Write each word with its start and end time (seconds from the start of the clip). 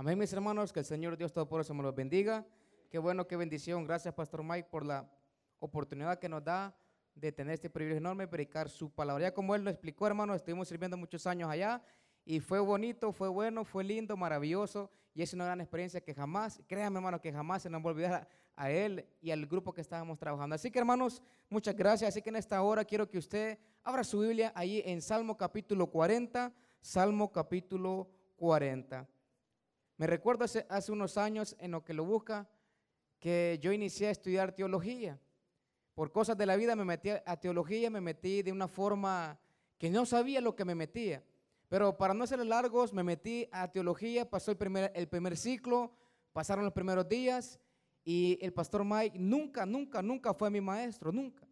Amén, 0.00 0.18
mis 0.18 0.32
hermanos, 0.32 0.72
que 0.72 0.80
el 0.80 0.86
Señor 0.86 1.14
Dios 1.18 1.30
Todopoderoso 1.30 1.74
me 1.74 1.82
los 1.82 1.94
bendiga. 1.94 2.42
Qué 2.88 2.98
bueno, 2.98 3.26
qué 3.26 3.36
bendición. 3.36 3.84
Gracias, 3.84 4.14
Pastor 4.14 4.42
Mike, 4.42 4.66
por 4.70 4.82
la 4.82 5.06
oportunidad 5.58 6.18
que 6.18 6.26
nos 6.26 6.42
da 6.42 6.74
de 7.14 7.30
tener 7.32 7.52
este 7.52 7.68
privilegio 7.68 7.98
enorme 7.98 8.26
predicar 8.26 8.70
su 8.70 8.88
palabra. 8.88 9.24
Ya 9.24 9.34
como 9.34 9.54
él 9.54 9.62
lo 9.62 9.68
explicó, 9.68 10.06
hermano, 10.06 10.34
estuvimos 10.34 10.68
sirviendo 10.68 10.96
muchos 10.96 11.26
años 11.26 11.50
allá 11.50 11.82
y 12.24 12.40
fue 12.40 12.60
bonito, 12.60 13.12
fue 13.12 13.28
bueno, 13.28 13.62
fue 13.62 13.84
lindo, 13.84 14.16
maravilloso 14.16 14.90
y 15.12 15.20
es 15.20 15.34
una 15.34 15.44
gran 15.44 15.60
experiencia 15.60 16.00
que 16.00 16.14
jamás, 16.14 16.62
créanme, 16.66 16.96
hermano, 16.96 17.20
que 17.20 17.30
jamás 17.30 17.60
se 17.60 17.68
nos 17.68 17.82
va 17.82 17.90
a 17.90 17.92
olvidar 17.92 18.28
a 18.56 18.70
él 18.70 19.06
y 19.20 19.30
al 19.32 19.44
grupo 19.44 19.70
que 19.74 19.82
estábamos 19.82 20.18
trabajando. 20.18 20.54
Así 20.54 20.70
que, 20.70 20.78
hermanos, 20.78 21.22
muchas 21.50 21.76
gracias. 21.76 22.08
Así 22.08 22.22
que 22.22 22.30
en 22.30 22.36
esta 22.36 22.62
hora 22.62 22.86
quiero 22.86 23.06
que 23.06 23.18
usted 23.18 23.58
abra 23.84 24.02
su 24.02 24.20
Biblia 24.20 24.50
ahí 24.54 24.82
en 24.86 25.02
Salmo 25.02 25.36
capítulo 25.36 25.88
40, 25.88 26.54
Salmo 26.80 27.30
capítulo 27.30 28.08
40. 28.36 29.06
Me 30.00 30.06
recuerdo 30.06 30.46
hace, 30.46 30.92
unos 30.92 31.18
años 31.18 31.54
en 31.58 31.72
lo 31.72 31.84
que 31.84 31.92
lo 31.92 32.06
busca, 32.06 32.48
que 33.18 33.58
yo 33.60 33.70
inicié 33.70 34.08
a 34.08 34.10
estudiar 34.10 34.54
teología. 34.54 35.20
Por 35.94 36.10
cosas 36.10 36.38
de 36.38 36.46
la 36.46 36.56
vida 36.56 36.74
me 36.74 36.86
metí 36.86 37.10
a 37.10 37.36
teología, 37.38 37.90
me 37.90 38.00
metí 38.00 38.40
de 38.40 38.50
una 38.50 38.66
forma 38.66 39.38
que 39.76 39.90
no 39.90 40.06
sabía 40.06 40.40
lo 40.40 40.56
que 40.56 40.64
me 40.64 40.74
metía. 40.74 41.22
Pero 41.68 41.98
para 41.98 42.14
no 42.14 42.26
ser 42.26 42.38
largos, 42.46 42.94
me 42.94 43.02
metí 43.02 43.46
a 43.52 43.70
teología, 43.70 44.24
pasó 44.24 44.50
el 44.52 44.56
primer, 44.56 44.90
el 44.94 45.06
primer 45.06 45.36
ciclo, 45.36 45.92
pasaron 46.32 46.64
los 46.64 46.72
primeros 46.72 47.06
días 47.06 47.60
y 48.02 48.38
el 48.40 48.54
pastor 48.54 48.86
Mike 48.86 49.18
nunca, 49.18 49.66
nunca, 49.66 50.00
nunca 50.00 50.32
fue 50.32 50.48
mi 50.48 50.62
maestro, 50.62 51.12
nunca. 51.12 51.46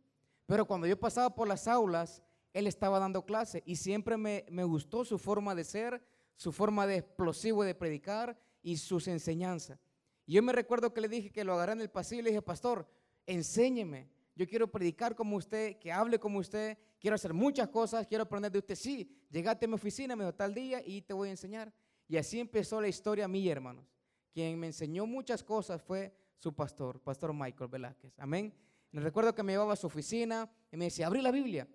Pero 0.46 0.64
cuando 0.66 0.86
yo 0.86 0.98
pasaba 0.98 1.34
por 1.34 1.48
las 1.48 1.68
aulas, 1.68 2.22
él 2.54 2.66
estaba 2.66 2.98
dando 2.98 3.26
clase 3.26 3.62
y 3.66 3.76
siempre 3.76 4.16
me, 4.16 4.46
me 4.50 4.64
gustó 4.64 5.04
su 5.04 5.18
forma 5.18 5.54
de 5.54 5.64
ser, 5.64 6.02
su 6.38 6.52
forma 6.52 6.86
de 6.86 6.98
explosivo 6.98 7.64
de 7.64 7.74
predicar 7.74 8.40
y 8.62 8.76
sus 8.76 9.08
enseñanzas. 9.08 9.80
Yo 10.24 10.40
me 10.40 10.52
recuerdo 10.52 10.94
que 10.94 11.00
le 11.00 11.08
dije 11.08 11.30
que 11.30 11.42
lo 11.42 11.54
agarré 11.54 11.72
en 11.72 11.80
el 11.80 11.90
pasillo 11.90 12.20
y 12.20 12.24
le 12.24 12.30
dije, 12.30 12.42
pastor, 12.42 12.88
enséñeme. 13.26 14.08
Yo 14.36 14.46
quiero 14.46 14.70
predicar 14.70 15.16
como 15.16 15.36
usted, 15.36 15.78
que 15.80 15.90
hable 15.90 16.20
como 16.20 16.38
usted, 16.38 16.78
quiero 17.00 17.16
hacer 17.16 17.34
muchas 17.34 17.68
cosas, 17.70 18.06
quiero 18.06 18.22
aprender 18.22 18.52
de 18.52 18.60
usted. 18.60 18.76
Sí, 18.76 19.10
llegate 19.30 19.64
a 19.64 19.68
mi 19.68 19.74
oficina, 19.74 20.14
me 20.14 20.22
dijo 20.22 20.34
tal 20.34 20.54
día 20.54 20.80
y 20.84 21.02
te 21.02 21.12
voy 21.12 21.26
a 21.26 21.32
enseñar. 21.32 21.72
Y 22.06 22.16
así 22.16 22.38
empezó 22.38 22.80
la 22.80 22.86
historia 22.86 23.26
mía, 23.26 23.50
hermanos. 23.50 23.84
Quien 24.32 24.60
me 24.60 24.68
enseñó 24.68 25.06
muchas 25.06 25.42
cosas 25.42 25.82
fue 25.82 26.14
su 26.36 26.54
pastor, 26.54 27.00
Pastor 27.00 27.34
Michael 27.34 27.68
Velázquez. 27.68 28.16
Amén. 28.16 28.54
Me 28.92 29.00
recuerdo 29.00 29.34
que 29.34 29.42
me 29.42 29.54
llevaba 29.54 29.72
a 29.72 29.76
su 29.76 29.88
oficina 29.88 30.48
y 30.70 30.76
me 30.76 30.84
decía, 30.84 31.08
abrí 31.08 31.20
la 31.20 31.32
Biblia, 31.32 31.66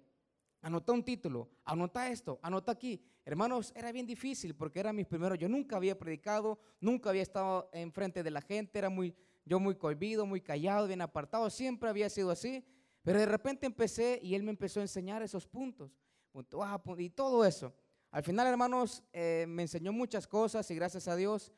anota 0.63 0.93
un 0.93 1.03
título, 1.03 1.49
anota 1.65 2.09
esto, 2.09 2.39
anota 2.41 2.71
aquí. 2.71 2.99
Hermanos, 3.25 3.71
era 3.75 3.91
bien 3.91 4.07
difícil 4.07 4.55
porque 4.55 4.79
era 4.79 4.91
mis 4.91 5.05
primeros. 5.05 5.37
Yo 5.37 5.47
nunca 5.47 5.75
había 5.75 5.99
predicado, 5.99 6.57
nunca 6.79 7.09
había 7.09 7.21
estado 7.21 7.69
enfrente 7.73 8.23
de 8.23 8.31
la 8.31 8.41
gente, 8.41 8.79
era 8.79 8.89
muy, 8.89 9.13
yo 9.45 9.59
muy 9.59 9.75
cohibido, 9.75 10.25
muy 10.25 10.41
callado, 10.41 10.87
bien 10.87 11.01
apartado, 11.01 11.49
siempre 11.49 11.89
había 11.89 12.09
sido 12.09 12.31
así. 12.31 12.65
Pero 13.03 13.19
de 13.19 13.25
repente 13.25 13.65
empecé 13.65 14.19
y 14.23 14.35
él 14.35 14.43
me 14.43 14.51
empezó 14.51 14.79
a 14.79 14.83
enseñar 14.83 15.21
esos 15.21 15.45
puntos, 15.45 15.91
punto 16.31 16.65
y 16.97 17.09
todo 17.09 17.45
eso. 17.45 17.73
Al 18.09 18.23
final, 18.23 18.47
hermanos, 18.47 19.03
eh, 19.11 19.45
me 19.49 19.63
enseñó 19.63 19.91
muchas 19.91 20.25
cosas 20.25 20.69
y 20.71 20.75
gracias 20.75 21.09
a 21.09 21.15
Dios, 21.17 21.51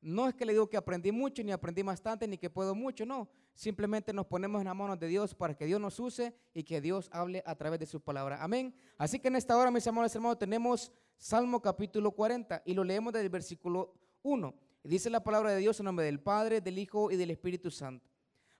no 0.00 0.28
es 0.28 0.34
que 0.34 0.46
le 0.46 0.52
digo 0.52 0.68
que 0.68 0.76
aprendí 0.76 1.10
mucho, 1.10 1.42
ni 1.42 1.50
aprendí 1.50 1.82
bastante, 1.82 2.28
ni 2.28 2.38
que 2.38 2.50
puedo 2.50 2.74
mucho, 2.76 3.04
no. 3.04 3.28
Simplemente 3.54 4.12
nos 4.12 4.26
ponemos 4.26 4.60
en 4.60 4.66
las 4.66 4.76
manos 4.76 4.98
de 4.98 5.06
Dios 5.08 5.34
para 5.34 5.54
que 5.54 5.66
Dios 5.66 5.80
nos 5.80 5.98
use 6.00 6.34
y 6.54 6.64
que 6.64 6.80
Dios 6.80 7.08
hable 7.12 7.42
a 7.46 7.54
través 7.54 7.78
de 7.80 7.86
su 7.86 8.00
palabra. 8.00 8.42
Amén. 8.42 8.74
Así 8.96 9.18
que 9.18 9.28
en 9.28 9.36
esta 9.36 9.56
hora, 9.56 9.70
mis 9.70 9.86
amados 9.86 10.14
hermanos, 10.14 10.38
tenemos 10.38 10.90
Salmo 11.18 11.60
capítulo 11.60 12.10
40 12.12 12.62
y 12.64 12.74
lo 12.74 12.82
leemos 12.82 13.12
desde 13.12 13.26
el 13.26 13.30
versículo 13.30 13.94
1. 14.22 14.54
dice 14.84 15.10
la 15.10 15.22
palabra 15.22 15.52
de 15.52 15.58
Dios 15.58 15.78
en 15.78 15.84
nombre 15.84 16.06
del 16.06 16.20
Padre, 16.20 16.60
del 16.60 16.78
Hijo 16.78 17.10
y 17.10 17.16
del 17.16 17.30
Espíritu 17.30 17.70
Santo. 17.70 18.10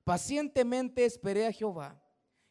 Pacientemente 0.05 1.05
esperé 1.05 1.47
a 1.47 1.53
Jehová 1.53 2.01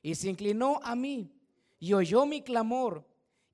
y 0.01 0.15
se 0.15 0.29
inclinó 0.29 0.79
a 0.83 0.95
mí 0.95 1.33
y 1.79 1.93
oyó 1.93 2.25
mi 2.25 2.41
clamor 2.41 3.05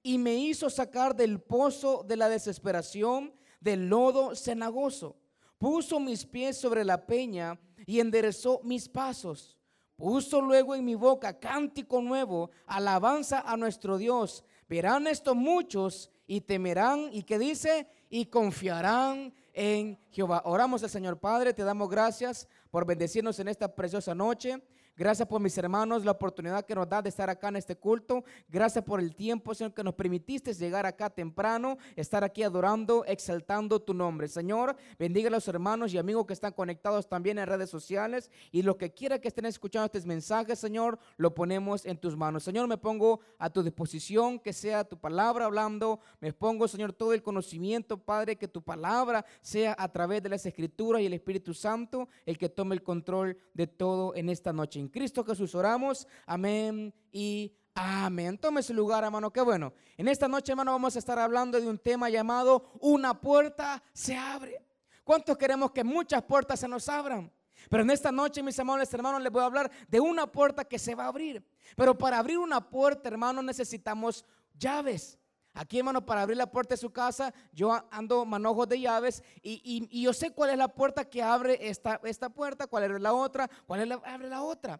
y 0.01 0.17
me 0.17 0.35
hizo 0.35 0.69
sacar 0.69 1.15
del 1.15 1.41
pozo 1.41 2.03
de 2.07 2.15
la 2.15 2.29
desesperación, 2.29 3.33
del 3.59 3.89
lodo 3.89 4.35
cenagoso. 4.35 5.17
Puso 5.57 5.99
mis 5.99 6.25
pies 6.25 6.57
sobre 6.57 6.85
la 6.85 7.05
peña 7.05 7.59
y 7.85 7.99
enderezó 7.99 8.61
mis 8.63 8.89
pasos. 8.89 9.57
Puso 9.95 10.41
luego 10.41 10.75
en 10.75 10.85
mi 10.85 10.95
boca 10.95 11.39
cántico 11.39 12.01
nuevo, 12.01 12.51
alabanza 12.65 13.39
a 13.39 13.57
nuestro 13.57 13.97
Dios. 13.97 14.43
Verán 14.69 15.07
esto 15.07 15.33
muchos 15.33 16.11
y 16.27 16.41
temerán 16.41 17.09
y 17.11 17.23
que 17.23 17.39
dice 17.39 17.87
y 18.09 18.27
confiarán 18.27 19.33
en 19.53 19.99
Jehová. 20.11 20.43
Oramos 20.45 20.83
al 20.83 20.89
Señor 20.89 21.19
Padre, 21.19 21.53
te 21.53 21.63
damos 21.63 21.89
gracias 21.89 22.47
por 22.69 22.85
bendecirnos 22.85 23.39
en 23.39 23.47
esta 23.47 23.73
preciosa 23.73 24.13
noche. 24.13 24.61
Gracias 24.97 25.27
por 25.27 25.39
mis 25.39 25.55
hermanos, 25.59 26.03
la 26.03 26.09
oportunidad 26.09 26.65
que 26.65 26.73
nos 26.73 26.89
da 26.89 27.03
de 27.03 27.09
estar 27.09 27.29
acá 27.29 27.49
en 27.49 27.57
este 27.57 27.75
culto. 27.75 28.23
Gracias 28.49 28.83
por 28.83 28.99
el 28.99 29.15
tiempo, 29.15 29.53
Señor, 29.53 29.75
que 29.75 29.83
nos 29.83 29.93
permitiste 29.93 30.55
llegar 30.55 30.87
acá 30.87 31.07
temprano, 31.11 31.77
estar 31.95 32.23
aquí 32.23 32.41
adorando, 32.41 33.05
exaltando 33.05 33.79
tu 33.79 33.93
nombre. 33.93 34.27
Señor, 34.27 34.75
bendiga 34.97 35.27
a 35.27 35.31
los 35.31 35.47
hermanos 35.47 35.93
y 35.93 35.99
amigos 35.99 36.25
que 36.25 36.33
están 36.33 36.51
conectados 36.51 37.07
también 37.07 37.37
en 37.37 37.45
redes 37.45 37.69
sociales. 37.69 38.31
Y 38.51 38.63
lo 38.63 38.75
que 38.75 38.91
quiera 38.91 39.19
que 39.19 39.27
estén 39.27 39.45
escuchando 39.45 39.85
estos 39.85 40.07
mensajes, 40.07 40.57
Señor, 40.57 40.97
lo 41.17 41.31
ponemos 41.35 41.85
en 41.85 41.97
tus 41.97 42.17
manos. 42.17 42.41
Señor, 42.41 42.67
me 42.67 42.79
pongo 42.79 43.19
a 43.37 43.51
tu 43.51 43.61
disposición, 43.61 44.39
que 44.39 44.51
sea 44.51 44.83
tu 44.83 44.97
palabra 44.97 45.45
hablando. 45.45 45.99
Me 46.19 46.33
pongo, 46.33 46.67
Señor, 46.67 46.91
todo 46.91 47.13
el 47.13 47.21
conocimiento, 47.21 47.99
Padre, 47.99 48.35
que 48.35 48.47
tu 48.47 48.63
palabra 48.63 49.23
sea 49.41 49.75
a 49.77 49.91
través 49.91 50.23
de 50.23 50.29
las 50.29 50.43
escrituras 50.43 51.03
y 51.03 51.05
el 51.05 51.13
Espíritu 51.13 51.53
Santo 51.53 52.09
el 52.25 52.35
que 52.39 52.49
tome 52.57 52.73
el 52.73 52.81
control 52.81 53.37
de 53.53 53.67
todo 53.67 54.15
en 54.15 54.29
esta 54.29 54.51
noche. 54.51 54.89
Cristo 54.91 55.23
Jesús 55.23 55.53
oramos. 55.53 56.07
Amén 56.25 56.91
y 57.11 57.55
amén. 57.75 58.35
Tome 58.39 58.63
su 58.63 58.73
lugar, 58.73 59.03
hermano. 59.03 59.31
Qué 59.31 59.41
bueno. 59.41 59.73
En 59.95 60.07
esta 60.07 60.27
noche, 60.27 60.53
hermano, 60.53 60.71
vamos 60.71 60.95
a 60.95 60.99
estar 60.99 61.19
hablando 61.19 61.61
de 61.61 61.67
un 61.67 61.77
tema 61.77 62.09
llamado 62.09 62.71
Una 62.81 63.21
puerta 63.21 63.83
se 63.93 64.17
abre. 64.17 64.65
¿Cuántos 65.03 65.37
queremos 65.37 65.69
que 65.71 65.83
muchas 65.83 66.23
puertas 66.23 66.59
se 66.59 66.67
nos 66.67 66.89
abran? 66.89 67.31
Pero 67.69 67.83
en 67.83 67.91
esta 67.91 68.11
noche, 68.11 68.41
mis 68.41 68.57
amables 68.57 68.91
hermanos, 68.91 69.21
les 69.21 69.31
voy 69.31 69.43
a 69.43 69.45
hablar 69.45 69.71
de 69.87 69.99
una 69.99 70.25
puerta 70.25 70.65
que 70.65 70.79
se 70.79 70.95
va 70.95 71.03
a 71.03 71.09
abrir. 71.09 71.45
Pero 71.75 71.95
para 71.95 72.17
abrir 72.17 72.39
una 72.39 72.67
puerta, 72.67 73.07
hermano, 73.07 73.43
necesitamos 73.43 74.25
llaves. 74.57 75.19
Aquí, 75.57 75.79
hermano, 75.79 76.05
para 76.05 76.21
abrir 76.21 76.37
la 76.37 76.51
puerta 76.51 76.75
de 76.75 76.77
su 76.77 76.91
casa, 76.91 77.33
yo 77.51 77.83
ando 77.89 78.23
manojos 78.25 78.69
de 78.69 78.79
llaves 78.79 79.23
y, 79.41 80.01
yo 80.03 80.13
sé 80.13 80.29
cuál 80.29 80.51
es 80.51 80.57
la 80.57 80.67
puerta 80.67 81.03
que 81.03 81.23
abre 81.23 81.57
esta, 81.67 81.99
esta 82.03 82.29
puerta, 82.29 82.67
cuál 82.67 82.83
es 82.83 83.01
la 83.01 83.11
otra, 83.11 83.49
cuál 83.65 83.81
es 83.81 83.87
la 83.87 83.95
abre 83.95 84.29
la 84.29 84.43
otra. 84.43 84.79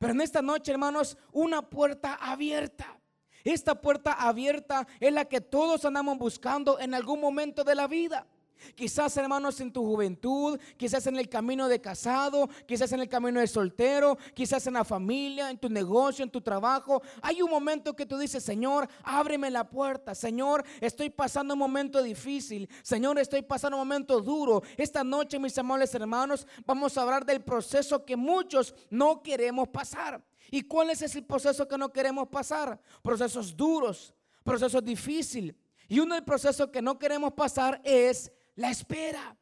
Pero 0.00 0.12
en 0.12 0.20
esta 0.20 0.42
noche, 0.42 0.72
hermanos, 0.72 1.16
una 1.30 1.62
puerta 1.62 2.14
abierta. 2.14 2.98
Esta 3.44 3.80
puerta 3.80 4.14
abierta 4.14 4.88
es 4.98 5.12
la 5.12 5.26
que 5.26 5.40
todos 5.40 5.84
andamos 5.84 6.18
buscando 6.18 6.80
en 6.80 6.94
algún 6.94 7.20
momento 7.20 7.62
de 7.62 7.76
la 7.76 7.86
vida. 7.86 8.26
Quizás, 8.74 9.16
hermanos, 9.16 9.60
en 9.60 9.72
tu 9.72 9.84
juventud, 9.84 10.58
quizás 10.76 11.06
en 11.06 11.16
el 11.16 11.28
camino 11.28 11.68
de 11.68 11.80
casado, 11.80 12.48
quizás 12.66 12.92
en 12.92 13.00
el 13.00 13.08
camino 13.08 13.40
de 13.40 13.46
soltero, 13.46 14.18
quizás 14.34 14.66
en 14.66 14.74
la 14.74 14.84
familia, 14.84 15.50
en 15.50 15.58
tu 15.58 15.68
negocio, 15.68 16.22
en 16.22 16.30
tu 16.30 16.40
trabajo. 16.40 17.02
Hay 17.22 17.42
un 17.42 17.50
momento 17.50 17.94
que 17.94 18.06
tú 18.06 18.18
dices, 18.18 18.42
Señor, 18.42 18.88
ábreme 19.02 19.50
la 19.50 19.68
puerta. 19.68 20.14
Señor, 20.14 20.64
estoy 20.80 21.10
pasando 21.10 21.54
un 21.54 21.60
momento 21.60 22.02
difícil. 22.02 22.68
Señor, 22.82 23.18
estoy 23.18 23.42
pasando 23.42 23.76
un 23.76 23.82
momento 23.82 24.20
duro. 24.20 24.62
Esta 24.76 25.04
noche, 25.04 25.38
mis 25.38 25.56
amables 25.58 25.94
hermanos, 25.94 26.46
vamos 26.64 26.96
a 26.96 27.02
hablar 27.02 27.24
del 27.24 27.42
proceso 27.42 28.04
que 28.04 28.16
muchos 28.16 28.74
no 28.90 29.22
queremos 29.22 29.68
pasar. 29.68 30.24
¿Y 30.50 30.62
cuál 30.62 30.90
es 30.90 31.02
ese 31.02 31.22
proceso 31.22 31.66
que 31.66 31.78
no 31.78 31.92
queremos 31.92 32.28
pasar? 32.28 32.80
Procesos 33.02 33.56
duros, 33.56 34.14
procesos 34.44 34.82
difíciles. 34.84 35.54
Y 35.88 36.00
uno 36.00 36.14
del 36.14 36.24
procesos 36.24 36.68
que 36.70 36.82
no 36.82 36.98
queremos 36.98 37.32
pasar 37.32 37.80
es 37.84 38.32
la 38.56 38.70
espera. 38.70 39.36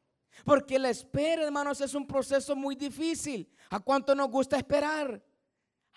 Porque 0.45 0.79
la 0.79 0.91
espera, 0.91 1.45
hermanos, 1.45 1.81
es 1.81 1.95
un 1.95 2.07
proceso 2.07 2.55
muy 2.55 2.75
difícil. 2.75 3.49
¿A 3.71 3.81
cuánto 3.81 4.15
nos 4.15 4.29
gusta 4.29 4.57
esperar? 4.57 5.23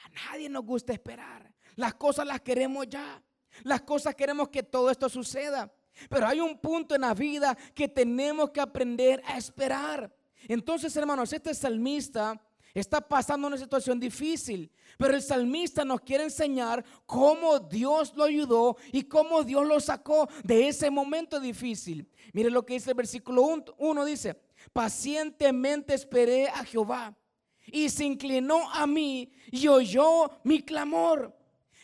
A 0.04 0.32
nadie 0.32 0.48
nos 0.48 0.64
gusta 0.64 0.94
esperar. 0.94 1.52
Las 1.76 1.96
cosas 1.96 2.26
las 2.26 2.42
queremos 2.42 2.88
ya. 2.88 3.22
Las 3.64 3.82
cosas 3.82 4.16
queremos 4.16 4.50
que 4.50 4.64
todo 4.64 4.90
esto 4.90 5.10
suceda. 5.10 5.74
Pero 6.10 6.28
hay 6.28 6.40
un 6.40 6.60
punto 6.60 6.96
en 6.96 7.02
la 7.02 7.14
vida 7.14 7.58
que 7.74 7.88
tenemos 7.88 8.52
que 8.52 8.62
aprender 8.62 9.22
a 9.26 9.38
esperar. 9.38 10.14
Entonces, 10.48 10.96
hermanos, 10.96 11.34
este 11.34 11.54
salmista 11.54 12.40
está 12.74 13.02
pasando 13.02 13.48
una 13.48 13.58
situación 13.58 14.00
difícil, 14.00 14.72
pero 14.98 15.16
el 15.16 15.22
salmista 15.22 15.84
nos 15.84 16.02
quiere 16.02 16.26
enseñar 16.26 16.84
cómo 17.06 17.60
Dios 17.60 18.14
lo 18.16 18.24
ayudó 18.24 18.78
y 18.92 19.04
cómo 19.04 19.44
Dios 19.44 19.66
lo 19.66 19.80
sacó 19.80 20.28
de 20.44 20.68
ese 20.68 20.90
momento 20.90 21.40
difícil. 21.40 22.08
Mire 22.34 22.50
lo 22.50 22.66
que 22.66 22.74
dice 22.74 22.92
el 22.92 22.96
versículo 22.96 23.44
1, 23.78 24.06
dice, 24.06 24.40
pacientemente 24.74 25.94
esperé 25.94 26.48
a 26.50 26.64
Jehová 26.64 27.18
y 27.66 27.90
se 27.90 28.06
inclinó 28.06 28.70
a 28.72 28.88
mí 28.88 29.32
y 29.52 29.68
oyó 29.68 30.32
mi 30.44 30.62
clamor. 30.62 31.36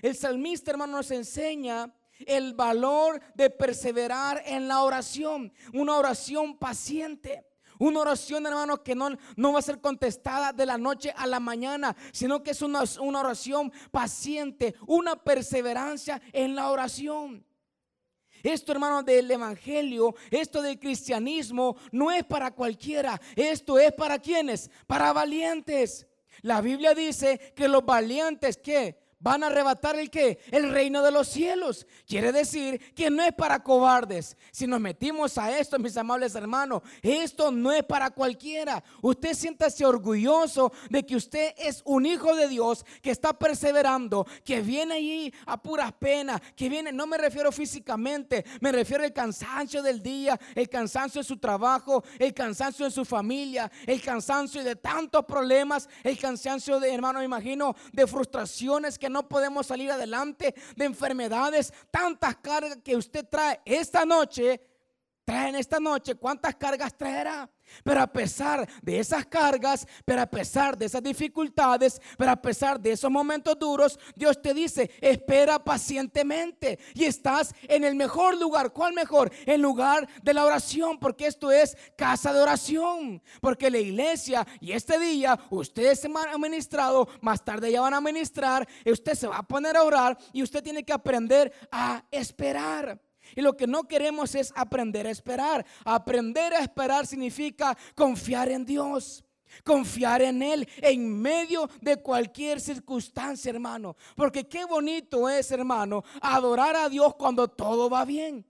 El 0.02 0.16
salmista, 0.16 0.72
hermano, 0.72 0.98
nos 0.98 1.12
enseña 1.12 1.94
el 2.26 2.54
valor 2.54 3.22
de 3.36 3.50
perseverar 3.50 4.42
en 4.46 4.68
la 4.68 4.84
oración, 4.84 5.54
una 5.74 5.98
oración 5.98 6.58
paciente. 6.58 7.46
Una 7.84 8.00
oración, 8.00 8.46
hermano, 8.46 8.82
que 8.82 8.96
no, 8.96 9.10
no 9.36 9.52
va 9.52 9.60
a 9.60 9.62
ser 9.62 9.82
contestada 9.82 10.54
de 10.54 10.66
la 10.66 10.78
noche 10.78 11.14
a 11.18 11.28
la 11.28 11.42
mañana, 11.42 11.94
sino 12.14 12.42
que 12.42 12.52
es 12.52 12.62
una, 12.62 12.84
una 13.02 13.20
oración 13.20 13.74
paciente, 13.92 14.74
una 14.88 15.22
perseverancia 15.22 16.22
en 16.32 16.56
la 16.56 16.72
oración. 16.72 17.46
Esto, 18.42 18.72
hermano, 18.72 19.04
del 19.04 19.30
Evangelio, 19.30 20.16
esto 20.32 20.62
del 20.62 20.80
cristianismo, 20.80 21.76
no 21.92 22.10
es 22.10 22.24
para 22.24 22.52
cualquiera. 22.52 23.20
Esto 23.36 23.78
es 23.78 23.92
para 23.92 24.18
quienes, 24.18 24.72
para 24.88 25.12
valientes. 25.12 26.08
La 26.42 26.62
Biblia 26.62 26.96
dice 26.96 27.54
que 27.54 27.68
los 27.68 27.84
valientes, 27.84 28.56
¿qué? 28.56 29.03
Van 29.24 29.42
a 29.42 29.48
arrebatar 29.48 29.98
el 29.98 30.12
que? 30.12 30.40
El 30.52 30.70
reino 30.72 31.02
de 31.02 31.10
los 31.10 31.30
cielos. 31.30 31.88
Quiere 32.06 32.34
decir 32.34 32.94
que 32.94 33.10
no 33.10 33.24
es 33.24 33.34
para 33.34 33.64
cobardes. 33.64 34.36
Si 34.52 34.68
nos 34.68 34.82
metimos 34.82 35.38
a 35.38 35.58
esto, 35.58 35.80
mis 35.80 35.96
amables 35.96 36.36
hermanos, 36.36 36.82
esto 37.02 37.50
no 37.50 37.72
es 37.72 37.84
para 37.84 38.12
cualquiera. 38.12 38.84
Usted 39.02 39.34
siéntase 39.34 39.86
orgulloso 39.86 40.74
de 40.90 41.06
que 41.06 41.16
usted 41.16 41.54
es 41.58 41.82
un 41.86 42.06
hijo 42.06 42.36
de 42.36 42.50
Dios 42.50 42.86
que 43.02 43.12
está 43.12 43.32
perseverando, 43.32 44.28
que 44.44 44.60
viene 44.60 44.96
allí 44.96 45.34
a 45.46 45.56
puras 45.62 45.94
penas, 45.94 46.42
que 46.54 46.68
viene, 46.68 46.92
no 46.92 47.08
me 47.08 47.18
refiero 47.18 47.50
físicamente, 47.54 48.44
me 48.60 48.74
refiero 48.74 49.06
al 49.06 49.14
cansancio 49.14 49.82
del 49.82 50.04
día, 50.04 50.38
el 50.54 50.68
cansancio 50.68 51.22
de 51.22 51.28
su 51.28 51.38
trabajo, 51.38 52.04
el 52.20 52.34
cansancio 52.34 52.84
de 52.84 52.92
su 52.92 53.06
familia, 53.06 53.72
el 53.88 54.02
cansancio 54.02 54.62
de 54.66 54.76
tantos 54.76 55.24
problemas, 55.24 55.88
el 56.04 56.20
cansancio 56.20 56.82
de, 56.82 56.94
hermano, 56.94 57.20
me 57.20 57.26
imagino, 57.26 57.74
de 57.94 58.06
frustraciones 58.06 59.00
que 59.00 59.13
no 59.14 59.30
podemos 59.30 59.68
salir 59.68 59.92
adelante, 59.92 60.54
de 60.76 60.86
enfermedades, 60.86 61.74
tantas 61.92 62.36
cargas 62.36 62.80
que 62.84 62.98
usted 62.98 63.26
trae 63.30 63.62
esta 63.64 64.06
noche, 64.06 64.60
traen 65.26 65.56
esta 65.56 65.80
noche, 65.80 66.16
¿cuántas 66.16 66.56
cargas 66.56 66.98
traerá? 66.98 67.50
Pero 67.84 68.02
a 68.02 68.08
pesar 68.08 68.68
de 68.82 69.00
esas 69.00 69.26
cargas, 69.26 69.88
pero 70.06 70.22
a 70.22 70.26
pesar 70.26 70.78
de 70.78 70.86
esas 70.86 71.02
dificultades, 71.02 72.02
pero 72.18 72.32
a 72.32 72.42
pesar 72.42 72.80
de 72.80 72.92
esos 72.92 73.10
momentos 73.10 73.58
duros, 73.58 73.98
Dios 74.16 74.42
te 74.42 74.54
dice, 74.54 74.92
espera 75.02 75.64
pacientemente 75.64 76.78
y 76.94 77.06
estás 77.06 77.54
en 77.64 77.84
el 77.84 77.96
mejor 77.96 78.38
lugar. 78.38 78.74
¿Cuál 78.74 78.94
mejor? 78.94 79.32
El 79.46 79.62
lugar 79.62 80.08
de 80.22 80.34
la 80.34 80.46
oración, 80.46 81.00
porque 81.00 81.28
esto 81.28 81.52
es 81.52 81.78
casa 81.98 82.34
de 82.34 82.42
oración. 82.42 83.22
Porque 83.42 83.72
la 83.72 83.80
iglesia 83.80 84.46
y 84.60 84.74
este 84.74 85.00
día 85.00 85.40
ustedes 85.50 86.00
se 86.00 86.08
han 86.08 86.42
ministrado, 86.42 87.08
más 87.22 87.44
tarde 87.44 87.72
ya 87.72 87.82
van 87.82 87.94
a 87.94 88.02
ministrar, 88.02 88.68
usted 88.86 89.14
se 89.14 89.28
va 89.28 89.38
a 89.38 89.44
poner 89.44 89.78
a 89.78 89.84
orar 89.84 90.18
y 90.32 90.44
usted 90.44 90.64
tiene 90.64 90.84
que 90.84 90.94
aprender 90.94 91.52
a 91.72 92.04
esperar. 92.12 93.00
Y 93.36 93.42
lo 93.42 93.56
que 93.56 93.68
no 93.68 93.84
queremos 93.84 94.36
es 94.36 94.54
aprender 94.56 95.08
a 95.08 95.12
esperar. 95.12 95.66
Aprender 95.86 96.54
a 96.54 96.60
esperar 96.60 97.08
significa 97.08 97.78
confiar 97.96 98.50
en 98.50 98.66
Dios. 98.66 99.24
Confiar 99.64 100.22
en 100.24 100.42
Él 100.42 100.68
en 100.78 101.22
medio 101.22 101.70
de 101.82 101.98
cualquier 101.98 102.60
circunstancia, 102.60 103.52
hermano. 103.52 103.96
Porque 104.16 104.48
qué 104.48 104.66
bonito 104.66 105.30
es, 105.30 105.52
hermano, 105.52 106.04
adorar 106.22 106.76
a 106.76 106.90
Dios 106.90 107.16
cuando 107.16 107.48
todo 107.48 107.90
va 107.90 108.04
bien. 108.04 108.46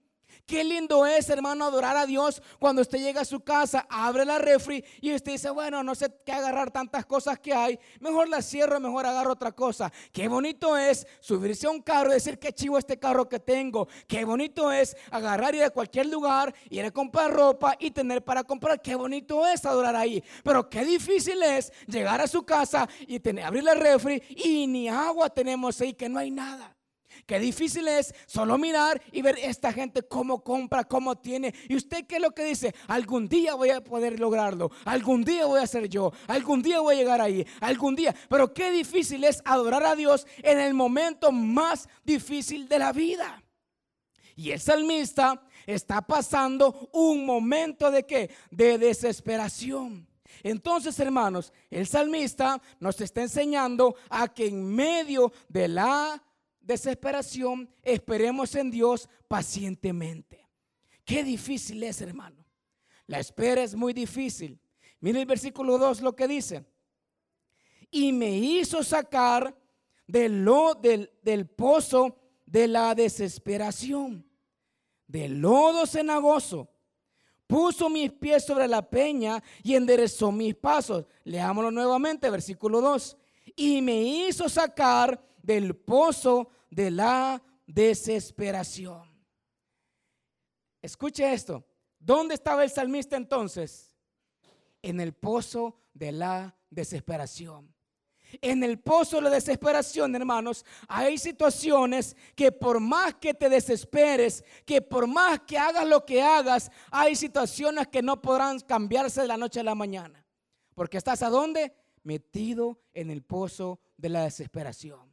Qué 0.46 0.64
lindo 0.64 1.06
es, 1.06 1.30
hermano, 1.30 1.66
adorar 1.66 1.96
a 1.98 2.06
Dios 2.06 2.42
cuando 2.60 2.82
usted 2.82 3.00
llega 3.00 3.22
a 3.22 3.26
su 3.26 3.42
casa, 3.42 3.86
abre 3.90 4.26
la 4.26 4.40
refri 4.40 4.84
y 5.02 5.14
usted 5.14 5.34
dice, 5.34 5.50
bueno, 5.50 5.84
no 5.84 5.96
sé 5.96 6.14
qué 6.26 6.32
agarrar 6.32 6.72
tantas 6.72 7.06
cosas 7.06 7.40
que 7.40 7.54
hay, 7.54 7.80
mejor 8.00 8.28
la 8.28 8.42
cierro, 8.42 8.80
mejor 8.80 9.06
agarro 9.06 9.34
otra 9.34 9.52
cosa. 9.52 9.92
Qué 10.12 10.28
bonito 10.28 10.78
es 10.78 11.08
subirse 11.20 11.68
a 11.68 11.70
un 11.70 11.82
carro 11.82 12.12
y 12.12 12.16
decir, 12.16 12.40
qué 12.40 12.54
chivo 12.54 12.78
este 12.78 13.00
carro 13.00 13.28
que 13.28 13.40
tengo. 13.40 13.88
Qué 14.08 14.26
bonito 14.26 14.72
es 14.72 14.96
agarrar 15.12 15.56
ir 15.56 15.64
a 15.64 15.70
cualquier 15.70 16.08
lugar, 16.08 16.54
ir 16.70 16.86
a 16.86 16.92
comprar 16.92 17.32
ropa 17.32 17.76
y 17.80 17.92
tener 17.92 18.24
para 18.24 18.44
comprar. 18.44 18.82
Qué 18.82 18.96
bonito 18.96 19.46
es 19.48 19.66
adorar 19.66 19.96
ahí. 19.96 20.24
Pero 20.44 20.70
qué 20.70 20.84
difícil 20.84 21.42
es 21.44 21.72
llegar 21.88 22.22
a 22.22 22.28
su 22.28 22.44
casa 22.44 22.88
y 23.08 23.20
tener, 23.20 23.46
abrir 23.46 23.64
la 23.64 23.74
refri 23.74 24.22
y 24.30 24.68
ni 24.68 24.90
agua 24.90 25.30
tenemos 25.30 25.80
ahí, 25.82 25.94
que 25.94 26.10
no 26.10 26.20
hay 26.20 26.32
nada. 26.32 26.73
Qué 27.26 27.40
difícil 27.40 27.88
es 27.88 28.14
solo 28.26 28.58
mirar 28.58 29.02
y 29.12 29.22
ver 29.22 29.38
esta 29.42 29.72
gente 29.72 30.04
cómo 30.04 30.44
compra, 30.44 30.84
cómo 30.84 31.18
tiene. 31.18 31.54
Y 31.70 31.76
usted 31.76 32.06
qué 32.06 32.16
es 32.16 32.22
lo 32.22 32.32
que 32.32 32.44
dice, 32.44 32.76
algún 32.88 33.30
día 33.30 33.56
voy 33.56 33.70
a 33.70 33.84
poder 33.84 34.20
lograrlo, 34.20 34.72
algún 34.84 35.24
día 35.24 35.46
voy 35.46 35.62
a 35.62 35.68
ser 35.68 35.88
yo, 35.88 36.12
algún 36.28 36.62
día 36.62 36.82
voy 36.82 36.96
a 36.96 36.98
llegar 36.98 37.22
ahí, 37.22 37.46
algún 37.62 37.96
día. 37.96 38.14
Pero 38.28 38.54
qué 38.54 38.72
difícil 38.72 39.24
es 39.24 39.42
adorar 39.46 39.84
a 39.84 39.96
Dios 39.96 40.28
en 40.38 40.60
el 40.60 40.74
momento 40.74 41.32
más 41.32 41.88
difícil 42.04 42.68
de 42.68 42.80
la 42.80 42.92
vida. 42.92 43.42
Y 44.36 44.52
el 44.52 44.60
salmista 44.60 45.48
está 45.66 46.02
pasando 46.02 46.90
un 46.92 47.26
momento 47.26 47.90
de 47.90 48.06
qué? 48.06 48.32
De 48.52 48.78
desesperación. 48.78 50.08
Entonces, 50.42 51.00
hermanos, 51.00 51.54
el 51.70 51.88
salmista 51.88 52.62
nos 52.80 53.00
está 53.00 53.22
enseñando 53.22 53.96
a 54.10 54.28
que 54.28 54.48
en 54.48 54.76
medio 54.76 55.32
de 55.48 55.68
la 55.68 56.22
desesperación, 56.64 57.70
esperemos 57.84 58.56
en 58.56 58.72
Dios 58.72 59.08
pacientemente. 59.28 60.48
Qué 61.06 61.24
difícil 61.24 61.84
es, 61.84 62.02
hermano. 62.02 62.44
La 63.08 63.20
espera 63.20 63.62
es 63.62 63.76
muy 63.76 63.94
difícil. 63.94 64.60
Mire 65.00 65.20
el 65.20 65.26
versículo 65.26 65.78
2 65.78 66.02
lo 66.02 66.16
que 66.16 66.28
dice. 66.28 66.66
Y 67.92 68.12
me 68.14 68.38
hizo 68.38 68.84
sacar 68.84 69.56
del, 70.08 70.44
lo, 70.44 70.74
del, 70.76 71.48
pozo 71.48 72.18
de 72.46 72.68
la 72.68 72.96
desesperación, 72.96 74.26
del 75.06 75.42
lodo 75.42 75.86
cenagoso. 75.86 76.70
Puso 77.46 77.90
mis 77.90 78.12
pies 78.12 78.46
sobre 78.46 78.68
la 78.68 78.90
peña 78.90 79.44
y 79.62 79.76
enderezó 79.76 80.32
mis 80.32 80.56
pasos. 80.56 81.06
Leámoslo 81.26 81.70
nuevamente, 81.70 82.30
versículo 82.30 82.82
2. 82.82 83.18
Y 83.56 83.82
me 83.82 84.02
hizo 84.02 84.48
sacar 84.48 85.22
del 85.44 85.76
pozo 85.76 86.50
de 86.72 86.90
la 86.90 87.44
desesperación. 87.68 89.08
Escuche 90.82 91.32
esto. 91.32 91.64
¿Dónde 92.00 92.34
estaba 92.34 92.64
el 92.64 92.72
salmista 92.72 93.16
entonces? 93.16 93.96
En 94.82 95.00
el 95.00 95.14
pozo 95.14 95.80
de 95.94 96.12
la 96.12 96.58
desesperación. 96.70 97.74
En 98.42 98.64
el 98.64 98.80
pozo 98.80 99.18
de 99.18 99.24
la 99.24 99.30
desesperación, 99.30 100.16
hermanos, 100.16 100.66
hay 100.88 101.20
situaciones 101.20 102.18
que 102.36 102.52
por 102.52 102.80
más 102.80 103.14
que 103.16 103.34
te 103.34 103.48
desesperes, 103.48 104.44
que 104.66 104.82
por 104.82 105.06
más 105.06 105.42
que 105.42 105.58
hagas 105.58 105.88
lo 105.88 106.04
que 106.04 106.22
hagas, 106.22 106.72
hay 106.90 107.16
situaciones 107.16 107.88
que 107.88 108.02
no 108.02 108.20
podrán 108.22 108.60
cambiarse 108.62 109.22
de 109.22 109.28
la 109.28 109.38
noche 109.38 109.60
a 109.60 109.64
la 109.64 109.76
mañana. 109.76 110.26
Porque 110.74 110.98
estás 110.98 111.22
a 111.22 111.30
dónde? 111.30 111.76
Metido 112.02 112.82
en 112.94 113.12
el 113.12 113.22
pozo 113.22 113.80
de 113.98 114.10
la 114.10 114.24
desesperación. 114.24 115.13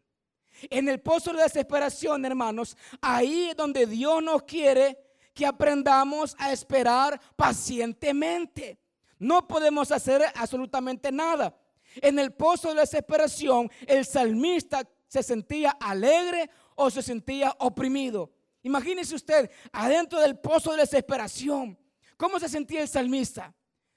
En 0.69 0.89
el 0.89 1.01
pozo 1.01 1.33
de 1.33 1.43
desesperación, 1.43 2.25
hermanos, 2.25 2.77
ahí 3.01 3.51
es 3.51 3.57
donde 3.57 3.87
Dios 3.87 4.23
nos 4.23 4.43
quiere 4.43 4.99
que 5.33 5.47
aprendamos 5.47 6.37
a 6.39 6.53
esperar 6.53 7.21
pacientemente. 7.37 8.79
No 9.19 9.47
podemos 9.47 9.91
hacer 9.93 10.23
absolutamente 10.35 11.13
nada. 11.13 11.57
En 11.97 12.19
el 12.19 12.33
pozo 12.33 12.75
de 12.75 12.81
desesperación, 12.81 13.71
el 13.87 14.05
salmista 14.05 14.89
se 15.09 15.23
sentía 15.23 15.71
alegre 15.81 16.51
o 16.75 16.91
se 16.91 17.03
sentía 17.03 17.55
oprimido. 17.59 18.31
Imagínese 18.63 19.15
usted 19.15 19.51
adentro 19.73 20.21
del 20.21 20.39
pozo 20.39 20.73
de 20.73 20.79
desesperación. 20.79 21.79
¿Cómo 22.17 22.39
se 22.39 22.49
sentía 22.49 22.83
el 22.83 22.89
salmista? 22.89 23.55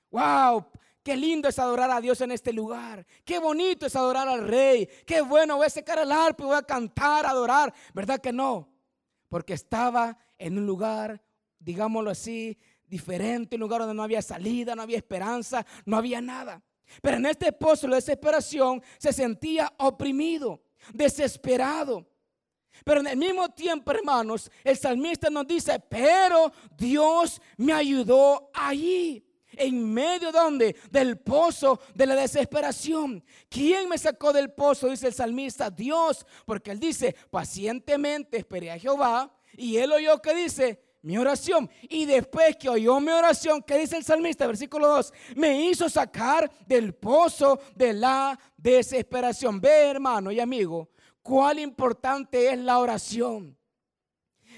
Wow, 0.10 0.66
Qué 1.04 1.18
lindo 1.18 1.50
es 1.50 1.60
adorar 1.60 1.92
a 1.92 2.00
Dios 2.00 2.22
en 2.22 2.32
este 2.32 2.54
lugar. 2.54 3.06
Qué 3.26 3.38
bonito 3.38 3.86
es 3.86 3.96
adorar 3.96 4.28
al 4.28 4.48
rey. 4.48 4.88
Qué 5.06 5.22
bueno, 5.22 5.58
voy 5.58 5.66
a 5.66 5.70
secar 5.70 6.00
el 6.00 6.12
arpa 6.12 6.44
y 6.44 6.48
voy 6.48 6.56
a 6.56 6.64
cantar, 6.64 7.26
adorar. 7.26 7.74
¿Verdad 7.94 8.22
que 8.22 8.32
no? 8.32 8.70
Porque 9.28 9.54
estaba 9.54 10.18
en 10.38 10.58
un 10.58 10.66
lugar, 10.66 11.22
digámoslo 11.60 12.10
así, 12.10 12.58
diferente, 12.86 13.58
un 13.58 13.62
lugar 13.62 13.82
donde 13.82 13.96
no 13.96 14.04
había 14.04 14.22
salida, 14.22 14.76
no 14.76 14.82
había 14.82 14.98
esperanza, 14.98 15.66
no 15.86 15.98
había 15.98 16.22
nada. 16.22 16.62
Pero 17.02 17.18
en 17.18 17.26
este 17.26 17.52
pozo 17.52 17.88
de 17.88 17.96
desesperación 17.96 18.82
se 18.98 19.12
sentía 19.12 19.74
oprimido, 19.78 20.64
desesperado. 20.94 22.08
Pero 22.86 23.02
en 23.02 23.08
el 23.08 23.18
mismo 23.18 23.50
tiempo, 23.50 23.92
hermanos, 23.92 24.50
el 24.64 24.78
salmista 24.78 25.30
nos 25.30 25.48
dice, 25.48 25.80
pero 25.80 26.52
Dios 26.78 27.42
me 27.58 27.74
ayudó 27.74 28.50
allí. 28.54 29.23
En 29.58 29.94
medio 29.94 30.32
donde 30.32 30.76
del 30.92 31.18
pozo 31.18 31.80
de 31.94 32.06
la 32.06 32.16
desesperación. 32.16 33.24
¿Quién 33.50 33.90
me 33.90 33.98
sacó 33.98 34.34
del 34.34 34.52
pozo? 34.52 34.90
Dice 34.90 35.08
el 35.08 35.14
salmista, 35.14 35.70
Dios, 35.70 36.26
porque 36.46 36.72
él 36.72 36.80
dice, 36.80 37.16
pacientemente 37.30 38.38
esperé 38.38 38.72
a 38.72 38.80
Jehová 38.80 39.34
y 39.56 39.78
él 39.78 39.92
oyó 39.92 40.22
que 40.22 40.34
dice, 40.34 40.82
mi 41.04 41.18
oración. 41.18 41.70
Y 41.84 42.06
después 42.06 42.56
que 42.56 42.70
oyó 42.70 43.00
mi 43.00 43.12
oración, 43.12 43.62
¿qué 43.62 43.78
dice 43.78 43.98
el 43.98 44.04
salmista? 44.04 44.48
Versículo 44.48 44.88
2, 44.88 45.14
me 45.36 45.66
hizo 45.66 45.90
sacar 45.90 46.50
del 46.66 46.96
pozo 46.96 47.60
de 47.76 47.94
la 47.94 48.40
desesperación. 48.58 49.62
Ve 49.62 49.90
hermano 49.90 50.32
y 50.32 50.40
amigo, 50.40 50.90
cuál 51.22 51.60
importante 51.60 52.52
es 52.52 52.58
la 52.58 52.80
oración. 52.80 53.56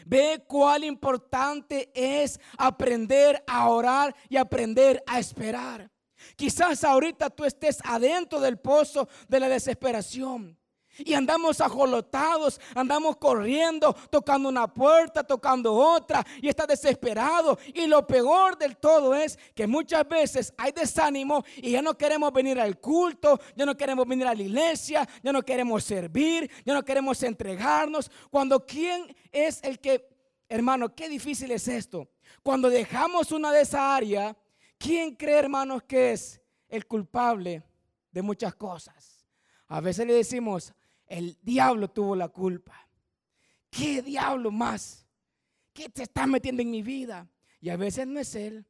Ve 0.06 0.44
cuál 0.48 0.84
importante 0.84 1.92
es 1.94 2.40
aprender 2.58 3.44
a 3.48 3.68
orar 3.68 4.16
y 4.30 4.38
aprender 4.38 5.04
a 5.08 5.20
esperar. 5.20 5.92
Quizás 6.36 6.84
ahorita 6.84 7.30
tú 7.30 7.44
estés 7.44 7.80
adentro 7.84 8.40
del 8.40 8.58
pozo 8.58 9.10
de 9.28 9.40
la 9.40 9.50
desesperación. 9.50 10.58
Y 11.00 11.14
andamos 11.14 11.60
ajolotados, 11.60 12.60
andamos 12.74 13.18
corriendo, 13.18 13.94
tocando 14.10 14.48
una 14.50 14.72
puerta, 14.74 15.24
tocando 15.24 15.74
otra, 15.74 16.26
y 16.42 16.48
está 16.48 16.66
desesperado. 16.66 17.58
Y 17.74 17.88
lo 17.88 18.06
peor 18.08 18.58
del 18.58 18.78
todo 18.78 19.14
es 19.14 19.38
que 19.54 19.68
muchas 19.68 20.08
veces 20.08 20.54
hay 20.58 20.72
desánimo 20.72 21.44
y 21.58 21.72
ya 21.72 21.82
no 21.82 21.98
queremos 21.98 22.32
venir 22.32 22.60
al 22.60 22.80
culto, 22.80 23.40
ya 23.56 23.66
no 23.66 23.76
queremos 23.76 24.08
venir 24.08 24.28
a 24.28 24.36
la 24.36 24.42
iglesia, 24.42 25.08
ya 25.22 25.32
no 25.32 25.42
queremos 25.44 25.84
servir, 25.84 26.50
ya 26.66 26.74
no 26.74 26.84
queremos 26.84 27.22
entregarnos. 27.24 28.10
Cuando 28.30 28.66
quién 28.66 29.16
es 29.32 29.62
el 29.64 29.80
que, 29.80 30.08
hermano, 30.48 30.94
qué 30.94 31.10
difícil 31.10 31.52
es 31.52 31.68
esto. 31.68 32.08
Cuando 32.42 32.70
dejamos 32.70 33.32
una 33.32 33.52
de 33.52 33.62
esas 33.62 33.82
áreas, 33.82 34.36
¿quién 34.78 35.16
cree, 35.16 35.40
hermanos, 35.40 35.84
que 35.84 36.14
es 36.14 36.42
el 36.70 36.86
culpable 36.86 37.64
de 38.12 38.22
muchas 38.22 38.56
cosas? 38.56 39.26
A 39.68 39.82
veces 39.82 40.06
le 40.06 40.14
decimos, 40.14 40.74
el 41.08 41.38
diablo 41.42 41.90
tuvo 41.90 42.16
la 42.16 42.30
culpa. 42.30 42.88
¿Qué 43.70 44.02
diablo 44.02 44.52
más? 44.52 45.06
¿Qué 45.74 45.90
te 45.90 46.04
está 46.04 46.26
metiendo 46.26 46.62
en 46.62 46.72
mi 46.72 46.82
vida? 46.82 47.28
Y 47.60 47.70
a 47.70 47.78
veces 47.78 48.08
no 48.08 48.20
es 48.20 48.36
él. 48.36 48.66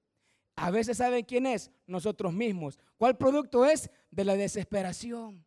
A 0.56 0.72
veces 0.72 0.98
saben 0.98 1.26
quién 1.26 1.46
es, 1.46 1.70
nosotros 1.86 2.34
mismos. 2.34 2.80
¿Cuál 2.98 3.18
producto 3.18 3.66
es? 3.66 3.90
De 4.10 4.24
la 4.24 4.36
desesperación. 4.36 5.46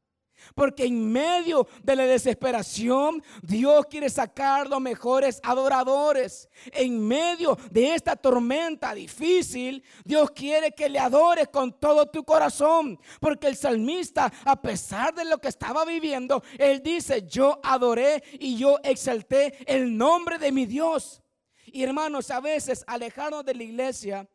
Porque 0.55 0.85
en 0.85 1.11
medio 1.11 1.67
de 1.83 1.97
la 1.97 2.07
desesperación, 2.07 3.23
Dios 3.43 3.87
quiere 3.87 4.09
sacar 4.09 4.69
los 4.69 4.81
mejores 4.81 5.41
adoradores. 5.43 6.49
En 6.73 7.07
medio 7.07 7.59
de 7.71 7.95
esta 7.95 8.17
tormenta 8.17 8.95
difícil, 8.95 9.83
Dios 10.05 10.31
quiere 10.31 10.73
que 10.73 10.89
le 10.89 10.99
adores 10.99 11.49
con 11.49 11.79
todo 11.79 12.07
tu 12.07 12.25
corazón. 12.25 12.99
Porque 13.21 13.47
el 13.47 13.57
salmista, 13.57 14.33
a 14.45 14.61
pesar 14.61 15.15
de 15.15 15.25
lo 15.25 15.39
que 15.39 15.49
estaba 15.49 15.85
viviendo, 15.85 16.43
él 16.59 16.83
dice, 16.83 17.27
yo 17.27 17.61
adoré 17.63 18.23
y 18.39 18.57
yo 18.57 18.79
exalté 18.83 19.55
el 19.67 19.97
nombre 19.97 20.39
de 20.39 20.53
mi 20.53 20.67
Dios. 20.67 21.23
Y 21.67 21.83
hermanos, 21.83 22.31
a 22.31 22.41
veces 22.41 22.85
alejarnos 22.87 23.45
de 23.45 23.55
la 23.55 23.63
iglesia, 23.63 24.29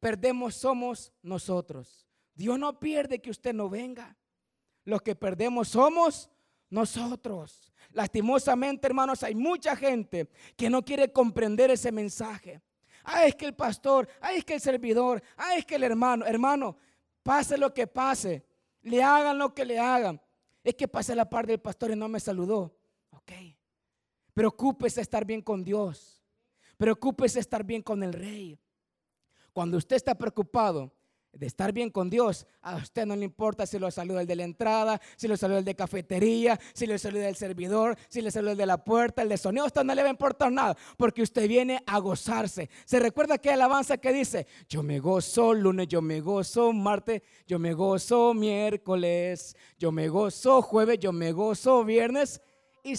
perdemos 0.00 0.54
somos 0.54 1.12
nosotros. 1.22 2.06
Dios 2.34 2.58
no 2.58 2.78
pierde 2.78 3.20
que 3.20 3.30
usted 3.30 3.54
no 3.54 3.68
venga. 3.68 4.16
Los 4.86 5.02
que 5.02 5.14
perdemos 5.14 5.68
somos 5.68 6.30
nosotros. 6.70 7.70
Lastimosamente, 7.90 8.86
hermanos, 8.86 9.22
hay 9.22 9.34
mucha 9.34 9.76
gente 9.76 10.30
que 10.56 10.70
no 10.70 10.82
quiere 10.82 11.12
comprender 11.12 11.70
ese 11.70 11.92
mensaje. 11.92 12.62
Ah, 13.04 13.26
es 13.26 13.34
que 13.34 13.46
el 13.46 13.54
pastor, 13.54 14.08
ah, 14.20 14.32
es 14.32 14.44
que 14.44 14.54
el 14.54 14.60
servidor, 14.60 15.22
ah, 15.36 15.56
es 15.56 15.66
que 15.66 15.74
el 15.74 15.82
hermano, 15.82 16.24
hermano, 16.24 16.76
pase 17.22 17.58
lo 17.58 17.74
que 17.74 17.86
pase, 17.86 18.44
le 18.82 19.02
hagan 19.02 19.36
lo 19.36 19.52
que 19.52 19.64
le 19.64 19.78
hagan. 19.78 20.20
Es 20.62 20.74
que 20.74 20.88
pase 20.88 21.14
la 21.14 21.28
parte 21.28 21.52
del 21.52 21.60
pastor 21.60 21.90
y 21.90 21.96
no 21.96 22.08
me 22.08 22.20
saludó. 22.20 22.76
Ok. 23.10 23.32
Preocúpese 24.32 25.00
estar 25.00 25.24
bien 25.24 25.42
con 25.42 25.64
Dios. 25.64 26.22
Preocúpese 26.76 27.40
estar 27.40 27.64
bien 27.64 27.82
con 27.82 28.02
el 28.02 28.12
rey. 28.12 28.58
Cuando 29.52 29.78
usted 29.78 29.96
está 29.96 30.14
preocupado, 30.14 30.92
de 31.38 31.46
estar 31.46 31.72
bien 31.72 31.90
con 31.90 32.08
Dios, 32.10 32.46
a 32.62 32.76
usted 32.76 33.06
no 33.06 33.14
le 33.14 33.24
importa 33.24 33.66
si 33.66 33.78
lo 33.78 33.90
saluda 33.90 34.22
el 34.22 34.26
de 34.26 34.36
la 34.36 34.44
entrada, 34.44 35.00
si 35.16 35.28
lo 35.28 35.36
saluda 35.36 35.58
el 35.58 35.64
de 35.64 35.74
cafetería, 35.74 36.58
si 36.72 36.86
lo 36.86 36.98
saluda 36.98 37.28
el 37.28 37.36
servidor, 37.36 37.96
si 38.08 38.22
le 38.22 38.30
saluda 38.30 38.52
el 38.52 38.58
de 38.58 38.66
la 38.66 38.82
puerta, 38.82 39.22
el 39.22 39.28
de 39.28 39.36
sonido, 39.36 39.64
a 39.64 39.66
usted 39.66 39.84
no 39.84 39.94
le 39.94 40.02
va 40.02 40.08
a 40.08 40.12
importar 40.12 40.50
nada, 40.50 40.76
porque 40.96 41.22
usted 41.22 41.46
viene 41.46 41.82
a 41.86 41.98
gozarse. 41.98 42.70
¿Se 42.84 42.98
recuerda 42.98 43.38
que 43.38 43.50
alabanza 43.50 43.98
que 43.98 44.12
dice, 44.12 44.46
yo 44.68 44.82
me 44.82 44.98
gozo 44.98 45.52
lunes, 45.52 45.88
yo 45.88 46.00
me 46.00 46.20
gozo 46.20 46.72
martes, 46.72 47.22
yo 47.46 47.58
me 47.58 47.74
gozo 47.74 48.34
miércoles, 48.34 49.56
yo 49.78 49.92
me 49.92 50.08
gozo 50.08 50.62
jueves, 50.62 50.98
yo 50.98 51.12
me 51.12 51.32
gozo 51.32 51.84
viernes 51.84 52.40
y, 52.82 52.94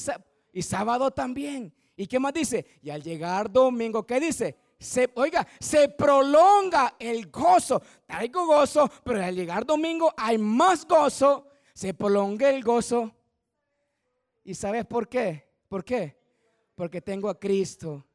y 0.53 0.61
sábado 0.61 1.11
también? 1.11 1.73
¿Y 1.95 2.05
qué 2.05 2.19
más 2.19 2.33
dice? 2.33 2.65
Y 2.83 2.91
al 2.91 3.01
llegar 3.01 3.51
domingo, 3.51 4.05
¿qué 4.05 4.19
dice? 4.19 4.55
Se, 4.79 5.09
oiga, 5.15 5.47
se 5.59 5.89
prolonga 5.89 6.95
el 6.99 7.31
gozo. 7.31 7.81
Traigo 8.05 8.45
gozo, 8.45 8.89
pero 9.03 9.23
al 9.23 9.35
llegar 9.35 9.65
domingo 9.65 10.13
hay 10.15 10.37
más 10.37 10.85
gozo. 10.85 11.47
Se 11.73 11.93
prolonga 11.93 12.49
el 12.49 12.63
gozo. 12.63 13.11
¿Y 14.43 14.53
sabes 14.53 14.85
por 14.85 15.09
qué? 15.09 15.47
¿Por 15.67 15.83
qué? 15.83 16.17
Porque 16.75 17.01
tengo 17.01 17.29
a 17.29 17.39
Cristo. 17.39 18.05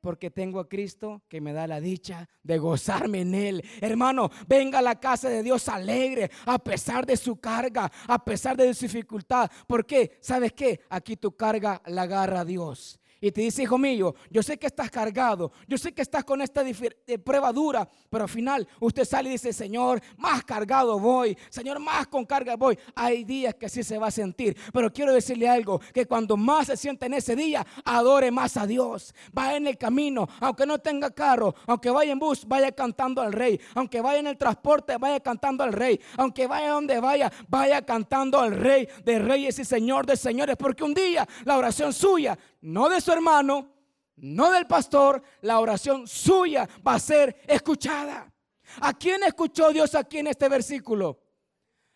Porque 0.00 0.30
tengo 0.30 0.60
a 0.60 0.68
Cristo 0.68 1.22
que 1.28 1.42
me 1.42 1.52
da 1.52 1.66
la 1.66 1.78
dicha 1.78 2.26
de 2.42 2.56
gozarme 2.56 3.20
en 3.20 3.34
Él. 3.34 3.64
Hermano, 3.82 4.30
venga 4.48 4.78
a 4.78 4.82
la 4.82 4.98
casa 4.98 5.28
de 5.28 5.42
Dios 5.42 5.68
alegre, 5.68 6.30
a 6.46 6.58
pesar 6.58 7.04
de 7.04 7.18
su 7.18 7.36
carga, 7.38 7.92
a 8.06 8.24
pesar 8.24 8.56
de 8.56 8.72
su 8.72 8.86
dificultad. 8.86 9.50
¿Por 9.66 9.84
qué? 9.84 10.16
¿Sabes 10.22 10.54
qué? 10.54 10.80
Aquí 10.88 11.16
tu 11.16 11.36
carga 11.36 11.82
la 11.84 12.02
agarra 12.02 12.46
Dios 12.46 12.98
y 13.20 13.30
te 13.30 13.42
dice, 13.42 13.62
hijo 13.62 13.76
mío, 13.76 14.14
yo 14.30 14.42
sé 14.42 14.58
que 14.58 14.66
estás 14.66 14.90
cargado, 14.90 15.52
yo 15.68 15.76
sé 15.76 15.92
que 15.92 16.02
estás 16.02 16.24
con 16.24 16.40
esta 16.40 16.62
eh, 16.66 17.18
prueba 17.18 17.52
dura, 17.52 17.88
pero 18.08 18.24
al 18.24 18.30
final 18.30 18.66
usted 18.80 19.04
sale 19.04 19.28
y 19.28 19.32
dice, 19.32 19.52
Señor, 19.52 20.00
más 20.16 20.42
cargado 20.44 20.98
voy, 20.98 21.36
Señor, 21.50 21.78
más 21.78 22.06
con 22.06 22.24
carga 22.24 22.56
voy. 22.56 22.78
Hay 22.94 23.24
días 23.24 23.54
que 23.54 23.66
así 23.66 23.82
se 23.82 23.98
va 23.98 24.08
a 24.08 24.10
sentir, 24.10 24.56
pero 24.72 24.92
quiero 24.92 25.12
decirle 25.12 25.48
algo, 25.48 25.80
que 25.92 26.06
cuando 26.06 26.36
más 26.36 26.68
se 26.68 26.76
siente 26.76 27.06
en 27.06 27.14
ese 27.14 27.36
día, 27.36 27.66
adore 27.84 28.30
más 28.30 28.56
a 28.56 28.66
Dios. 28.66 29.14
Va 29.36 29.54
en 29.56 29.66
el 29.66 29.76
camino, 29.76 30.28
aunque 30.40 30.66
no 30.66 30.78
tenga 30.78 31.10
carro, 31.10 31.54
aunque 31.66 31.90
vaya 31.90 32.12
en 32.12 32.18
bus, 32.18 32.46
vaya 32.46 32.72
cantando 32.72 33.20
al 33.20 33.32
rey, 33.32 33.60
aunque 33.74 34.00
vaya 34.00 34.20
en 34.20 34.26
el 34.28 34.38
transporte, 34.38 34.96
vaya 34.96 35.20
cantando 35.20 35.62
al 35.62 35.72
rey, 35.72 36.00
aunque 36.16 36.46
vaya 36.46 36.70
donde 36.70 37.00
vaya, 37.00 37.30
vaya 37.48 37.84
cantando 37.84 38.38
al 38.38 38.52
rey 38.52 38.88
de 39.04 39.18
reyes 39.18 39.58
y 39.58 39.64
señor 39.64 40.06
de 40.06 40.16
señores, 40.16 40.56
porque 40.56 40.84
un 40.84 40.94
día 40.94 41.26
la 41.44 41.58
oración 41.58 41.92
suya 41.92 42.38
no 42.60 42.88
de 42.88 43.00
su 43.00 43.12
hermano, 43.12 43.72
no 44.16 44.50
del 44.50 44.66
pastor, 44.66 45.22
la 45.40 45.60
oración 45.60 46.06
suya 46.06 46.68
va 46.86 46.94
a 46.94 46.98
ser 46.98 47.40
escuchada. 47.46 48.32
¿A 48.80 48.92
quién 48.92 49.22
escuchó 49.24 49.70
Dios 49.72 49.94
aquí 49.94 50.18
en 50.18 50.28
este 50.28 50.48
versículo? 50.48 51.20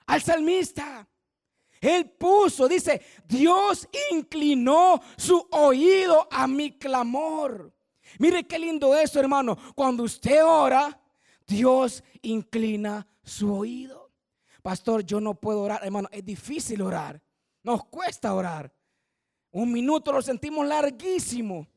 Al 0.07 0.23
salmista. 0.23 1.07
Él 1.81 2.11
puso, 2.11 2.67
dice, 2.67 3.03
Dios 3.27 3.87
inclinó 4.11 5.01
su 5.17 5.47
oído 5.51 6.27
a 6.31 6.47
mi 6.47 6.79
clamor. 6.79 7.75
Mire 8.19 8.47
qué 8.47 8.59
lindo 8.59 8.97
eso, 8.97 9.21
hermano. 9.21 9.57
Cuando 9.75 10.03
usted 10.03 10.45
ora, 10.45 10.99
Dios 11.47 12.03
inclina 12.23 13.07
su 13.23 13.53
oído. 13.55 14.13
Pastor, 14.63 15.05
yo 15.05 15.21
no 15.21 15.35
puedo 15.35 15.61
orar, 15.61 15.81
hermano. 15.85 16.09
Es 16.11 16.25
difícil 16.25 16.81
orar. 16.81 17.21
Nos 17.63 17.85
cuesta 17.85 18.35
orar. 18.35 18.73
Un 19.55 19.71
minuto 19.71 20.11
lo 20.11 20.21
sentimos 20.21 20.67
larguísimo. 20.67 21.69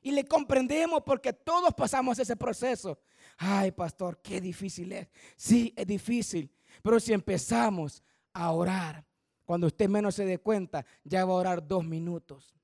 Y 0.00 0.12
le 0.12 0.24
comprendemos 0.24 1.02
porque 1.04 1.32
todos 1.32 1.74
pasamos 1.74 2.16
ese 2.20 2.36
proceso. 2.36 3.00
Ay, 3.36 3.72
pastor, 3.72 4.20
qué 4.22 4.40
difícil 4.40 4.92
es. 4.92 5.08
Sí, 5.36 5.74
es 5.76 5.84
difícil. 5.84 6.48
Pero 6.80 7.00
si 7.00 7.12
empezamos 7.12 8.04
a 8.32 8.52
orar, 8.52 9.04
cuando 9.44 9.66
usted 9.66 9.88
menos 9.88 10.14
se 10.14 10.24
dé 10.24 10.38
cuenta, 10.38 10.86
ya 11.02 11.24
va 11.24 11.32
a 11.32 11.36
orar 11.36 11.66
dos 11.66 11.84
minutos. 11.84 12.54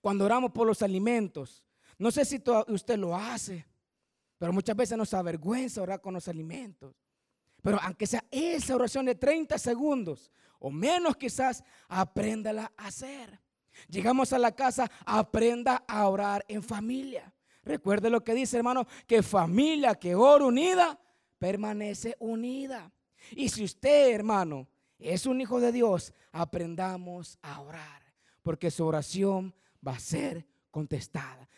Cuando 0.00 0.24
oramos 0.24 0.52
por 0.52 0.66
los 0.66 0.80
alimentos, 0.80 1.62
no 1.98 2.10
sé 2.10 2.24
si 2.24 2.42
usted 2.68 2.96
lo 2.96 3.14
hace, 3.14 3.66
pero 4.38 4.54
muchas 4.54 4.74
veces 4.74 4.96
nos 4.96 5.12
avergüenza 5.12 5.82
orar 5.82 6.00
con 6.00 6.14
los 6.14 6.26
alimentos. 6.28 6.96
Pero 7.60 7.78
aunque 7.82 8.06
sea 8.06 8.24
esa 8.30 8.74
oración 8.74 9.04
de 9.04 9.16
30 9.16 9.58
segundos 9.58 10.32
o 10.58 10.70
menos 10.70 11.14
quizás, 11.18 11.62
apréndala 11.88 12.72
a 12.74 12.86
hacer. 12.86 13.38
Llegamos 13.88 14.32
a 14.32 14.38
la 14.38 14.52
casa, 14.52 14.90
aprenda 15.04 15.84
a 15.86 16.08
orar 16.08 16.44
en 16.48 16.62
familia. 16.62 17.32
Recuerde 17.62 18.10
lo 18.10 18.24
que 18.24 18.34
dice, 18.34 18.56
hermano, 18.56 18.86
que 19.06 19.22
familia 19.22 19.94
que 19.94 20.14
ora 20.14 20.46
unida, 20.46 20.98
permanece 21.38 22.16
unida. 22.18 22.92
Y 23.32 23.48
si 23.48 23.64
usted, 23.64 24.14
hermano, 24.14 24.68
es 24.98 25.26
un 25.26 25.40
hijo 25.40 25.60
de 25.60 25.72
Dios, 25.72 26.12
aprendamos 26.32 27.38
a 27.42 27.60
orar, 27.60 28.02
porque 28.42 28.70
su 28.70 28.86
oración 28.86 29.54
va 29.86 29.92
a 29.92 30.00
ser 30.00 30.46
contestada. 30.70 31.48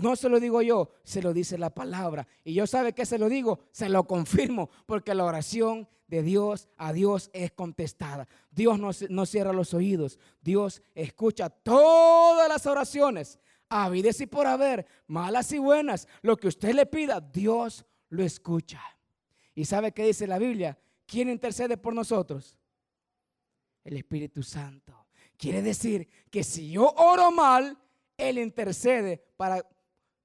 No 0.00 0.16
se 0.16 0.28
lo 0.28 0.40
digo 0.40 0.62
yo, 0.62 0.90
se 1.04 1.22
lo 1.22 1.32
dice 1.32 1.58
la 1.58 1.70
palabra. 1.70 2.26
Y 2.44 2.54
yo 2.54 2.66
sabe 2.66 2.92
que 2.92 3.06
se 3.06 3.18
lo 3.18 3.28
digo, 3.28 3.60
se 3.70 3.88
lo 3.88 4.04
confirmo, 4.04 4.70
porque 4.86 5.14
la 5.14 5.24
oración 5.24 5.88
de 6.08 6.22
Dios 6.22 6.68
a 6.76 6.92
Dios 6.92 7.30
es 7.32 7.52
contestada. 7.52 8.26
Dios 8.50 8.78
no, 9.08 9.26
cierra 9.26 9.52
los 9.52 9.74
oídos. 9.74 10.18
Dios 10.40 10.82
escucha 10.94 11.50
todas 11.50 12.48
las 12.48 12.66
oraciones, 12.66 13.38
habides 13.68 14.20
y 14.20 14.26
por 14.26 14.46
haber, 14.46 14.86
malas 15.06 15.52
y 15.52 15.58
buenas. 15.58 16.08
Lo 16.22 16.36
que 16.36 16.48
usted 16.48 16.74
le 16.74 16.86
pida, 16.86 17.20
Dios 17.20 17.84
lo 18.08 18.24
escucha. 18.24 18.82
¿Y 19.54 19.64
sabe 19.64 19.92
qué 19.92 20.06
dice 20.06 20.26
la 20.26 20.38
Biblia? 20.38 20.78
¿Quién 21.06 21.28
intercede 21.28 21.76
por 21.76 21.94
nosotros? 21.94 22.56
El 23.84 23.96
Espíritu 23.96 24.42
Santo. 24.42 25.06
Quiere 25.36 25.62
decir 25.62 26.08
que 26.30 26.42
si 26.42 26.70
yo 26.70 26.92
oro 26.96 27.30
mal, 27.30 27.78
Él 28.18 28.38
intercede 28.38 29.22
para 29.36 29.64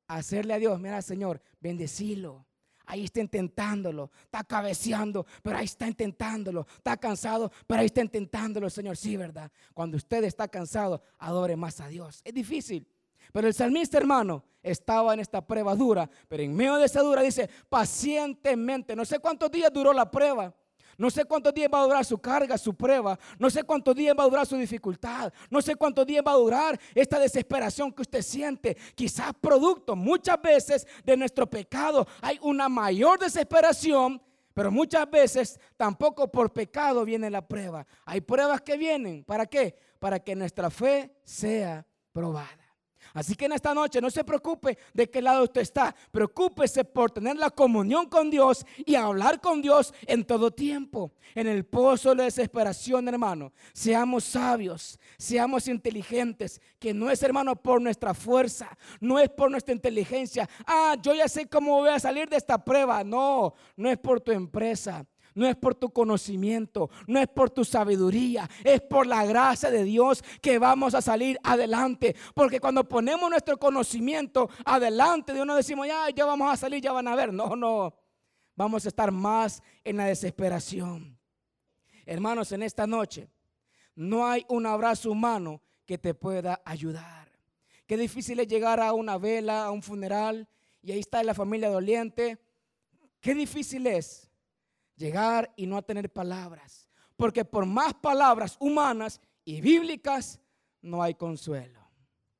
hacerle 0.08 0.54
a 0.54 0.60
Dios, 0.60 0.78
mira 0.80 1.02
Señor, 1.02 1.42
bendecilo. 1.62 2.46
Ahí 2.86 3.06
está 3.06 3.22
intentándolo, 3.22 4.12
está 4.26 4.44
cabeceando, 4.44 5.26
pero 5.42 5.58
ahí 5.58 5.66
está 5.66 5.88
intentándolo. 5.88 6.68
Está 6.78 6.98
cansado, 6.98 7.50
pero 7.66 7.80
ahí 7.80 7.86
está 7.86 8.02
intentándolo, 8.02 8.70
Señor. 8.70 8.98
Sí, 8.98 9.16
¿verdad? 9.16 9.50
Cuando 9.74 9.96
usted 9.96 10.24
está 10.26 10.50
cansado, 10.50 11.02
adore 11.18 11.56
más 11.56 11.80
a 11.80 11.88
Dios. 11.88 12.22
Es 12.26 12.34
difícil. 12.34 12.86
Pero 13.32 13.48
el 13.48 13.54
salmista, 13.54 13.98
hermano, 13.98 14.44
estaba 14.62 15.14
en 15.14 15.22
esta 15.22 15.46
prueba 15.46 15.76
dura. 15.76 16.10
Pero 16.28 16.44
en 16.44 16.54
medio 16.54 16.76
de 16.76 16.86
esa 16.86 17.02
dura 17.02 17.22
dice, 17.22 17.50
pacientemente. 17.70 18.98
No 18.98 19.06
sé 19.06 19.20
cuántos 19.20 19.50
días 19.50 19.72
duró 19.72 19.94
la 19.94 20.12
prueba. 20.12 20.54
No 20.98 21.10
sé 21.10 21.26
cuántos 21.26 21.54
días 21.54 21.70
va 21.74 21.82
a 21.82 21.84
durar 21.84 22.06
su 22.06 22.18
carga, 22.18 22.58
su 22.58 22.74
prueba. 22.76 23.18
No 23.40 23.50
sé 23.50 23.64
cuántos 23.64 23.96
días 23.96 24.16
va 24.18 24.24
a 24.24 24.28
durar 24.28 24.46
su 24.46 24.58
dificultad. 24.58 25.34
No 25.50 25.62
sé 25.62 25.76
cuántos 25.76 26.06
días 26.06 26.24
va 26.26 26.32
a 26.32 26.38
durar 26.38 26.80
esta 26.94 27.20
desesperación 27.20 27.92
que 27.92 28.04
usted 28.04 28.22
siente. 28.22 28.78
Quizás 28.96 29.32
producto 29.40 29.96
muchas 29.96 30.42
veces 30.42 30.88
de 31.04 31.18
nuestro 31.18 31.50
pecado 31.50 32.08
hay 32.22 32.40
una 32.42 32.70
mayor 32.70 33.20
desesperación. 33.20 34.22
Pero 34.54 34.72
muchas 34.72 35.10
veces 35.10 35.60
tampoco 35.78 36.32
por 36.32 36.54
pecado 36.54 37.04
viene 37.04 37.30
la 37.30 37.48
prueba. 37.48 37.88
Hay 38.06 38.22
pruebas 38.22 38.62
que 38.62 38.78
vienen. 38.78 39.24
¿Para 39.24 39.48
qué? 39.48 39.76
Para 39.98 40.20
que 40.20 40.36
nuestra 40.36 40.70
fe 40.70 41.12
sea 41.24 41.86
probada. 42.12 42.62
Así 43.14 43.36
que 43.36 43.46
en 43.46 43.54
esta 43.54 43.74
noche 43.74 44.02
no 44.02 44.10
se 44.10 44.24
preocupe 44.24 44.78
de 44.94 45.10
qué 45.10 45.22
lado 45.22 45.44
usted 45.44 45.62
está. 45.62 45.96
Preocúpese 46.12 46.84
por 46.84 47.12
tener 47.12 47.36
la 47.38 47.50
comunión 47.50 48.08
con 48.08 48.30
Dios 48.30 48.66
y 48.86 48.96
hablar 48.96 49.42
con 49.42 49.62
Dios 49.62 49.94
en 50.08 50.24
todo 50.24 50.52
tiempo. 50.52 51.12
En 51.36 51.48
el 51.48 51.66
pozo 51.66 52.10
de 52.10 52.16
la 52.16 52.24
desesperación, 52.24 53.08
hermano. 53.08 53.52
Seamos 53.74 54.24
sabios, 54.24 55.00
seamos 55.18 55.68
inteligentes. 55.68 56.62
Que 56.80 56.94
no 56.94 57.10
es, 57.10 57.22
hermano, 57.24 57.56
por 57.56 57.82
nuestra 57.82 58.14
fuerza, 58.14 58.78
no 59.00 59.20
es 59.20 59.30
por 59.30 59.50
nuestra 59.50 59.74
inteligencia. 59.74 60.50
Ah, 60.66 60.96
yo 61.02 61.14
ya 61.14 61.28
sé 61.28 61.48
cómo 61.48 61.78
voy 61.78 61.90
a 61.90 62.00
salir 62.00 62.30
de 62.30 62.38
esta 62.38 62.64
prueba. 62.64 63.04
No, 63.04 63.54
no 63.76 63.90
es 63.90 63.98
por 63.98 64.22
tu 64.22 64.32
empresa 64.32 65.06
no 65.36 65.48
es 65.48 65.56
por 65.56 65.75
tu 65.75 65.92
conocimiento, 65.92 66.90
no 67.08 67.20
es 67.20 67.28
por 67.28 67.50
tu 67.50 67.66
sabiduría, 67.66 68.50
es 68.63 68.82
por 68.82 69.08
la 69.08 69.25
gracia 69.25 69.72
de 69.72 69.84
Dios 69.84 70.24
que 70.42 70.60
vamos 70.60 70.94
a 70.94 71.02
salir 71.02 71.40
adelante. 71.44 72.16
Porque 72.34 72.60
cuando 72.60 72.88
ponemos 72.88 73.30
nuestro 73.30 73.58
conocimiento 73.58 74.50
adelante 74.66 75.34
de 75.34 75.42
uno 75.42 75.56
decimos, 75.56 75.88
ya, 75.88 76.10
ya 76.10 76.25
vamos 76.25 76.52
a 76.52 76.58
salir, 76.58 76.82
ya 76.82 76.92
van 76.92 77.08
a 77.08 77.16
ver. 77.16 77.34
No, 77.34 77.56
no, 77.56 77.94
vamos 78.56 78.86
a 78.86 78.90
estar 78.90 79.12
más 79.12 79.62
en 79.84 79.98
la 79.98 80.06
desesperación. 80.06 81.18
Hermanos, 82.06 82.52
en 82.52 82.63
esta 82.63 82.86
noche 82.86 83.30
no 83.96 84.28
hay 84.28 84.46
un 84.50 84.66
abrazo 84.66 85.12
humano 85.12 85.62
que 85.86 85.98
te 85.98 86.13
pueda 86.13 86.62
ayudar. 86.66 87.32
Qué 87.86 87.98
difícil 87.98 88.40
es 88.40 88.48
llegar 88.48 88.80
a 88.80 88.94
una 88.94 89.18
vela, 89.18 89.66
a 89.66 89.72
un 89.72 89.84
funeral, 89.84 90.48
y 90.82 90.92
ahí 90.92 91.00
está 91.00 91.24
la 91.24 91.34
familia 91.34 91.70
doliente. 91.70 92.38
Qué 93.20 93.34
difícil 93.34 93.88
es 93.88 94.30
llegar 95.04 95.54
y 95.56 95.68
no 95.68 95.78
a 95.78 95.82
tener 95.82 96.12
palabras. 96.12 96.88
Porque 97.16 97.46
por 97.46 97.66
más 97.66 97.94
palabras 97.94 98.58
humanas 98.60 99.20
y 99.46 99.62
bíblicas, 99.62 100.40
no 100.82 101.04
hay 101.04 101.14
consuelo. 101.14 101.80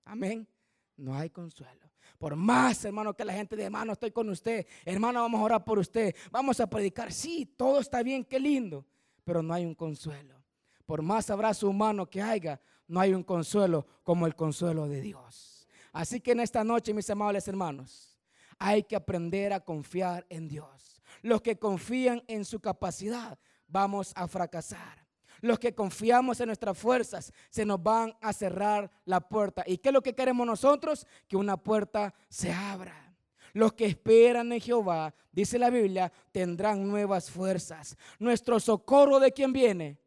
Amén. 0.05 0.48
No 0.96 1.15
hay 1.15 1.29
consuelo. 1.29 1.89
Por 2.17 2.36
más, 2.36 2.86
hermano, 2.86 3.13
que 3.13 3.25
la 3.25 3.34
gente 3.34 3.55
de 3.55 3.63
hermano, 3.63 3.93
estoy 3.93 4.12
con 4.12 4.29
usted. 4.29 4.65
Hermano, 4.86 5.22
vamos 5.22 5.41
a 5.41 5.43
orar 5.43 5.65
por 5.65 5.77
usted. 5.77 6.15
Vamos 6.32 6.60
a 6.60 6.67
predicar. 6.67 7.12
Sí, 7.12 7.46
todo 7.46 7.79
está 7.79 8.01
bien, 8.01 8.24
qué 8.24 8.39
lindo. 8.39 8.86
Pero 9.24 9.43
no 9.43 9.53
hay 9.53 9.65
un 9.65 9.75
consuelo. 9.75 10.41
Por 10.86 11.01
más 11.01 11.29
abrazo 11.29 11.67
humano 11.67 12.10
que 12.10 12.22
haya, 12.22 12.62
no 12.88 13.00
hay 13.00 13.13
un 13.13 13.24
consuelo 13.24 13.86
como 14.03 14.25
el 14.25 14.36
consuelo 14.36 14.88
de 14.88 15.01
Dios. 15.01 15.67
Así 15.91 16.22
que 16.22 16.32
en 16.32 16.39
esta 16.39 16.63
noche, 16.63 16.93
mis 16.93 17.10
amables 17.10 17.48
hermanos, 17.48 18.17
hay 18.58 18.84
que 18.84 18.96
aprender 18.96 19.53
a 19.53 19.60
confiar 19.60 20.25
en 20.29 20.48
Dios. 20.48 20.92
Los 21.23 21.41
que 21.41 21.57
confían 21.57 22.21
en 22.27 22.45
su 22.45 22.59
capacidad, 22.59 23.39
vamos 23.67 24.12
a 24.15 24.27
fracasar. 24.27 25.03
Los 25.39 25.57
que 25.57 25.73
confiamos 25.73 26.39
en 26.39 26.47
nuestras 26.47 26.77
fuerzas, 26.77 27.33
se 27.49 27.65
nos 27.65 27.81
van 27.81 28.15
a 28.21 28.31
cerrar 28.33 28.91
la 29.05 29.19
puerta. 29.19 29.63
¿Y 29.65 29.77
qué 29.77 29.89
es 29.89 29.93
lo 29.93 30.01
que 30.01 30.13
queremos 30.13 30.45
nosotros? 30.45 31.07
Que 31.27 31.38
una 31.38 31.57
puerta 31.57 32.13
se 32.29 32.51
abra. 32.51 33.15
Los 33.53 33.73
que 33.73 33.86
esperan 33.86 34.51
en 34.51 34.59
Jehová, 34.59 35.13
dice 35.31 35.57
la 35.57 35.69
Biblia, 35.69 36.12
tendrán 36.31 36.88
nuevas 36.88 37.31
fuerzas. 37.31 37.97
Nuestro 38.19 38.59
socorro 38.59 39.19
de 39.19 39.31
quién 39.31 39.53
viene? 39.53 39.97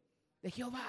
De 0.41 0.51
Jehová. 0.51 0.85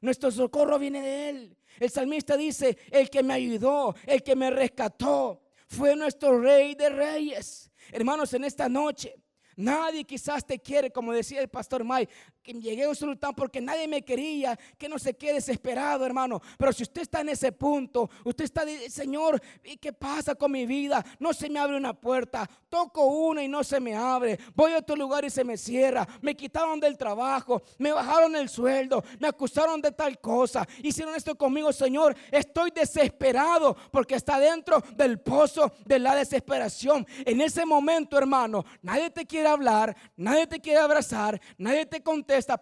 Nuestro 0.00 0.30
socorro 0.30 0.78
viene 0.78 1.02
de 1.02 1.28
Él. 1.30 1.56
El 1.80 1.90
salmista 1.90 2.36
dice, 2.36 2.78
el 2.90 3.10
que 3.10 3.22
me 3.22 3.34
ayudó, 3.34 3.94
el 4.06 4.22
que 4.22 4.36
me 4.36 4.50
rescató, 4.50 5.42
fue 5.66 5.96
nuestro 5.96 6.40
rey 6.40 6.74
de 6.74 6.90
reyes. 6.90 7.70
Hermanos, 7.90 8.32
en 8.34 8.44
esta 8.44 8.68
noche 8.68 9.14
Nadie 9.58 10.04
quizás 10.04 10.46
te 10.46 10.60
quiere, 10.60 10.92
como 10.92 11.12
decía 11.12 11.40
el 11.40 11.48
pastor 11.48 11.82
Mike, 11.84 12.12
llegué 12.54 12.84
a 12.84 12.88
un 12.88 12.96
sultán 12.96 13.34
porque 13.34 13.60
nadie 13.60 13.86
me 13.86 14.02
quería, 14.02 14.58
que 14.76 14.88
no 14.88 14.98
se 14.98 15.14
quede 15.14 15.34
desesperado, 15.34 16.04
hermano. 16.04 16.40
Pero 16.56 16.72
si 16.72 16.82
usted 16.82 17.02
está 17.02 17.20
en 17.20 17.30
ese 17.30 17.52
punto, 17.52 18.10
usted 18.24 18.44
está, 18.44 18.64
Señor, 18.88 19.40
¿y 19.64 19.76
qué 19.76 19.92
pasa 19.92 20.34
con 20.34 20.52
mi 20.52 20.66
vida? 20.66 21.04
No 21.18 21.32
se 21.32 21.48
me 21.48 21.58
abre 21.58 21.76
una 21.76 21.92
puerta, 21.92 22.48
toco 22.68 23.06
una 23.06 23.42
y 23.42 23.48
no 23.48 23.62
se 23.64 23.80
me 23.80 23.94
abre. 23.94 24.38
Voy 24.54 24.72
a 24.72 24.78
otro 24.78 24.96
lugar 24.96 25.24
y 25.24 25.30
se 25.30 25.44
me 25.44 25.56
cierra. 25.56 26.06
Me 26.20 26.34
quitaron 26.34 26.80
del 26.80 26.96
trabajo, 26.96 27.62
me 27.78 27.92
bajaron 27.92 28.34
el 28.36 28.48
sueldo, 28.48 29.04
me 29.18 29.28
acusaron 29.28 29.80
de 29.80 29.92
tal 29.92 30.18
cosa. 30.20 30.66
Hicieron 30.82 31.14
esto 31.14 31.36
conmigo, 31.36 31.72
Señor. 31.72 32.16
Estoy 32.30 32.70
desesperado 32.70 33.76
porque 33.90 34.14
está 34.14 34.38
dentro 34.38 34.82
del 34.96 35.20
pozo 35.20 35.72
de 35.84 35.98
la 35.98 36.14
desesperación. 36.14 37.06
En 37.24 37.40
ese 37.40 37.64
momento, 37.64 38.18
hermano, 38.18 38.64
nadie 38.82 39.10
te 39.10 39.26
quiere 39.26 39.48
hablar, 39.48 39.96
nadie 40.16 40.46
te 40.46 40.60
quiere 40.60 40.80
abrazar, 40.80 41.40
nadie 41.56 41.86
te 41.86 42.02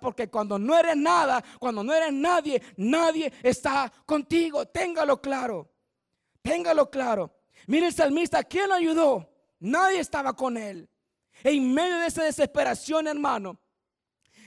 porque 0.01 0.29
cuando 0.29 0.59
no 0.59 0.79
eres 0.79 0.97
nada, 0.97 1.43
cuando 1.59 1.83
no 1.83 1.93
eres 1.93 2.13
nadie, 2.13 2.63
nadie 2.77 3.33
está 3.43 3.93
contigo. 4.05 4.67
Téngalo 4.67 5.21
claro. 5.21 5.71
Téngalo 6.43 6.91
claro. 6.91 7.35
Mire 7.67 7.87
el 7.87 7.93
salmista, 7.93 8.45
¿quién 8.45 8.69
lo 8.69 8.75
ayudó? 8.75 9.29
Nadie 9.59 10.01
estaba 10.01 10.35
con 10.35 10.57
él. 10.57 10.89
En 11.43 11.73
medio 11.73 11.99
de 11.99 12.07
esa 12.07 12.25
desesperación, 12.25 13.07
hermano, 13.09 13.59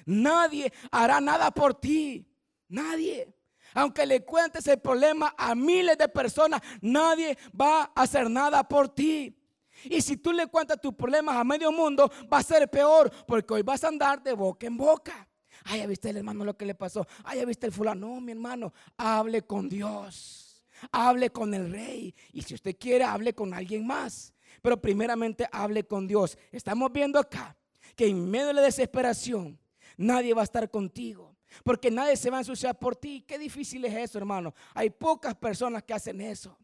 nadie 0.05 0.71
hará 0.91 1.19
nada 1.19 1.51
por 1.51 1.73
ti. 1.73 2.25
Nadie. 2.67 3.33
Aunque 3.73 4.05
le 4.05 4.25
cuentes 4.25 4.65
el 4.67 4.79
problema 4.79 5.33
a 5.37 5.53
miles 5.53 5.97
de 5.97 6.07
personas, 6.09 6.61
nadie 6.81 7.37
va 7.59 7.91
a 7.95 8.01
hacer 8.01 8.29
nada 8.29 8.63
por 8.63 8.89
ti. 8.89 9.38
Y 9.83 10.01
si 10.01 10.17
tú 10.17 10.31
le 10.31 10.47
cuentas 10.47 10.79
tus 10.81 10.93
problemas 10.93 11.35
a 11.35 11.43
medio 11.43 11.71
mundo, 11.71 12.11
va 12.31 12.39
a 12.39 12.43
ser 12.43 12.69
peor, 12.69 13.11
porque 13.25 13.53
hoy 13.53 13.61
vas 13.61 13.83
a 13.83 13.87
andar 13.87 14.21
de 14.21 14.33
boca 14.33 14.67
en 14.67 14.77
boca. 14.77 15.27
Ay, 15.65 15.79
ya 15.79 15.87
viste 15.87 16.09
el 16.09 16.17
hermano 16.17 16.45
lo 16.45 16.57
que 16.57 16.65
le 16.65 16.75
pasó. 16.75 17.05
Ay, 17.23 17.39
ya 17.39 17.45
viste 17.45 17.65
el 17.65 17.71
fulano. 17.71 18.07
No, 18.07 18.21
mi 18.21 18.31
hermano, 18.31 18.73
hable 18.97 19.41
con 19.43 19.67
Dios. 19.67 20.63
Hable 20.91 21.29
con 21.29 21.53
el 21.53 21.71
rey. 21.71 22.15
Y 22.31 22.41
si 22.41 22.55
usted 22.55 22.75
quiere, 22.79 23.03
hable 23.03 23.33
con 23.33 23.53
alguien 23.53 23.85
más. 23.85 24.33
Pero 24.61 24.79
primeramente 24.81 25.47
hable 25.51 25.85
con 25.85 26.07
Dios. 26.07 26.37
Estamos 26.51 26.91
viendo 26.91 27.19
acá 27.19 27.55
que 27.95 28.07
en 28.07 28.29
medio 28.29 28.47
de 28.47 28.53
la 28.53 28.61
desesperación, 28.61 29.59
nadie 29.97 30.33
va 30.33 30.41
a 30.41 30.45
estar 30.45 30.69
contigo. 30.69 31.35
Porque 31.63 31.91
nadie 31.91 32.15
se 32.15 32.29
va 32.29 32.37
a 32.37 32.41
ensuciar 32.41 32.77
por 32.77 32.95
ti. 32.95 33.23
Qué 33.27 33.37
difícil 33.37 33.83
es 33.85 33.95
eso, 33.95 34.17
hermano. 34.17 34.53
Hay 34.73 34.89
pocas 34.89 35.35
personas 35.35 35.83
que 35.83 35.93
hacen 35.93 36.21
eso. 36.21 36.57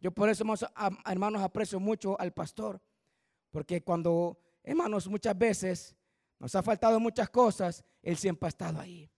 Yo 0.00 0.12
por 0.12 0.28
eso, 0.28 0.44
hermanos, 1.06 1.42
aprecio 1.42 1.80
mucho 1.80 2.18
al 2.20 2.32
pastor, 2.32 2.82
porque 3.50 3.82
cuando, 3.82 4.38
hermanos, 4.62 5.08
muchas 5.08 5.36
veces 5.36 5.96
nos 6.38 6.54
ha 6.54 6.62
faltado 6.62 7.00
muchas 7.00 7.30
cosas, 7.30 7.84
Él 8.02 8.16
siempre 8.16 8.46
ha 8.46 8.48
estado 8.48 8.80
ahí. 8.80 9.10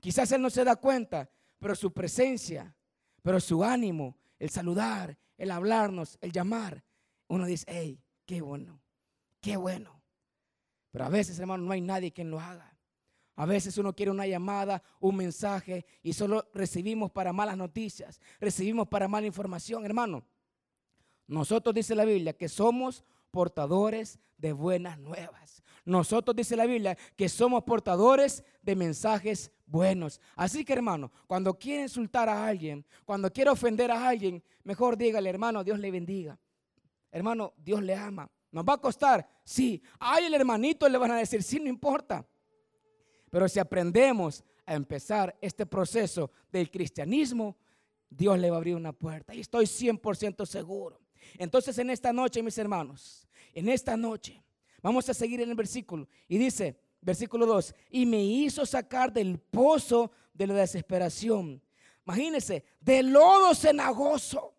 Quizás 0.00 0.30
Él 0.32 0.42
no 0.42 0.50
se 0.50 0.64
da 0.64 0.76
cuenta, 0.76 1.28
pero 1.58 1.74
su 1.74 1.92
presencia, 1.92 2.74
pero 3.22 3.40
su 3.40 3.64
ánimo, 3.64 4.16
el 4.38 4.50
saludar, 4.50 5.18
el 5.36 5.50
hablarnos, 5.50 6.18
el 6.20 6.32
llamar, 6.32 6.84
uno 7.28 7.46
dice, 7.46 7.64
hey, 7.68 8.02
qué 8.26 8.40
bueno, 8.40 8.80
qué 9.40 9.56
bueno. 9.56 10.02
Pero 10.90 11.04
a 11.04 11.08
veces, 11.08 11.38
hermano, 11.38 11.64
no 11.64 11.72
hay 11.72 11.80
nadie 11.80 12.12
quien 12.12 12.30
lo 12.30 12.40
haga. 12.40 12.69
A 13.40 13.46
veces 13.46 13.78
uno 13.78 13.94
quiere 13.94 14.10
una 14.10 14.26
llamada, 14.26 14.82
un 15.00 15.16
mensaje 15.16 15.86
y 16.02 16.12
solo 16.12 16.50
recibimos 16.52 17.10
para 17.10 17.32
malas 17.32 17.56
noticias, 17.56 18.20
recibimos 18.38 18.86
para 18.86 19.08
mala 19.08 19.26
información, 19.26 19.82
hermano. 19.86 20.22
Nosotros 21.26 21.74
dice 21.74 21.94
la 21.94 22.04
Biblia 22.04 22.34
que 22.34 22.50
somos 22.50 23.02
portadores 23.30 24.18
de 24.36 24.52
buenas 24.52 24.98
nuevas. 24.98 25.62
Nosotros 25.86 26.36
dice 26.36 26.54
la 26.54 26.66
Biblia 26.66 26.98
que 27.16 27.30
somos 27.30 27.64
portadores 27.64 28.44
de 28.60 28.76
mensajes 28.76 29.50
buenos. 29.64 30.20
Así 30.36 30.62
que 30.62 30.74
hermano, 30.74 31.10
cuando 31.26 31.58
quiere 31.58 31.84
insultar 31.84 32.28
a 32.28 32.46
alguien, 32.46 32.84
cuando 33.06 33.32
quiere 33.32 33.48
ofender 33.48 33.90
a 33.90 34.06
alguien, 34.06 34.44
mejor 34.64 34.98
dígale, 34.98 35.30
hermano, 35.30 35.64
Dios 35.64 35.78
le 35.78 35.90
bendiga. 35.90 36.38
Hermano, 37.10 37.54
Dios 37.56 37.82
le 37.82 37.94
ama. 37.94 38.30
¿Nos 38.52 38.66
va 38.66 38.74
a 38.74 38.78
costar? 38.78 39.26
Sí. 39.44 39.82
Ay, 39.98 40.26
el 40.26 40.34
hermanito 40.34 40.86
le 40.90 40.98
van 40.98 41.12
a 41.12 41.16
decir, 41.16 41.42
sí, 41.42 41.58
no 41.58 41.70
importa. 41.70 42.26
Pero 43.30 43.48
si 43.48 43.58
aprendemos 43.58 44.44
a 44.66 44.74
empezar 44.74 45.36
este 45.40 45.64
proceso 45.66 46.30
del 46.52 46.70
cristianismo, 46.70 47.56
Dios 48.08 48.38
le 48.38 48.50
va 48.50 48.56
a 48.56 48.58
abrir 48.58 48.74
una 48.74 48.92
puerta. 48.92 49.34
Y 49.34 49.40
estoy 49.40 49.66
100% 49.66 50.44
seguro. 50.44 51.00
Entonces 51.38 51.78
en 51.78 51.90
esta 51.90 52.12
noche, 52.12 52.42
mis 52.42 52.58
hermanos, 52.58 53.26
en 53.54 53.68
esta 53.68 53.96
noche, 53.96 54.42
vamos 54.82 55.08
a 55.08 55.14
seguir 55.14 55.40
en 55.40 55.50
el 55.50 55.54
versículo. 55.54 56.08
Y 56.28 56.38
dice, 56.38 56.78
versículo 57.00 57.46
2, 57.46 57.74
y 57.90 58.06
me 58.06 58.22
hizo 58.22 58.66
sacar 58.66 59.12
del 59.12 59.38
pozo 59.38 60.10
de 60.34 60.46
la 60.48 60.54
desesperación. 60.54 61.62
Imagínense, 62.04 62.64
de 62.80 63.02
lodo 63.02 63.54
cenagoso. 63.54 64.54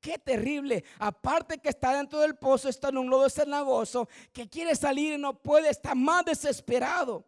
Qué 0.00 0.18
terrible. 0.18 0.84
Aparte 0.98 1.58
que 1.58 1.70
está 1.70 1.96
dentro 1.96 2.20
del 2.20 2.36
pozo, 2.36 2.68
está 2.68 2.90
en 2.90 2.98
un 2.98 3.08
lodo 3.08 3.30
cenagoso, 3.30 4.08
que 4.32 4.48
quiere 4.48 4.74
salir 4.74 5.14
y 5.14 5.18
no 5.18 5.40
puede, 5.40 5.70
está 5.70 5.94
más 5.94 6.24
desesperado. 6.24 7.24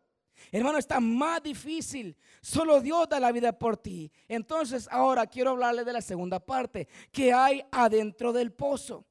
Hermano, 0.53 0.79
está 0.79 1.01
más 1.01 1.43
difícil. 1.43 2.17
Solo 2.41 2.81
Dios 2.81 3.09
da 3.09 3.21
la 3.21 3.33
vida 3.33 3.53
por 3.53 3.77
ti. 3.77 4.11
Entonces, 4.29 4.89
ahora 4.91 5.27
quiero 5.27 5.51
hablarle 5.51 5.85
de 5.85 5.93
la 5.93 6.01
segunda 6.01 6.41
parte, 6.41 6.89
que 7.13 7.33
hay 7.33 7.65
adentro 7.71 8.33
del 8.33 8.53
pozo. 8.53 9.07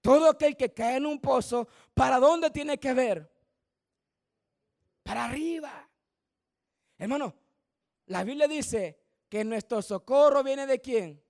Todo 0.00 0.30
aquel 0.30 0.56
que 0.56 0.72
cae 0.72 0.96
en 0.96 1.06
un 1.06 1.20
pozo, 1.20 1.68
¿para 1.94 2.18
dónde 2.18 2.50
tiene 2.50 2.78
que 2.78 2.94
ver? 2.94 3.30
Para 5.02 5.26
arriba. 5.26 5.88
Hermano, 6.98 7.34
la 8.06 8.24
Biblia 8.24 8.48
dice 8.48 8.98
que 9.28 9.44
nuestro 9.44 9.82
socorro 9.82 10.42
viene 10.42 10.66
de 10.66 10.80
quién? 10.80 11.22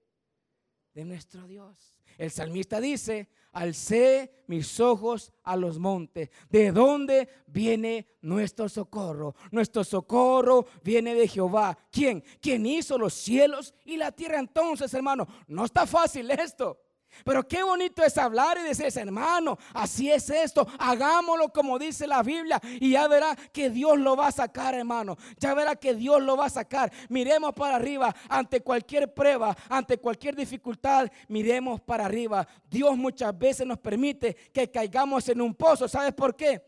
de 0.95 1.05
nuestro 1.05 1.47
Dios. 1.47 1.95
El 2.19 2.31
salmista 2.31 2.81
dice, 2.81 3.29
alcé 3.53 4.45
mis 4.47 4.81
ojos 4.81 5.33
a 5.43 5.57
los 5.57 5.79
montes. 5.79 6.31
¿De 6.49 6.73
dónde 6.73 7.29
viene 7.47 8.07
nuestro 8.21 8.69
socorro? 8.69 9.35
Nuestro 9.51 9.85
socorro 9.85 10.67
viene 10.83 11.15
de 11.15 11.29
Jehová. 11.29 11.77
¿Quién? 11.91 12.23
¿Quién 12.41 12.67
hizo 12.67 12.99
los 12.99 13.15
cielos 13.15 13.75
y 13.85 13.97
la 13.97 14.13
tierra? 14.13 14.39
Entonces, 14.39 14.93
hermano, 14.95 15.27
no 15.47 15.65
está 15.65 15.87
fácil 15.87 16.31
esto. 16.31 16.79
Pero 17.25 17.47
qué 17.47 17.63
bonito 17.63 18.03
es 18.03 18.17
hablar 18.17 18.59
y 18.59 18.63
decir, 18.63 18.87
hermano, 18.97 19.59
así 19.75 20.11
es 20.11 20.31
esto, 20.31 20.67
hagámoslo 20.79 21.51
como 21.53 21.79
dice 21.79 22.07
la 22.07 22.23
Biblia 22.23 22.61
y 22.81 22.93
ya 22.93 23.09
verá 23.09 23.37
que 23.53 23.71
Dios 23.71 23.99
lo 23.99 24.17
va 24.17 24.29
a 24.29 24.33
sacar, 24.33 24.75
hermano. 24.75 25.17
Ya 25.39 25.55
verá 25.55 25.77
que 25.77 25.95
Dios 25.95 26.23
lo 26.23 26.37
va 26.37 26.47
a 26.47 26.51
sacar. 26.51 26.93
Miremos 27.09 27.53
para 27.53 27.77
arriba 27.77 28.15
ante 28.29 28.61
cualquier 28.61 29.13
prueba, 29.13 29.57
ante 29.69 29.99
cualquier 29.99 30.35
dificultad, 30.37 31.09
miremos 31.29 31.81
para 31.81 32.07
arriba. 32.07 32.47
Dios 32.69 32.97
muchas 32.97 33.37
veces 33.37 33.67
nos 33.67 33.79
permite 33.79 34.35
que 34.53 34.71
caigamos 34.71 35.29
en 35.29 35.41
un 35.41 35.55
pozo. 35.55 35.89
¿Sabes 35.89 36.15
por 36.15 36.35
qué? 36.37 36.63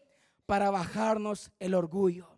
Para 0.45 0.71
bajarnos 0.71 1.51
el 1.59 1.75
orgullo, 1.75 2.29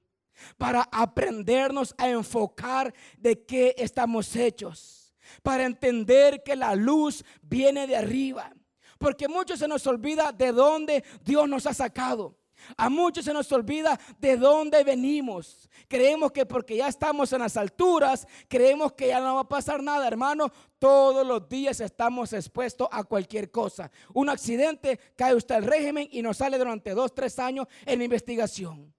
para 0.57 0.89
aprendernos 0.93 1.95
a 1.99 2.09
enfocar 2.09 2.95
de 3.17 3.45
qué 3.45 3.75
estamos 3.79 4.37
hechos 4.37 5.04
para 5.43 5.65
entender 5.65 6.43
que 6.43 6.57
la 6.57 6.75
luz 6.75 7.25
viene 7.43 7.87
de 7.87 7.97
arriba. 7.97 8.53
Porque 8.99 9.29
muchos 9.29 9.59
se 9.59 9.69
nos 9.69 9.87
olvida 9.87 10.33
de 10.33 10.53
dónde 10.53 11.05
Dios 11.23 11.49
nos 11.49 11.67
ha 11.67 11.75
sacado. 11.75 12.39
A 12.77 12.89
muchos 12.89 13.25
se 13.25 13.33
nos 13.33 13.51
olvida 13.53 13.99
de 14.19 14.37
dónde 14.37 14.83
venimos. 14.85 15.69
Creemos 15.89 16.33
que 16.33 16.47
porque 16.47 16.77
ya 16.77 16.89
estamos 16.89 17.33
en 17.33 17.41
las 17.41 17.57
alturas, 17.57 18.27
creemos 18.49 18.93
que 18.93 19.09
ya 19.09 19.21
no 19.21 19.35
va 19.35 19.41
a 19.43 19.49
pasar 19.49 19.83
nada, 19.83 20.07
hermano. 20.07 20.51
Todos 20.79 21.27
los 21.27 21.49
días 21.49 21.81
estamos 21.81 22.33
expuestos 22.33 22.89
a 22.91 23.05
cualquier 23.05 23.51
cosa. 23.51 23.91
Un 24.13 24.29
accidente, 24.29 24.99
cae 25.17 25.35
usted 25.35 25.57
al 25.57 25.65
régimen 25.65 26.09
y 26.11 26.23
nos 26.23 26.39
sale 26.39 26.59
durante 26.59 26.91
dos, 26.93 27.15
tres 27.15 27.39
años 27.39 27.67
en 27.85 28.03
investigación. 28.03 28.95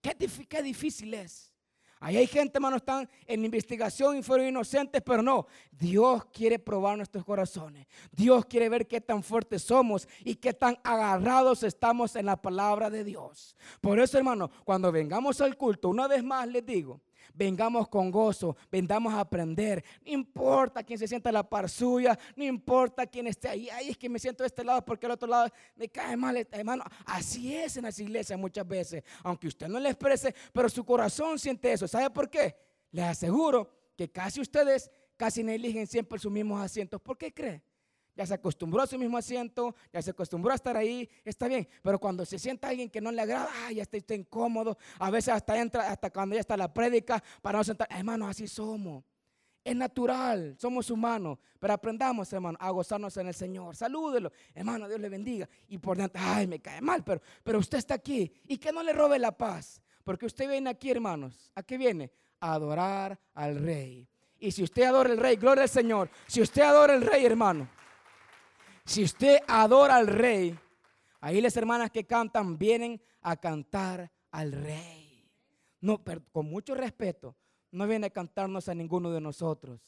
Qué, 0.00 0.16
qué 0.48 0.62
difícil 0.62 1.14
es. 1.14 1.53
Ahí 2.04 2.18
hay 2.18 2.26
gente, 2.26 2.58
hermano, 2.58 2.76
están 2.76 3.08
en 3.26 3.46
investigación 3.46 4.18
y 4.18 4.22
fueron 4.22 4.46
inocentes, 4.46 5.00
pero 5.00 5.22
no. 5.22 5.46
Dios 5.70 6.26
quiere 6.26 6.58
probar 6.58 6.98
nuestros 6.98 7.24
corazones. 7.24 7.86
Dios 8.12 8.44
quiere 8.44 8.68
ver 8.68 8.86
qué 8.86 9.00
tan 9.00 9.22
fuertes 9.22 9.62
somos 9.62 10.06
y 10.22 10.34
qué 10.34 10.52
tan 10.52 10.76
agarrados 10.84 11.62
estamos 11.62 12.14
en 12.14 12.26
la 12.26 12.36
palabra 12.36 12.90
de 12.90 13.04
Dios. 13.04 13.56
Por 13.80 13.98
eso, 13.98 14.18
hermano, 14.18 14.50
cuando 14.66 14.92
vengamos 14.92 15.40
al 15.40 15.56
culto, 15.56 15.88
una 15.88 16.06
vez 16.06 16.22
más 16.22 16.46
les 16.46 16.66
digo, 16.66 17.00
Vengamos 17.34 17.88
con 17.88 18.10
gozo, 18.10 18.56
vendamos 18.70 19.12
a 19.12 19.20
aprender. 19.20 19.84
No 20.04 20.12
importa 20.12 20.82
quién 20.84 20.98
se 20.98 21.08
sienta 21.08 21.30
a 21.30 21.32
la 21.32 21.48
par 21.48 21.68
suya, 21.68 22.18
no 22.36 22.44
importa 22.44 23.06
quién 23.06 23.26
esté 23.26 23.48
ahí. 23.48 23.68
Ay, 23.68 23.90
es 23.90 23.98
que 23.98 24.08
me 24.08 24.18
siento 24.18 24.44
de 24.44 24.46
este 24.46 24.64
lado 24.64 24.84
porque 24.84 25.06
el 25.06 25.12
otro 25.12 25.28
lado 25.28 25.50
me 25.74 25.88
cae 25.88 26.16
mal, 26.16 26.36
hermano. 26.50 26.84
Así 27.04 27.54
es 27.54 27.76
en 27.76 27.82
las 27.82 27.98
iglesias 27.98 28.38
muchas 28.38 28.66
veces, 28.66 29.02
aunque 29.22 29.48
usted 29.48 29.68
no 29.68 29.80
le 29.80 29.90
exprese, 29.90 30.34
pero 30.52 30.68
su 30.68 30.84
corazón 30.84 31.38
siente 31.38 31.72
eso. 31.72 31.88
¿Sabe 31.88 32.08
por 32.10 32.30
qué? 32.30 32.54
Les 32.92 33.04
aseguro 33.04 33.68
que 33.96 34.10
casi 34.10 34.40
ustedes 34.40 34.90
casi 35.16 35.42
no 35.42 35.52
eligen 35.52 35.86
siempre 35.86 36.18
sus 36.18 36.30
mismos 36.30 36.60
asientos. 36.60 37.00
¿Por 37.00 37.18
qué 37.18 37.32
cree? 37.32 37.62
Ya 38.16 38.26
se 38.26 38.34
acostumbró 38.34 38.82
a 38.82 38.86
su 38.86 38.98
mismo 38.98 39.18
asiento, 39.18 39.74
ya 39.92 40.00
se 40.00 40.10
acostumbró 40.10 40.52
a 40.52 40.54
estar 40.54 40.76
ahí, 40.76 41.08
está 41.24 41.48
bien. 41.48 41.66
Pero 41.82 41.98
cuando 41.98 42.24
se 42.24 42.38
sienta 42.38 42.68
alguien 42.68 42.88
que 42.88 43.00
no 43.00 43.10
le 43.10 43.20
agrada, 43.20 43.72
ya 43.72 43.82
está, 43.82 43.96
está, 43.96 44.14
incómodo. 44.14 44.78
A 44.98 45.10
veces 45.10 45.34
hasta 45.34 45.60
entra, 45.60 45.90
hasta 45.90 46.10
cuando 46.10 46.34
ya 46.34 46.40
está 46.40 46.56
la 46.56 46.72
prédica, 46.72 47.22
para 47.42 47.58
no 47.58 47.64
sentar. 47.64 47.88
Hermanos, 47.90 48.30
así 48.30 48.46
somos. 48.46 49.04
Es 49.64 49.74
natural, 49.74 50.56
somos 50.58 50.90
humanos. 50.90 51.38
Pero 51.58 51.72
aprendamos, 51.72 52.32
hermano, 52.32 52.56
a 52.60 52.70
gozarnos 52.70 53.16
en 53.16 53.28
el 53.28 53.34
Señor. 53.34 53.74
Salúdelo, 53.74 54.30
hermano, 54.54 54.86
Dios 54.86 55.00
le 55.00 55.08
bendiga. 55.08 55.48
Y 55.68 55.78
por 55.78 55.96
dentro, 55.96 56.20
ay, 56.24 56.46
me 56.46 56.60
cae 56.60 56.80
mal, 56.80 57.02
pero, 57.02 57.20
pero 57.42 57.58
usted 57.58 57.78
está 57.78 57.94
aquí. 57.94 58.30
Y 58.46 58.58
que 58.58 58.72
no 58.72 58.82
le 58.82 58.92
robe 58.92 59.18
la 59.18 59.32
paz. 59.32 59.80
Porque 60.04 60.26
usted 60.26 60.48
viene 60.48 60.70
aquí, 60.70 60.90
hermanos. 60.90 61.50
¿A 61.54 61.62
qué 61.62 61.78
viene? 61.78 62.12
A 62.40 62.52
adorar 62.52 63.18
al 63.32 63.58
Rey. 63.58 64.06
Y 64.38 64.52
si 64.52 64.62
usted 64.62 64.82
adora 64.82 65.10
al 65.10 65.16
Rey, 65.16 65.36
gloria 65.36 65.62
al 65.62 65.70
Señor. 65.70 66.10
Si 66.26 66.42
usted 66.42 66.62
adora 66.62 66.92
al 66.92 67.00
Rey, 67.00 67.24
hermano 67.24 67.66
si 68.84 69.02
usted 69.02 69.38
adora 69.48 69.96
al 69.96 70.06
rey, 70.06 70.58
ahí 71.20 71.40
las 71.40 71.56
hermanas 71.56 71.90
que 71.90 72.04
cantan 72.04 72.58
vienen 72.58 73.00
a 73.22 73.36
cantar 73.36 74.10
al 74.30 74.52
rey. 74.52 75.30
No, 75.80 76.02
pero 76.02 76.22
con 76.32 76.46
mucho 76.46 76.74
respeto, 76.74 77.36
no 77.70 77.86
vienen 77.86 78.04
a 78.04 78.10
cantarnos 78.10 78.68
a 78.68 78.74
ninguno 78.74 79.10
de 79.10 79.20
nosotros. 79.20 79.80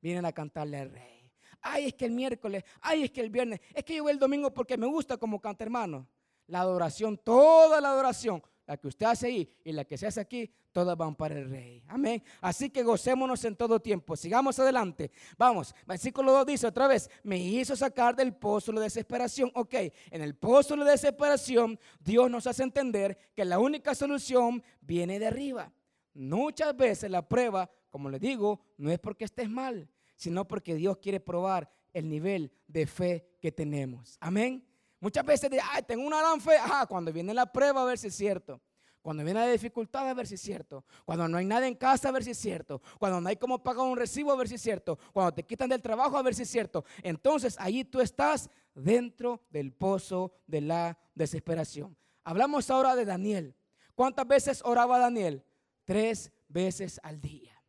Vienen 0.00 0.26
a 0.26 0.32
cantarle 0.32 0.78
al 0.78 0.90
rey. 0.90 1.32
Ay, 1.60 1.86
es 1.86 1.94
que 1.94 2.04
el 2.04 2.10
miércoles, 2.10 2.62
ay, 2.82 3.04
es 3.04 3.10
que 3.10 3.22
el 3.22 3.30
viernes, 3.30 3.60
es 3.74 3.84
que 3.84 3.96
yo 3.96 4.02
voy 4.02 4.12
el 4.12 4.18
domingo 4.18 4.52
porque 4.52 4.76
me 4.76 4.86
gusta 4.86 5.16
como 5.16 5.40
canta 5.40 5.64
hermano. 5.64 6.06
La 6.46 6.60
adoración, 6.60 7.16
toda 7.16 7.80
la 7.80 7.88
adoración, 7.88 8.42
la 8.66 8.76
que 8.76 8.88
usted 8.88 9.06
hace 9.06 9.26
ahí 9.26 9.48
y 9.64 9.72
la 9.72 9.84
que 9.84 9.98
se 9.98 10.06
hace 10.06 10.20
aquí, 10.20 10.50
todas 10.72 10.96
van 10.96 11.14
para 11.14 11.38
el 11.38 11.48
rey. 11.48 11.82
Amén. 11.88 12.22
Así 12.40 12.70
que 12.70 12.82
gocémonos 12.82 13.44
en 13.44 13.56
todo 13.56 13.80
tiempo. 13.80 14.16
Sigamos 14.16 14.58
adelante. 14.58 15.10
Vamos, 15.36 15.74
versículo 15.86 16.32
2 16.32 16.46
dice 16.46 16.66
otra 16.66 16.88
vez, 16.88 17.10
me 17.22 17.38
hizo 17.38 17.76
sacar 17.76 18.16
del 18.16 18.34
pozo 18.34 18.72
de 18.72 18.82
desesperación. 18.82 19.50
Ok, 19.54 19.74
en 20.10 20.22
el 20.22 20.34
pozo 20.34 20.76
de 20.76 20.90
desesperación, 20.90 21.78
Dios 22.00 22.30
nos 22.30 22.46
hace 22.46 22.62
entender 22.62 23.18
que 23.34 23.44
la 23.44 23.58
única 23.58 23.94
solución 23.94 24.62
viene 24.80 25.18
de 25.18 25.26
arriba. 25.26 25.72
Muchas 26.14 26.76
veces 26.76 27.10
la 27.10 27.28
prueba, 27.28 27.70
como 27.90 28.08
le 28.08 28.18
digo, 28.18 28.60
no 28.78 28.90
es 28.90 28.98
porque 28.98 29.24
estés 29.24 29.50
mal, 29.50 29.88
sino 30.16 30.46
porque 30.46 30.74
Dios 30.74 30.98
quiere 30.98 31.20
probar 31.20 31.70
el 31.92 32.08
nivel 32.08 32.52
de 32.66 32.86
fe 32.86 33.26
que 33.40 33.52
tenemos. 33.52 34.16
Amén. 34.20 34.64
Muchas 35.04 35.26
veces, 35.26 35.50
ay, 35.70 35.82
tengo 35.82 36.06
una 36.06 36.18
gran 36.18 36.40
fe. 36.40 36.56
Ah, 36.58 36.86
cuando 36.88 37.12
viene 37.12 37.34
la 37.34 37.44
prueba, 37.44 37.82
a 37.82 37.84
ver 37.84 37.98
si 37.98 38.06
es 38.06 38.14
cierto. 38.14 38.58
Cuando 39.02 39.22
viene 39.22 39.38
la 39.38 39.48
dificultad, 39.48 40.08
a 40.08 40.14
ver 40.14 40.26
si 40.26 40.36
es 40.36 40.40
cierto. 40.40 40.82
Cuando 41.04 41.28
no 41.28 41.36
hay 41.36 41.44
nada 41.44 41.68
en 41.68 41.74
casa, 41.74 42.08
a 42.08 42.10
ver 42.10 42.24
si 42.24 42.30
es 42.30 42.38
cierto. 42.38 42.80
Cuando 42.98 43.20
no 43.20 43.28
hay 43.28 43.36
cómo 43.36 43.62
pagar 43.62 43.84
un 43.84 43.98
recibo, 43.98 44.32
a 44.32 44.36
ver 44.36 44.48
si 44.48 44.54
es 44.54 44.62
cierto. 44.62 44.98
Cuando 45.12 45.34
te 45.34 45.42
quitan 45.42 45.68
del 45.68 45.82
trabajo, 45.82 46.16
a 46.16 46.22
ver 46.22 46.34
si 46.34 46.44
es 46.44 46.48
cierto. 46.48 46.86
Entonces, 47.02 47.54
ahí 47.58 47.84
tú 47.84 48.00
estás 48.00 48.48
dentro 48.74 49.42
del 49.50 49.74
pozo 49.74 50.32
de 50.46 50.62
la 50.62 50.98
desesperación. 51.14 51.94
Hablamos 52.22 52.70
ahora 52.70 52.96
de 52.96 53.04
Daniel. 53.04 53.54
¿Cuántas 53.94 54.26
veces 54.26 54.62
oraba 54.64 54.98
Daniel? 54.98 55.44
Tres 55.84 56.32
veces 56.48 56.98
al 57.02 57.20
día. 57.20 57.62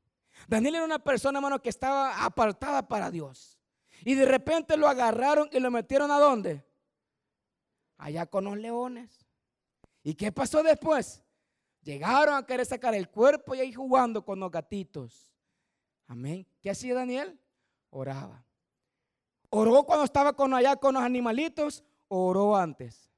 Daniel 0.47 0.75
era 0.75 0.85
una 0.85 0.99
persona, 0.99 1.39
hermano, 1.39 1.61
que 1.61 1.67
estaba 1.67 2.23
apartada 2.23 2.87
para 2.87 3.11
Dios. 3.11 3.59
Y 4.05 4.15
de 4.15 4.25
repente 4.25 4.77
lo 4.77 4.87
agarraron 4.87 5.49
y 5.51 5.59
lo 5.59 5.69
metieron 5.69 6.11
a 6.11 6.17
dónde? 6.17 6.64
Allá 7.97 8.25
con 8.25 8.45
los 8.45 8.58
leones. 8.58 9.25
¿Y 10.03 10.15
qué 10.15 10.31
pasó 10.31 10.63
después? 10.63 11.23
Llegaron 11.81 12.36
a 12.36 12.45
querer 12.45 12.65
sacar 12.65 12.95
el 12.95 13.10
cuerpo 13.10 13.55
y 13.55 13.60
ahí 13.60 13.73
jugando 13.73 14.23
con 14.23 14.39
los 14.39 14.51
gatitos. 14.51 15.31
Amén. 16.08 16.47
¿Qué 16.62 16.69
hacía 16.69 16.95
Daniel? 16.95 17.39
Oraba. 17.89 18.43
¿Oró 19.49 19.84
cuando 19.84 20.05
estaba 20.05 20.34
con 20.34 20.53
allá 20.53 20.75
con 20.75 20.95
los 20.95 21.03
animalitos? 21.03 21.84
oró 22.08 22.55
antes? 22.55 23.12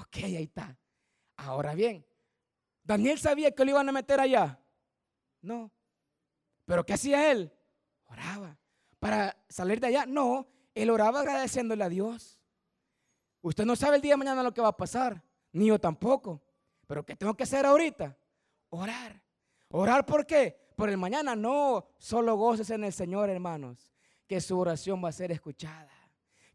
Ok, 0.00 0.16
ahí 0.24 0.44
está. 0.44 0.76
Ahora 1.36 1.74
bien, 1.74 2.06
¿Daniel 2.84 3.18
sabía 3.18 3.52
que 3.52 3.64
lo 3.64 3.70
iban 3.70 3.88
a 3.88 3.92
meter 3.92 4.20
allá? 4.20 4.58
No. 5.40 5.70
¿Pero 6.64 6.84
qué 6.84 6.94
hacía 6.94 7.30
él? 7.30 7.52
Oraba. 8.06 8.58
¿Para 8.98 9.36
salir 9.48 9.80
de 9.80 9.88
allá? 9.88 10.06
No. 10.06 10.46
Él 10.74 10.90
oraba 10.90 11.20
agradeciéndole 11.20 11.84
a 11.84 11.88
Dios. 11.88 12.40
Usted 13.42 13.66
no 13.66 13.76
sabe 13.76 13.96
el 13.96 14.02
día 14.02 14.14
de 14.14 14.18
mañana 14.18 14.42
lo 14.42 14.54
que 14.54 14.60
va 14.60 14.68
a 14.68 14.76
pasar, 14.76 15.22
ni 15.52 15.66
yo 15.66 15.78
tampoco. 15.78 16.40
Pero 16.86 17.04
¿qué 17.04 17.14
tengo 17.14 17.34
que 17.34 17.42
hacer 17.42 17.66
ahorita? 17.66 18.16
Orar. 18.70 19.22
¿Orar 19.68 20.06
por 20.06 20.24
qué? 20.26 20.62
por 20.82 20.90
el 20.90 20.98
mañana 20.98 21.36
no, 21.36 21.86
solo 21.98 22.36
goces 22.36 22.70
en 22.70 22.84
el 22.84 22.92
Señor, 22.92 23.30
hermanos, 23.30 23.92
que 24.26 24.40
su 24.40 24.58
oración 24.58 25.02
va 25.04 25.10
a 25.10 25.12
ser 25.12 25.32
escuchada. 25.32 25.92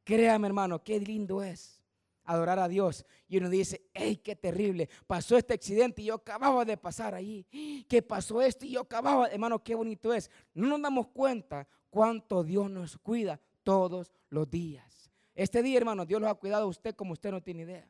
Créame, 0.03 0.47
hermano, 0.47 0.83
qué 0.83 0.99
lindo 0.99 1.41
es 1.41 1.81
adorar 2.23 2.59
a 2.59 2.67
Dios. 2.67 3.05
Y 3.27 3.37
uno 3.37 3.49
dice, 3.49 3.89
hey, 3.93 4.17
qué 4.17 4.35
terrible, 4.35 4.89
pasó 5.05 5.37
este 5.37 5.53
accidente 5.53 6.01
y 6.01 6.05
yo 6.05 6.15
acababa 6.15 6.65
de 6.65 6.77
pasar 6.77 7.15
allí. 7.15 7.45
¿Qué 7.87 8.01
pasó 8.01 8.41
esto? 8.41 8.65
Y 8.65 8.71
yo 8.71 8.81
acababa, 8.81 9.27
hermano, 9.27 9.63
qué 9.63 9.75
bonito 9.75 10.13
es. 10.13 10.29
No 10.53 10.67
nos 10.67 10.81
damos 10.81 11.07
cuenta 11.07 11.67
cuánto 11.89 12.43
Dios 12.43 12.69
nos 12.69 12.97
cuida 12.97 13.39
todos 13.63 14.13
los 14.29 14.49
días. 14.49 14.86
Este 15.37 15.61
día, 15.61 15.77
hermano, 15.77 16.03
Dios 16.03 16.19
los 16.19 16.31
ha 16.31 16.33
cuidado 16.33 16.63
a 16.63 16.67
usted 16.67 16.95
como 16.95 17.13
usted 17.13 17.29
no 17.29 17.43
tiene 17.43 17.61
idea 17.61 17.87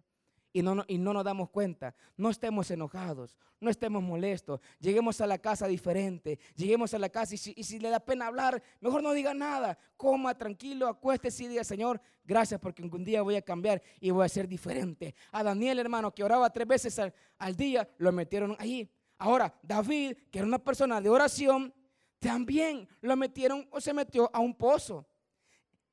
y 0.51 0.61
no, 0.61 0.83
y 0.85 0.97
no 0.97 1.13
nos 1.13 1.23
damos 1.23 1.49
cuenta. 1.49 1.95
No 2.17 2.29
estemos 2.29 2.69
enojados, 2.71 3.37
no 3.61 3.69
estemos 3.69 4.03
molestos. 4.03 4.59
Lleguemos 4.79 5.21
a 5.21 5.27
la 5.27 5.37
casa 5.37 5.65
diferente, 5.65 6.39
lleguemos 6.57 6.93
a 6.93 6.99
la 6.99 7.07
casa 7.07 7.35
y 7.35 7.37
si, 7.37 7.79
le 7.79 7.89
da 7.89 8.01
pena 8.01 8.27
hablar, 8.27 8.61
mejor 8.81 9.01
no 9.01 9.13
diga 9.13 9.33
nada. 9.33 9.79
Coma 9.95 10.37
tranquilo, 10.37 10.89
acuéstese 10.89 11.45
y 11.45 11.47
diga, 11.47 11.63
Señor, 11.63 12.01
gracias 12.25 12.59
porque 12.59 12.83
un 12.83 13.05
día 13.05 13.21
voy 13.21 13.37
a 13.37 13.41
cambiar 13.41 13.81
y 14.01 14.09
voy 14.09 14.25
a 14.25 14.29
ser 14.29 14.45
diferente. 14.45 15.15
A 15.31 15.41
Daniel, 15.41 15.79
hermano, 15.79 16.13
que 16.13 16.25
oraba 16.25 16.49
tres 16.49 16.67
veces 16.67 16.99
al, 16.99 17.13
al 17.37 17.55
día, 17.55 17.89
lo 17.97 18.11
metieron 18.11 18.57
ahí. 18.59 18.91
Ahora, 19.17 19.57
David, 19.63 20.17
que 20.29 20.39
era 20.39 20.45
una 20.45 20.59
persona 20.59 20.99
de 20.99 21.07
oración, 21.07 21.73
también 22.19 22.89
lo 22.99 23.15
metieron 23.15 23.65
o 23.71 23.79
se 23.79 23.93
metió 23.93 24.29
a 24.33 24.41
un 24.41 24.53
pozo. 24.53 25.07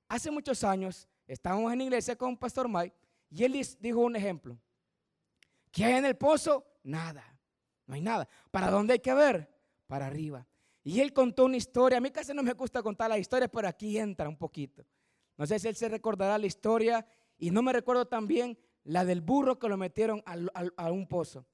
Hace 0.09 0.33
muchos 0.33 0.65
años 0.65 1.09
estábamos 1.27 1.73
en 1.73 1.81
iglesia 1.83 2.17
con 2.17 2.37
Pastor 2.37 2.69
Mike 2.69 2.97
y 3.31 3.45
él 3.45 3.67
dijo 3.81 4.01
un 4.01 4.17
ejemplo. 4.17 4.59
¿Qué 5.71 5.85
hay 5.85 5.95
en 5.95 6.05
el 6.05 6.17
pozo? 6.17 6.65
Nada. 6.85 7.25
No 7.87 7.95
hay 7.95 8.01
nada. 8.01 8.29
¿Para 8.51 8.71
dónde 8.71 8.95
hay 8.95 9.01
que 9.01 9.13
ver? 9.13 9.53
Para 9.87 10.07
arriba. 10.07 10.47
Y 10.85 11.01
él 11.01 11.13
contó 11.13 11.47
una 11.47 11.57
historia. 11.57 11.99
A 11.99 12.01
mí 12.01 12.11
casi 12.11 12.33
no 12.33 12.43
me 12.43 12.53
gusta 12.53 12.83
contar 12.83 13.11
la 13.11 13.19
historia, 13.19 13.49
pero 13.49 13.67
aquí 13.67 13.99
entra 13.99 14.29
un 14.29 14.37
poquito. 14.37 14.85
No 15.37 15.47
sé 15.47 15.59
si 15.59 15.67
él 15.67 15.75
se 15.75 15.89
recordará 15.89 16.39
la 16.39 16.47
historia. 16.47 17.05
Y 17.37 17.51
no 17.51 17.61
me 17.63 17.73
recuerdo 17.73 18.07
también 18.07 18.57
la 18.85 19.05
del 19.05 19.21
burro 19.21 19.59
que 19.59 19.69
lo 19.69 19.77
metieron 19.77 20.23
a, 20.25 20.93
un 20.93 21.09
pozo. 21.09 21.45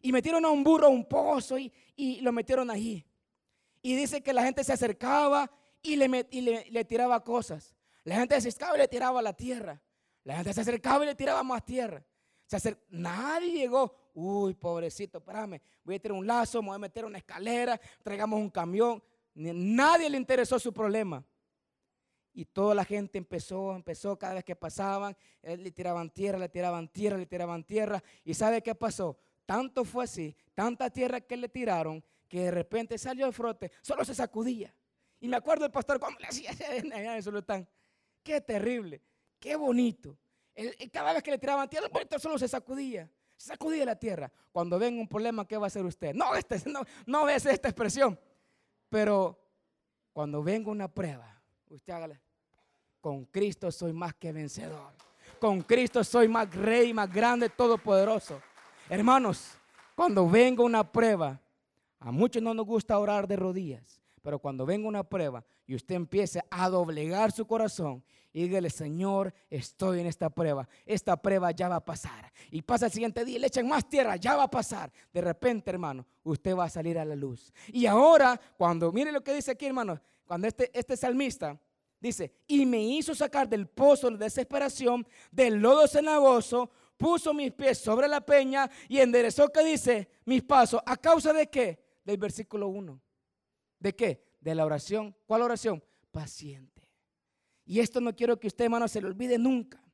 Y 0.00 0.12
metieron 0.12 0.44
a 0.44 0.50
un 0.50 0.62
burro 0.62 0.86
a 0.86 0.90
un 0.90 1.08
pozo 1.08 1.58
y, 1.58 1.72
lo 2.20 2.30
metieron 2.30 2.70
ahí. 2.70 3.04
Y 3.82 3.96
dice 3.96 4.22
que 4.22 4.32
la 4.32 4.44
gente 4.44 4.62
se 4.62 4.72
acercaba 4.72 5.50
y 5.82 5.96
le 5.96 6.84
tiraba 6.84 7.24
cosas. 7.24 7.73
La 8.04 8.16
gente 8.16 8.40
se 8.40 8.48
acercaba 8.48 8.76
y 8.76 8.80
le 8.80 8.88
tiraba 8.88 9.22
la 9.22 9.32
tierra. 9.32 9.80
La 10.24 10.36
gente 10.36 10.52
se 10.52 10.60
acercaba 10.60 11.04
y 11.04 11.08
le 11.08 11.14
tiraba 11.14 11.42
más 11.42 11.64
tierra. 11.64 12.04
Se 12.46 12.76
Nadie 12.90 13.52
llegó. 13.52 13.94
Uy, 14.14 14.54
pobrecito, 14.54 15.18
espérame. 15.18 15.60
Voy 15.82 15.96
a 15.96 15.98
tirar 15.98 16.16
un 16.16 16.26
lazo, 16.26 16.62
me 16.62 16.68
voy 16.68 16.76
a 16.76 16.78
meter 16.78 17.04
una 17.04 17.18
escalera, 17.18 17.80
traigamos 18.02 18.38
un 18.38 18.50
camión. 18.50 19.02
Nadie 19.34 20.08
le 20.08 20.16
interesó 20.16 20.58
su 20.58 20.72
problema. 20.72 21.24
Y 22.32 22.44
toda 22.44 22.74
la 22.74 22.84
gente 22.84 23.18
empezó, 23.18 23.74
empezó 23.74 24.18
cada 24.18 24.34
vez 24.34 24.44
que 24.44 24.56
pasaban, 24.56 25.16
le 25.42 25.70
tiraban 25.70 26.10
tierra, 26.10 26.38
le 26.38 26.48
tiraban 26.48 26.88
tierra, 26.88 27.16
le 27.16 27.26
tiraban 27.26 27.64
tierra. 27.64 28.02
¿Y 28.24 28.34
sabe 28.34 28.62
qué 28.62 28.74
pasó? 28.74 29.18
Tanto 29.46 29.84
fue 29.84 30.04
así, 30.04 30.36
tanta 30.54 30.90
tierra 30.90 31.20
que 31.20 31.36
le 31.36 31.48
tiraron, 31.48 32.02
que 32.28 32.44
de 32.44 32.50
repente 32.50 32.98
salió 32.98 33.26
el 33.26 33.32
frote, 33.32 33.70
solo 33.82 34.04
se 34.04 34.14
sacudía. 34.14 34.74
Y 35.20 35.28
me 35.28 35.36
acuerdo 35.36 35.62
del 35.62 35.70
pastor 35.70 36.00
cuando 36.00 36.18
le 36.20 36.26
hacía 36.26 36.50
eso, 37.16 37.30
Qué 38.24 38.40
terrible. 38.40 39.00
Qué 39.38 39.54
bonito. 39.54 40.16
cada 40.90 41.12
vez 41.12 41.22
que 41.22 41.30
le 41.30 41.38
tiraban 41.38 41.68
tierra, 41.68 41.86
el 41.86 42.20
solo 42.20 42.38
se 42.38 42.48
sacudía. 42.48 43.08
Se 43.36 43.48
sacudía 43.48 43.84
la 43.84 43.96
tierra. 43.96 44.32
Cuando 44.50 44.78
venga 44.78 45.00
un 45.00 45.08
problema, 45.08 45.46
¿qué 45.46 45.56
va 45.56 45.66
a 45.66 45.68
hacer 45.68 45.84
usted? 45.84 46.14
No, 46.14 46.34
este, 46.34 46.62
no, 46.68 46.82
no 47.06 47.24
ves 47.24 47.44
esta 47.46 47.68
expresión. 47.68 48.18
Pero 48.88 49.38
cuando 50.12 50.42
venga 50.42 50.70
una 50.70 50.88
prueba, 50.88 51.40
usted 51.68 51.92
hágale. 51.92 52.20
Con 53.00 53.26
Cristo 53.26 53.70
soy 53.70 53.92
más 53.92 54.14
que 54.14 54.32
vencedor. 54.32 54.92
Con 55.38 55.60
Cristo 55.60 56.02
soy 56.02 56.26
más 56.26 56.52
rey, 56.54 56.94
más 56.94 57.12
grande, 57.12 57.50
todopoderoso. 57.50 58.40
Hermanos, 58.88 59.58
cuando 59.94 60.28
venga 60.28 60.62
una 60.62 60.90
prueba, 60.90 61.38
a 61.98 62.10
muchos 62.10 62.42
no 62.42 62.54
nos 62.54 62.64
gusta 62.64 62.98
orar 62.98 63.26
de 63.26 63.36
rodillas, 63.36 64.00
pero 64.24 64.38
cuando 64.38 64.64
venga 64.64 64.88
una 64.88 65.04
prueba 65.04 65.44
y 65.66 65.74
usted 65.74 65.96
empiece 65.96 66.40
a 66.50 66.70
doblegar 66.70 67.30
su 67.30 67.46
corazón 67.46 68.02
y 68.32 68.44
dígale, 68.44 68.70
Señor, 68.70 69.34
estoy 69.50 70.00
en 70.00 70.06
esta 70.06 70.30
prueba. 70.30 70.66
Esta 70.86 71.14
prueba 71.14 71.50
ya 71.50 71.68
va 71.68 71.76
a 71.76 71.84
pasar. 71.84 72.32
Y 72.50 72.62
pasa 72.62 72.86
el 72.86 72.92
siguiente 72.92 73.22
día 73.22 73.36
y 73.36 73.38
le 73.38 73.48
echan 73.48 73.68
más 73.68 73.86
tierra, 73.86 74.16
ya 74.16 74.34
va 74.34 74.44
a 74.44 74.50
pasar. 74.50 74.90
De 75.12 75.20
repente, 75.20 75.70
hermano, 75.70 76.06
usted 76.22 76.56
va 76.56 76.64
a 76.64 76.70
salir 76.70 76.98
a 76.98 77.04
la 77.04 77.14
luz. 77.14 77.52
Y 77.68 77.84
ahora, 77.84 78.40
cuando, 78.56 78.90
mire 78.92 79.12
lo 79.12 79.22
que 79.22 79.34
dice 79.34 79.50
aquí, 79.50 79.66
hermano, 79.66 80.00
cuando 80.24 80.48
este, 80.48 80.70
este 80.72 80.96
salmista 80.96 81.60
dice, 82.00 82.32
y 82.46 82.64
me 82.64 82.82
hizo 82.82 83.14
sacar 83.14 83.46
del 83.46 83.68
pozo 83.68 84.10
de 84.10 84.16
desesperación, 84.16 85.06
del 85.30 85.56
lodo 85.56 85.86
cenagoso, 85.86 86.70
puso 86.96 87.34
mis 87.34 87.52
pies 87.52 87.76
sobre 87.76 88.08
la 88.08 88.22
peña 88.22 88.70
y 88.88 89.00
enderezó, 89.00 89.50
que 89.50 89.62
dice, 89.62 90.08
mis 90.24 90.42
pasos, 90.42 90.80
¿a 90.86 90.96
causa 90.96 91.34
de 91.34 91.50
qué? 91.50 91.78
Del 92.06 92.16
versículo 92.16 92.68
1. 92.68 92.98
¿De 93.84 93.94
qué? 93.94 94.24
De 94.40 94.54
la 94.54 94.64
oración. 94.64 95.14
¿Cuál 95.26 95.42
oración? 95.42 95.84
Paciente. 96.10 96.88
Y 97.66 97.80
esto 97.80 98.00
no 98.00 98.16
quiero 98.16 98.40
que 98.40 98.46
usted, 98.46 98.64
hermano, 98.64 98.88
se 98.88 98.98
le 98.98 99.08
olvide 99.08 99.36
nunca. 99.36 99.84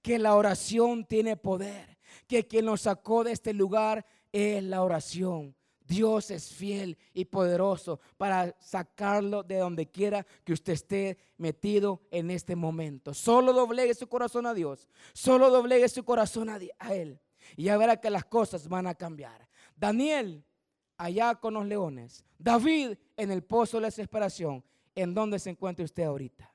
Que 0.00 0.16
la 0.20 0.36
oración 0.36 1.04
tiene 1.04 1.36
poder. 1.36 1.98
Que 2.28 2.46
quien 2.46 2.66
nos 2.66 2.82
sacó 2.82 3.24
de 3.24 3.32
este 3.32 3.52
lugar 3.52 4.06
es 4.30 4.62
la 4.62 4.84
oración. 4.84 5.56
Dios 5.84 6.30
es 6.30 6.52
fiel 6.52 6.96
y 7.12 7.24
poderoso 7.24 7.98
para 8.16 8.56
sacarlo 8.60 9.42
de 9.42 9.56
donde 9.56 9.90
quiera 9.90 10.24
que 10.44 10.52
usted 10.52 10.74
esté 10.74 11.18
metido 11.36 12.00
en 12.12 12.30
este 12.30 12.54
momento. 12.54 13.12
Solo 13.12 13.52
doblegue 13.52 13.94
su 13.94 14.06
corazón 14.06 14.46
a 14.46 14.54
Dios. 14.54 14.86
Solo 15.14 15.50
doblegue 15.50 15.88
su 15.88 16.04
corazón 16.04 16.48
a, 16.48 16.60
Él. 16.94 17.20
Y 17.56 17.64
ya 17.64 17.76
verá 17.76 18.00
que 18.00 18.08
las 18.08 18.24
cosas 18.24 18.68
van 18.68 18.86
a 18.86 18.94
cambiar. 18.94 19.48
Daniel, 19.74 20.44
allá 20.96 21.34
con 21.34 21.54
los 21.54 21.66
leones. 21.66 22.24
David, 22.38 22.96
en 23.22 23.30
el 23.30 23.42
pozo 23.42 23.76
de 23.76 23.82
la 23.82 23.88
desesperación. 23.88 24.64
¿En 24.94 25.14
dónde 25.14 25.38
se 25.38 25.50
encuentra 25.50 25.84
usted 25.84 26.02
ahorita? 26.02 26.52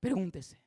Pregúntese. 0.00 0.60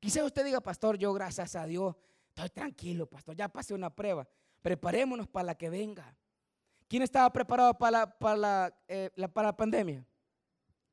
Quizá 0.00 0.24
usted 0.24 0.44
diga, 0.44 0.60
pastor, 0.60 0.98
yo 0.98 1.12
gracias 1.12 1.56
a 1.56 1.66
Dios 1.66 1.96
estoy 2.28 2.50
tranquilo, 2.50 3.06
pastor, 3.06 3.34
ya 3.34 3.48
pasé 3.48 3.72
una 3.72 3.88
prueba. 3.88 4.28
Preparémonos 4.60 5.26
para 5.26 5.46
la 5.46 5.54
que 5.54 5.70
venga. 5.70 6.16
¿Quién 6.88 7.02
estaba 7.02 7.32
preparado 7.32 7.74
para 7.74 7.90
la, 7.90 8.18
para 8.18 8.36
la, 8.36 8.78
eh, 8.86 9.10
para 9.32 9.48
la 9.48 9.56
pandemia? 9.56 10.06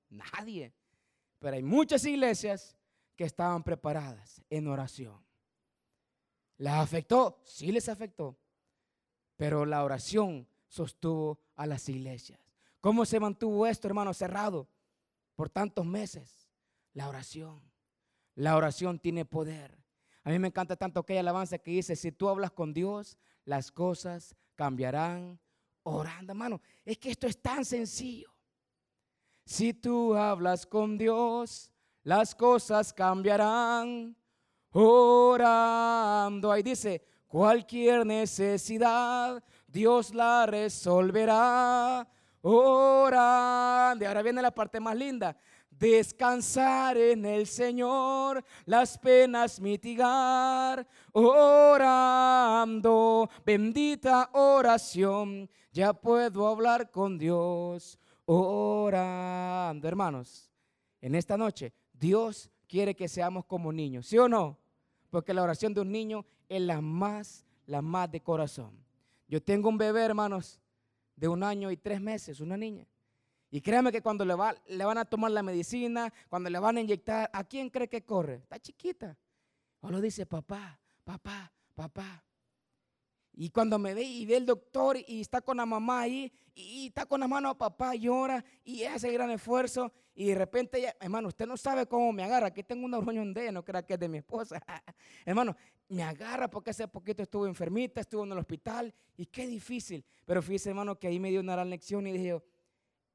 Nadie. 0.10 0.74
Pero 1.40 1.56
hay 1.56 1.64
muchas 1.64 2.06
iglesias 2.06 2.78
que 3.16 3.26
estaban 3.26 3.64
preparadas 3.64 4.42
en 4.50 4.68
oración. 4.68 5.22
¿Les 6.58 6.74
afectó? 6.74 7.42
Sí 7.44 7.72
les 7.72 7.90
afectó. 7.90 8.38
Pero 9.36 9.66
la 9.66 9.84
oración 9.84 10.48
sostuvo 10.68 11.40
a 11.56 11.68
las 11.68 11.90
iglesias. 11.90 12.40
¿Cómo 12.84 13.06
se 13.06 13.18
mantuvo 13.18 13.66
esto, 13.66 13.88
hermano, 13.88 14.14
cerrado 14.14 14.68
por 15.36 15.50
tantos 15.50 15.86
meses? 15.86 16.50
La 16.92 17.08
oración. 17.08 17.62
La 18.36 18.58
oración 18.58 19.00
tiene 19.00 19.24
poder. 19.24 19.82
A 20.22 20.30
mí 20.30 20.38
me 20.38 20.50
encanta 20.50 20.76
tanto 20.76 21.00
aquella 21.00 21.22
alabanza 21.22 21.58
que 21.58 21.72
dice, 21.72 21.96
si 21.96 22.12
tú 22.12 22.28
hablas 22.28 22.52
con 22.52 22.74
Dios, 22.74 23.18
las 23.46 23.72
cosas 23.72 24.36
cambiarán 24.56 25.40
orando. 25.84 26.34
Hermano, 26.34 26.60
es 26.84 26.98
que 26.98 27.12
esto 27.12 27.26
es 27.26 27.42
tan 27.42 27.64
sencillo. 27.64 28.36
Si 29.46 29.74
tú 29.74 30.14
hablas 30.16 30.66
con 30.66 30.98
Dios, 30.98 31.72
las 32.04 32.36
cosas 32.36 32.92
cambiarán 32.92 34.14
orando. 34.72 36.52
Ahí 36.52 36.64
dice, 36.64 37.02
cualquier 37.28 38.06
necesidad, 38.06 39.42
Dios 39.68 40.14
la 40.14 40.46
resolverá 40.48 42.10
orando. 42.44 44.08
Ahora 44.08 44.22
viene 44.22 44.42
la 44.42 44.52
parte 44.52 44.80
más 44.80 44.96
linda 44.96 45.36
descansar 45.80 46.98
en 46.98 47.26
el 47.26 47.46
Señor, 47.48 48.44
las 48.66 48.98
penas 48.98 49.60
mitigar, 49.60 50.88
orando, 51.12 52.10
bendita 53.46 54.30
oración, 54.34 55.50
ya 55.72 55.94
puedo 55.94 56.48
hablar 56.48 56.90
con 56.92 57.18
Dios, 57.18 58.00
orando. 58.26 59.88
Hermanos, 59.88 60.52
en 61.02 61.16
esta 61.16 61.38
noche 61.38 61.74
Dios 61.92 62.52
quiere 62.68 62.96
que 62.96 63.08
seamos 63.08 63.46
como 63.46 63.72
niños, 63.72 64.08
¿sí 64.08 64.18
o 64.18 64.28
no? 64.30 64.58
Porque 65.10 65.34
la 65.34 65.44
oración 65.44 65.74
de 65.74 65.82
un 65.82 65.92
niño 65.92 66.26
es 66.50 66.62
la 66.62 66.82
más, 66.82 67.46
la 67.66 67.82
más 67.82 68.12
de 68.12 68.22
corazón. 68.22 68.84
Yo 69.28 69.42
tengo 69.42 69.70
un 69.70 69.78
bebé, 69.78 70.04
hermanos, 70.04 70.60
de 71.16 71.28
un 71.28 71.44
año 71.44 71.72
y 71.72 71.78
tres 71.78 72.02
meses, 72.02 72.40
una 72.40 72.58
niña. 72.58 72.88
Y 73.50 73.62
créame 73.62 73.92
que 73.92 74.02
cuando 74.02 74.26
le, 74.26 74.34
va, 74.34 74.56
le 74.68 74.84
van 74.84 74.98
a 74.98 75.06
tomar 75.06 75.32
la 75.32 75.44
medicina, 75.44 76.12
cuando 76.28 76.50
le 76.50 76.58
van 76.58 76.78
a 76.78 76.82
inyectar, 76.82 77.30
¿a 77.32 77.44
quién 77.44 77.70
cree 77.70 77.88
que 77.88 78.04
corre? 78.04 78.36
Está 78.38 78.60
chiquita. 78.60 79.16
O 79.82 79.92
lo 79.92 80.02
dice 80.02 80.26
papá, 80.26 80.80
papá, 81.04 81.52
papá. 81.76 82.24
Y 83.36 83.50
cuando 83.50 83.80
me 83.80 83.94
ve 83.94 84.04
y 84.04 84.26
ve 84.26 84.38
el 84.38 84.46
doctor 84.46 84.98
y 85.08 85.22
está 85.22 85.42
con 85.42 85.58
la 85.58 85.66
mamá 85.66 86.02
ahí 86.02 86.32
y, 86.54 86.88
está 86.88 87.06
con 87.06 87.20
la 87.20 87.28
mano 87.28 87.50
a 87.50 87.58
papá, 87.58 87.96
llora 87.96 88.44
y 88.64 88.84
hace 88.84 89.12
gran 89.12 89.32
esfuerzo 89.32 89.92
y 90.16 90.28
de 90.28 90.36
repente, 90.36 90.94
hermano, 91.00 91.30
usted 91.30 91.48
no 91.48 91.58
sabe 91.58 91.88
cómo 91.88 92.12
me 92.14 92.24
agarra. 92.24 92.48
Aquí 92.48 92.64
tengo 92.64 92.86
una 92.86 93.00
de 93.00 93.52
no 93.52 93.66
crea 93.66 93.84
que 93.84 93.96
es 93.96 94.00
de 94.00 94.08
mi 94.08 94.20
esposa. 94.20 94.62
hermano, 95.26 95.56
me 95.90 96.04
agarra 96.04 96.48
porque 96.48 96.70
hace 96.70 96.88
poquito 96.88 97.24
estuvo 97.24 97.48
enfermita, 97.48 98.02
estuvo 98.02 98.24
en 98.24 98.32
el 98.32 98.38
hospital 98.38 98.94
y 99.18 99.26
qué 99.26 99.48
difícil. 99.48 100.06
Pero 100.26 100.42
fíjese, 100.44 100.70
hermano, 100.70 101.00
que 101.00 101.08
ahí 101.08 101.20
me 101.20 101.32
dio 101.32 101.40
una 101.40 101.54
gran 101.54 101.70
lección 101.72 102.06
y 102.06 102.12
dije, 102.12 102.40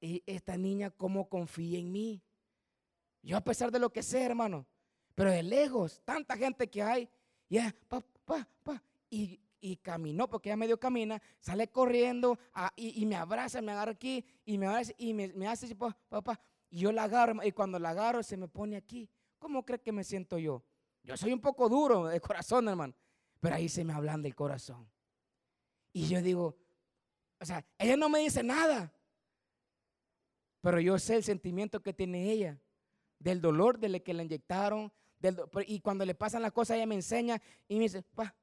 ¿y 0.00 0.22
esta 0.26 0.56
niña 0.56 0.90
cómo 0.90 1.28
confía 1.28 1.78
en 1.78 1.92
mí? 1.92 2.20
Yo 3.22 3.36
a 3.36 3.40
pesar 3.40 3.70
de 3.70 3.78
lo 3.78 3.92
que 3.92 4.02
sé, 4.02 4.24
hermano, 4.24 4.66
pero 5.14 5.30
de 5.30 5.42
lejos, 5.42 6.00
tanta 6.04 6.36
gente 6.36 6.68
que 6.68 6.82
hay, 6.82 7.08
ya, 7.48 7.74
pa, 7.88 8.00
pa, 8.24 8.48
pa, 8.62 8.82
y 9.10 9.40
y 9.60 9.76
caminó, 9.76 10.28
porque 10.28 10.48
ella 10.48 10.56
medio 10.56 10.78
camina, 10.78 11.20
sale 11.40 11.68
corriendo 11.68 12.38
ah, 12.54 12.72
y, 12.76 13.04
me 13.06 13.16
abraza, 13.16 13.60
me 13.60 13.72
agarra 13.72 13.92
aquí 13.92 14.24
y 14.44 14.58
me 14.58 14.66
abraza 14.66 14.92
y 14.98 15.14
me, 15.14 15.46
hace 15.46 15.74
papá, 15.74 16.40
y 16.70 16.80
yo 16.80 16.92
la 16.92 17.04
agarro 17.04 17.42
y 17.44 17.52
cuando 17.52 17.78
la 17.78 17.90
agarro 17.90 18.22
se 18.22 18.36
me 18.36 18.48
pone 18.48 18.76
aquí. 18.76 19.08
¿Cómo 19.38 19.64
cree 19.64 19.80
que 19.80 19.92
me 19.92 20.04
siento 20.04 20.38
yo? 20.38 20.62
Yo 21.02 21.16
soy 21.16 21.32
un 21.32 21.40
poco 21.40 21.68
duro 21.68 22.06
de 22.06 22.20
corazón, 22.20 22.68
hermano, 22.68 22.94
pero 23.40 23.54
ahí 23.54 23.68
se 23.68 23.84
me 23.84 23.92
hablan 23.92 24.20
del 24.22 24.34
corazón. 24.34 24.88
Y 25.92 26.08
yo 26.08 26.20
digo, 26.20 26.56
o 27.40 27.44
sea, 27.44 27.64
ella 27.78 27.96
no 27.96 28.08
me 28.08 28.18
dice 28.20 28.42
nada, 28.42 28.92
pero 30.60 30.80
yo 30.80 30.98
sé 30.98 31.16
el 31.16 31.24
sentimiento 31.24 31.82
que 31.82 31.92
tiene 31.92 32.30
ella, 32.30 32.60
del 33.18 33.40
dolor 33.40 33.78
de 33.78 34.02
que 34.02 34.12
la 34.12 34.22
inyectaron, 34.22 34.92
y 35.66 35.80
cuando 35.80 36.04
le 36.04 36.14
pasan 36.14 36.42
las 36.42 36.52
cosas 36.52 36.76
ella 36.76 36.86
me 36.86 36.94
enseña 36.94 37.40
y 37.66 37.76
me 37.76 37.84
dice, 37.84 38.02
pa, 38.02 38.34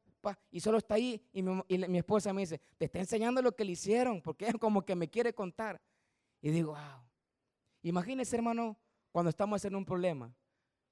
y 0.52 0.60
solo 0.60 0.78
está 0.78 0.96
ahí. 0.96 1.22
Y 1.34 1.44
mi, 1.44 1.98
esposa 1.98 2.34
me 2.34 2.42
dice, 2.42 2.60
te 2.78 2.86
está 2.86 3.00
enseñando 3.00 3.42
lo 3.42 3.56
que 3.56 3.66
le 3.66 3.74
hicieron, 3.74 4.22
porque 4.22 4.48
es 4.48 4.54
como 4.60 4.84
que 4.84 4.96
me 4.96 5.10
quiere 5.10 5.34
contar. 5.34 5.82
Y 6.42 6.50
digo, 6.50 6.72
wow. 6.72 7.06
Imagínese, 7.82 8.36
hermano, 8.36 8.78
cuando 9.12 9.30
estamos 9.30 9.64
en 9.66 9.76
un 9.76 9.86
problema, 9.86 10.34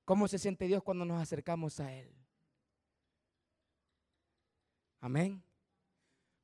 ¿cómo 0.06 0.28
se 0.28 0.38
siente 0.38 0.68
Dios 0.68 0.84
cuando 0.84 1.06
nos 1.06 1.22
acercamos 1.22 1.80
a 1.80 1.92
Él? 1.92 2.14
Amén. 5.00 5.44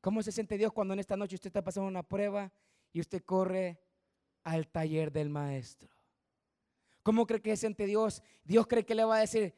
¿Cómo 0.02 0.24
se 0.24 0.32
siente 0.32 0.58
Dios 0.58 0.74
cuando 0.74 0.94
en 0.94 1.00
esta 1.00 1.16
noche 1.16 1.36
usted 1.36 1.48
está 1.48 1.64
pasando 1.64 1.88
una 1.88 2.04
prueba 2.04 2.52
y 2.92 3.00
usted 3.00 3.24
corre 3.24 3.80
al 4.44 4.68
taller 4.68 5.12
del 5.12 5.30
maestro? 5.30 5.90
¿Cómo 7.04 7.26
cree 7.26 7.42
que 7.42 7.52
se 7.52 7.58
siente 7.58 7.86
Dios? 7.86 8.24
Dios 8.44 8.68
cree 8.68 8.86
que 8.86 8.96
le 8.96 9.04
va 9.04 9.18
a 9.18 9.22
decir, 9.22 9.54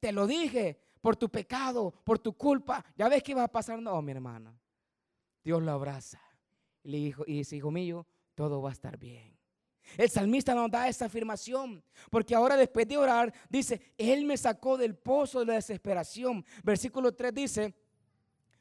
te 0.00 0.12
lo 0.12 0.26
dije, 0.26 0.80
por 1.00 1.16
tu 1.16 1.28
pecado, 1.28 1.92
por 2.04 2.18
tu 2.18 2.32
culpa. 2.32 2.84
Ya 2.96 3.08
ves 3.08 3.22
que 3.22 3.34
va 3.34 3.44
a 3.44 3.48
pasar. 3.48 3.80
No, 3.80 4.00
mi 4.02 4.12
hermana. 4.12 4.58
Dios 5.42 5.62
lo 5.62 5.72
abraza. 5.72 6.20
Y, 6.82 6.90
le 6.90 6.98
dijo, 6.98 7.24
y 7.26 7.38
dice, 7.38 7.56
hijo 7.56 7.70
mío, 7.70 8.06
todo 8.34 8.62
va 8.62 8.70
a 8.70 8.72
estar 8.72 8.98
bien. 8.98 9.38
El 9.96 10.10
salmista 10.10 10.54
nos 10.54 10.70
da 10.70 10.88
esa 10.88 11.06
afirmación, 11.06 11.82
porque 12.10 12.34
ahora 12.34 12.56
después 12.56 12.86
de 12.86 12.98
orar, 12.98 13.32
dice, 13.48 13.94
Él 13.96 14.24
me 14.24 14.36
sacó 14.36 14.76
del 14.76 14.94
pozo 14.94 15.40
de 15.40 15.46
la 15.46 15.54
desesperación. 15.54 16.44
Versículo 16.62 17.14
3 17.14 17.32
dice, 17.32 17.74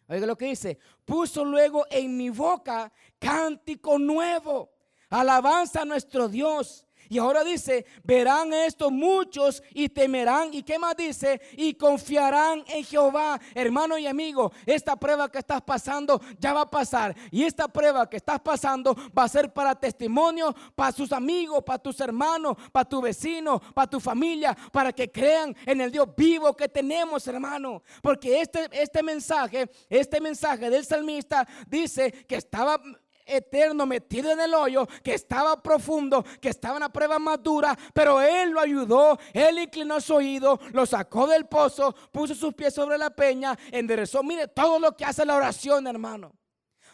oiga 0.07 0.25
lo 0.25 0.37
que 0.37 0.45
dice, 0.45 0.79
puso 1.03 1.43
luego 1.43 1.85
en 1.89 2.15
mi 2.15 2.29
boca 2.29 2.91
cántico 3.19 3.99
nuevo, 3.99 4.71
alabanza 5.09 5.81
a 5.81 5.85
nuestro 5.85 6.29
Dios. 6.29 6.86
Y 7.09 7.17
ahora 7.17 7.43
dice, 7.43 7.85
verán 8.03 8.53
esto 8.53 8.91
muchos 8.91 9.63
y 9.73 9.89
temerán. 9.89 10.53
¿Y 10.53 10.63
qué 10.63 10.77
más 10.79 10.95
dice? 10.95 11.41
Y 11.53 11.73
confiarán 11.73 12.63
en 12.67 12.83
Jehová. 12.83 13.39
Hermano 13.53 13.97
y 13.97 14.07
amigo, 14.07 14.51
esta 14.65 14.95
prueba 14.95 15.31
que 15.31 15.39
estás 15.39 15.61
pasando 15.61 16.21
ya 16.39 16.53
va 16.53 16.61
a 16.61 16.69
pasar. 16.69 17.15
Y 17.31 17.43
esta 17.43 17.67
prueba 17.67 18.09
que 18.09 18.17
estás 18.17 18.39
pasando 18.39 18.95
va 19.17 19.23
a 19.23 19.29
ser 19.29 19.53
para 19.53 19.75
testimonio, 19.75 20.53
para 20.75 20.91
sus 20.91 21.11
amigos, 21.11 21.63
para 21.65 21.79
tus 21.79 21.99
hermanos, 21.99 22.57
para 22.71 22.85
tu 22.85 23.01
vecino, 23.01 23.59
para 23.73 23.89
tu 23.89 23.99
familia, 23.99 24.55
para 24.71 24.91
que 24.91 25.11
crean 25.11 25.55
en 25.65 25.81
el 25.81 25.91
Dios 25.91 26.07
vivo 26.15 26.55
que 26.55 26.67
tenemos, 26.67 27.27
hermano. 27.27 27.83
Porque 28.01 28.41
este, 28.41 28.69
este 28.71 29.03
mensaje, 29.03 29.69
este 29.89 30.19
mensaje 30.21 30.69
del 30.69 30.85
salmista 30.85 31.47
dice 31.67 32.11
que 32.27 32.35
estaba 32.35 32.81
eterno 33.27 33.85
metido 33.85 34.31
en 34.31 34.39
el 34.39 34.53
hoyo, 34.53 34.87
que 35.03 35.13
estaba 35.13 35.61
profundo, 35.61 36.23
que 36.41 36.49
estaba 36.49 36.75
en 36.75 36.83
una 36.83 36.93
prueba 36.93 37.19
más 37.19 37.41
dura, 37.41 37.77
pero 37.93 38.21
Él 38.21 38.51
lo 38.51 38.59
ayudó, 38.59 39.17
Él 39.33 39.59
inclinó 39.59 39.99
su 40.01 40.15
oído, 40.15 40.59
lo 40.71 40.85
sacó 40.85 41.27
del 41.27 41.45
pozo, 41.47 41.93
puso 42.11 42.33
sus 42.33 42.53
pies 42.53 42.73
sobre 42.73 42.97
la 42.97 43.09
peña, 43.09 43.57
enderezó. 43.71 44.23
Mire, 44.23 44.47
todo 44.47 44.79
lo 44.79 44.95
que 44.95 45.05
hace 45.05 45.25
la 45.25 45.35
oración, 45.35 45.87
hermano. 45.87 46.33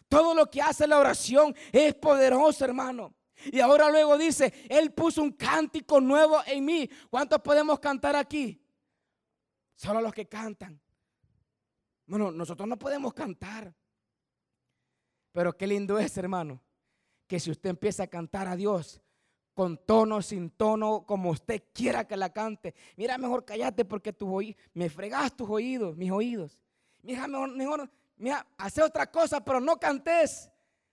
Todo 0.09 0.35
lo 0.35 0.49
que 0.49 0.61
hace 0.61 0.87
la 0.87 0.99
oración 0.99 1.55
es 1.71 1.95
poderoso, 1.95 2.65
hermano. 2.65 3.15
Y 3.45 3.59
ahora 3.59 3.89
luego 3.89 4.17
dice, 4.17 4.53
Él 4.69 4.93
puso 4.93 5.21
un 5.21 5.31
cántico 5.31 5.99
nuevo 5.99 6.41
en 6.45 6.63
mí. 6.63 6.89
¿Cuántos 7.09 7.41
podemos 7.41 7.79
cantar 7.79 8.15
aquí? 8.15 8.61
Solo 9.75 10.01
los 10.01 10.13
que 10.13 10.27
cantan. 10.27 10.79
Bueno, 12.05 12.31
nosotros 12.31 12.67
no 12.67 12.77
podemos 12.77 13.13
cantar. 13.13 13.73
Pero 15.33 15.57
qué 15.57 15.67
lindo 15.67 15.99
es, 15.99 16.15
hermano, 16.17 16.61
que 17.27 17.39
si 17.39 17.51
usted 17.51 17.71
empieza 17.71 18.03
a 18.03 18.07
cantar 18.07 18.47
a 18.47 18.55
Dios 18.55 19.01
con 19.53 19.77
tono, 19.77 20.21
sin 20.21 20.51
tono, 20.51 21.05
como 21.05 21.31
usted 21.31 21.63
quiera 21.73 22.07
que 22.07 22.15
la 22.15 22.31
cante, 22.31 22.73
mira, 22.95 23.17
mejor 23.17 23.43
cállate 23.43 23.83
porque 23.83 24.13
tus 24.13 24.29
oídos, 24.29 24.61
me 24.73 24.89
fregas 24.89 25.35
tus 25.35 25.49
oídos, 25.49 25.97
mis 25.97 26.11
oídos. 26.11 26.59
Mira, 27.01 27.27
mejor, 27.27 27.55
mejor, 27.55 27.91
mira, 28.15 28.47
hace 28.57 28.81
otra 28.81 29.11
cosa, 29.11 29.43
pero 29.43 29.59
no 29.59 29.77
cantes. 29.77 30.49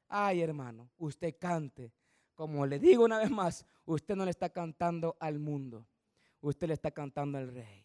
Ay, 0.08 0.40
hermano, 0.40 0.90
usted 0.98 1.36
cante. 1.38 1.92
Como 2.34 2.64
le 2.66 2.78
digo 2.78 3.04
una 3.04 3.18
vez 3.18 3.30
más, 3.30 3.66
usted 3.84 4.16
no 4.16 4.24
le 4.24 4.30
está 4.30 4.48
cantando 4.48 5.16
al 5.20 5.38
mundo, 5.38 5.86
usted 6.40 6.66
le 6.68 6.74
está 6.74 6.90
cantando 6.90 7.36
al 7.36 7.52
rey. 7.52 7.84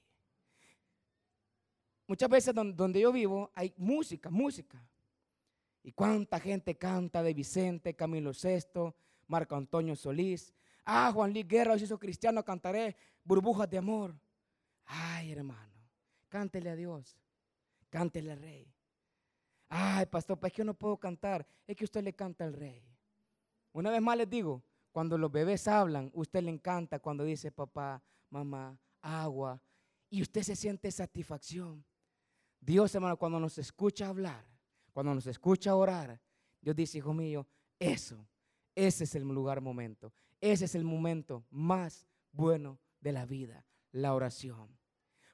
Muchas 2.07 2.29
veces 2.29 2.53
donde 2.55 3.01
yo 3.01 3.11
vivo 3.11 3.51
hay 3.53 3.73
música, 3.75 4.29
música. 4.29 4.81
¿Y 5.85 5.91
cuánta 5.91 6.39
gente 6.39 6.75
canta 6.75 7.21
de 7.21 7.31
Vicente, 7.35 7.95
Camilo 7.95 8.31
VI, 8.31 8.91
Marco 9.27 9.55
Antonio 9.55 9.95
Solís? 9.95 10.51
Ah, 10.83 11.11
Juan 11.13 11.31
Luis 11.31 11.47
Guerra, 11.47 11.77
si 11.77 11.85
soy 11.85 11.99
cristiano, 11.99 12.43
cantaré 12.43 12.95
burbujas 13.23 13.69
de 13.69 13.77
amor. 13.77 14.19
Ay, 14.85 15.31
hermano, 15.31 15.87
cántele 16.27 16.71
a 16.71 16.75
Dios, 16.75 17.15
cántele 17.91 18.31
al 18.31 18.39
rey. 18.39 18.73
Ay, 19.69 20.07
pastor, 20.07 20.39
pues 20.39 20.49
es 20.49 20.55
que 20.55 20.61
yo 20.61 20.65
no 20.65 20.73
puedo 20.73 20.97
cantar, 20.97 21.45
es 21.67 21.75
que 21.75 21.83
usted 21.83 22.03
le 22.03 22.15
canta 22.15 22.45
al 22.45 22.53
rey. 22.53 22.83
Una 23.71 23.91
vez 23.91 24.01
más 24.01 24.17
les 24.17 24.27
digo, 24.27 24.63
cuando 24.91 25.19
los 25.19 25.31
bebés 25.31 25.67
hablan, 25.67 26.09
usted 26.15 26.41
le 26.41 26.49
encanta 26.49 26.97
cuando 26.97 27.23
dice 27.23 27.51
papá, 27.51 28.01
mamá, 28.31 28.75
agua, 29.01 29.61
y 30.09 30.23
usted 30.23 30.41
se 30.41 30.55
siente 30.55 30.89
satisfacción. 30.89 31.85
Dios, 32.59 32.95
hermano, 32.95 33.17
cuando 33.17 33.39
nos 33.39 33.59
escucha 33.59 34.07
hablar, 34.07 34.54
cuando 34.95 35.13
nos 35.13 35.27
escucha 35.27 35.75
orar, 35.75 36.17
Dios 36.61 36.73
dice, 36.73 36.99
hijo 36.99 37.13
mío, 37.13 37.45
eso, 37.77 38.25
ese 38.73 39.03
es 39.03 39.13
el 39.13 39.23
lugar 39.23 39.59
momento. 39.59 40.13
Ese 40.39 40.63
es 40.63 40.73
el 40.73 40.85
momento 40.85 41.43
más 41.49 42.07
bueno 42.31 42.79
de 43.01 43.11
la 43.11 43.25
vida, 43.25 43.65
la 43.91 44.13
oración. 44.13 44.69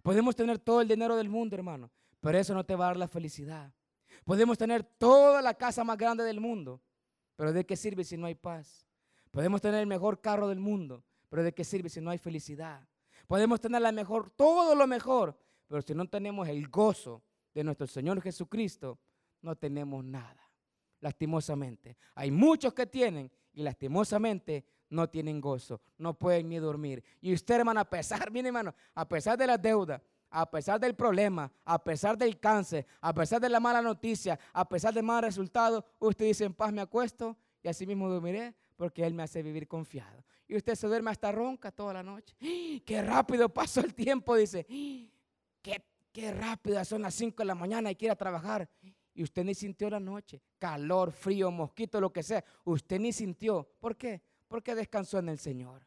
Podemos 0.02 0.36
tener 0.36 0.58
todo 0.58 0.82
el 0.82 0.88
dinero 0.88 1.16
del 1.16 1.30
mundo, 1.30 1.56
hermano, 1.56 1.92
pero 2.22 2.40
eso 2.40 2.56
no 2.56 2.66
te 2.66 2.76
va 2.76 2.86
a 2.86 2.88
dar 2.88 2.98
la 2.98 3.08
felicidad. 3.08 3.72
Podemos 4.26 4.58
tener 4.58 4.82
toda 4.84 5.44
la 5.44 5.54
casa 5.54 5.84
más 5.84 5.96
grande 5.96 6.24
del 6.24 6.42
mundo, 6.42 6.82
pero 7.36 7.54
¿de 7.54 7.64
qué 7.64 7.76
sirve 7.76 8.04
si 8.04 8.18
no 8.18 8.26
hay 8.26 8.34
paz? 8.34 8.88
Podemos 9.30 9.62
tener 9.62 9.80
el 9.80 9.88
mejor 9.88 10.22
carro 10.22 10.48
del 10.48 10.60
mundo, 10.60 11.04
pero 11.30 11.44
¿de 11.44 11.54
qué 11.54 11.64
sirve 11.64 11.88
si 11.88 12.02
no 12.02 12.10
hay 12.10 12.18
felicidad? 12.18 12.90
Podemos 13.28 13.62
tener 13.62 13.84
la 13.84 13.92
mejor, 13.92 14.32
todo 14.32 14.74
lo 14.74 14.88
mejor, 14.88 15.38
pero 15.68 15.84
si 15.84 15.94
no 15.94 16.10
tenemos 16.10 16.48
el 16.48 16.68
gozo 16.68 17.22
de 17.54 17.64
nuestro 17.64 17.86
Señor 17.86 18.20
Jesucristo, 18.24 18.98
no 19.42 19.56
tenemos 19.56 20.04
nada. 20.04 20.50
Lastimosamente. 21.00 21.98
Hay 22.16 22.32
muchos 22.32 22.74
que 22.74 22.86
tienen 22.86 23.32
y 23.54 23.64
lastimosamente 23.64 24.66
no 24.90 25.10
tienen 25.10 25.42
gozo, 25.42 25.82
no 25.98 26.14
pueden 26.14 26.50
ni 26.50 26.58
dormir. 26.58 27.04
Y 27.22 27.34
usted, 27.34 27.56
hermano, 27.56 27.80
a 27.80 27.86
pesar, 27.86 28.30
mire, 28.32 28.50
hermano, 28.50 28.76
a 28.94 29.08
pesar 29.08 29.38
de 29.38 29.48
la 29.48 29.58
deuda, 29.58 30.02
a 30.30 30.50
pesar 30.50 30.80
del 30.80 30.96
problema, 30.96 31.52
a 31.66 31.84
pesar 31.84 32.18
del 32.18 32.40
cáncer, 32.40 32.86
a 33.02 33.14
pesar 33.14 33.42
de 33.42 33.50
la 33.50 33.60
mala 33.60 33.82
noticia, 33.82 34.40
a 34.54 34.68
pesar 34.68 34.94
del 34.94 35.04
mal 35.04 35.24
resultado, 35.24 35.86
usted 36.00 36.26
dice, 36.26 36.46
en 36.46 36.54
paz 36.54 36.72
me 36.72 36.82
acuesto 36.82 37.38
y 37.64 37.68
así 37.68 37.86
mismo 37.86 38.10
dormiré 38.10 38.54
porque 38.76 39.06
Él 39.06 39.14
me 39.14 39.24
hace 39.24 39.44
vivir 39.44 39.68
confiado. 39.68 40.24
Y 40.48 40.56
usted 40.56 40.76
se 40.76 40.88
duerme 40.88 41.12
hasta 41.12 41.32
ronca 41.32 41.72
toda 41.72 41.94
la 41.94 42.04
noche. 42.04 42.36
¡Qué 42.86 43.02
rápido 43.02 43.50
pasó 43.50 43.82
el 43.82 43.94
tiempo! 43.94 44.36
Dice, 44.36 44.66
¡qué, 45.62 45.84
qué 46.12 46.32
rápido! 46.34 46.84
Son 46.84 47.02
las 47.02 47.14
5 47.16 47.38
de 47.38 47.46
la 47.46 47.56
mañana 47.56 47.92
y 47.92 47.96
quiere 47.96 48.16
trabajar 48.16 48.70
y 49.14 49.24
usted 49.24 49.44
ni 49.44 49.54
sintió 49.54 49.90
la 49.90 50.00
noche, 50.00 50.42
calor, 50.58 51.12
frío, 51.12 51.52
mosquito, 51.52 52.00
lo 52.00 52.12
que 52.12 52.24
sea, 52.24 52.44
usted 52.64 53.00
ni 53.00 53.12
sintió. 53.12 53.68
¿Por 53.80 53.96
qué? 53.96 54.22
Porque 54.48 54.76
descansó 54.76 55.20
en 55.20 55.30
el 55.30 55.40
Señor. 55.40 55.86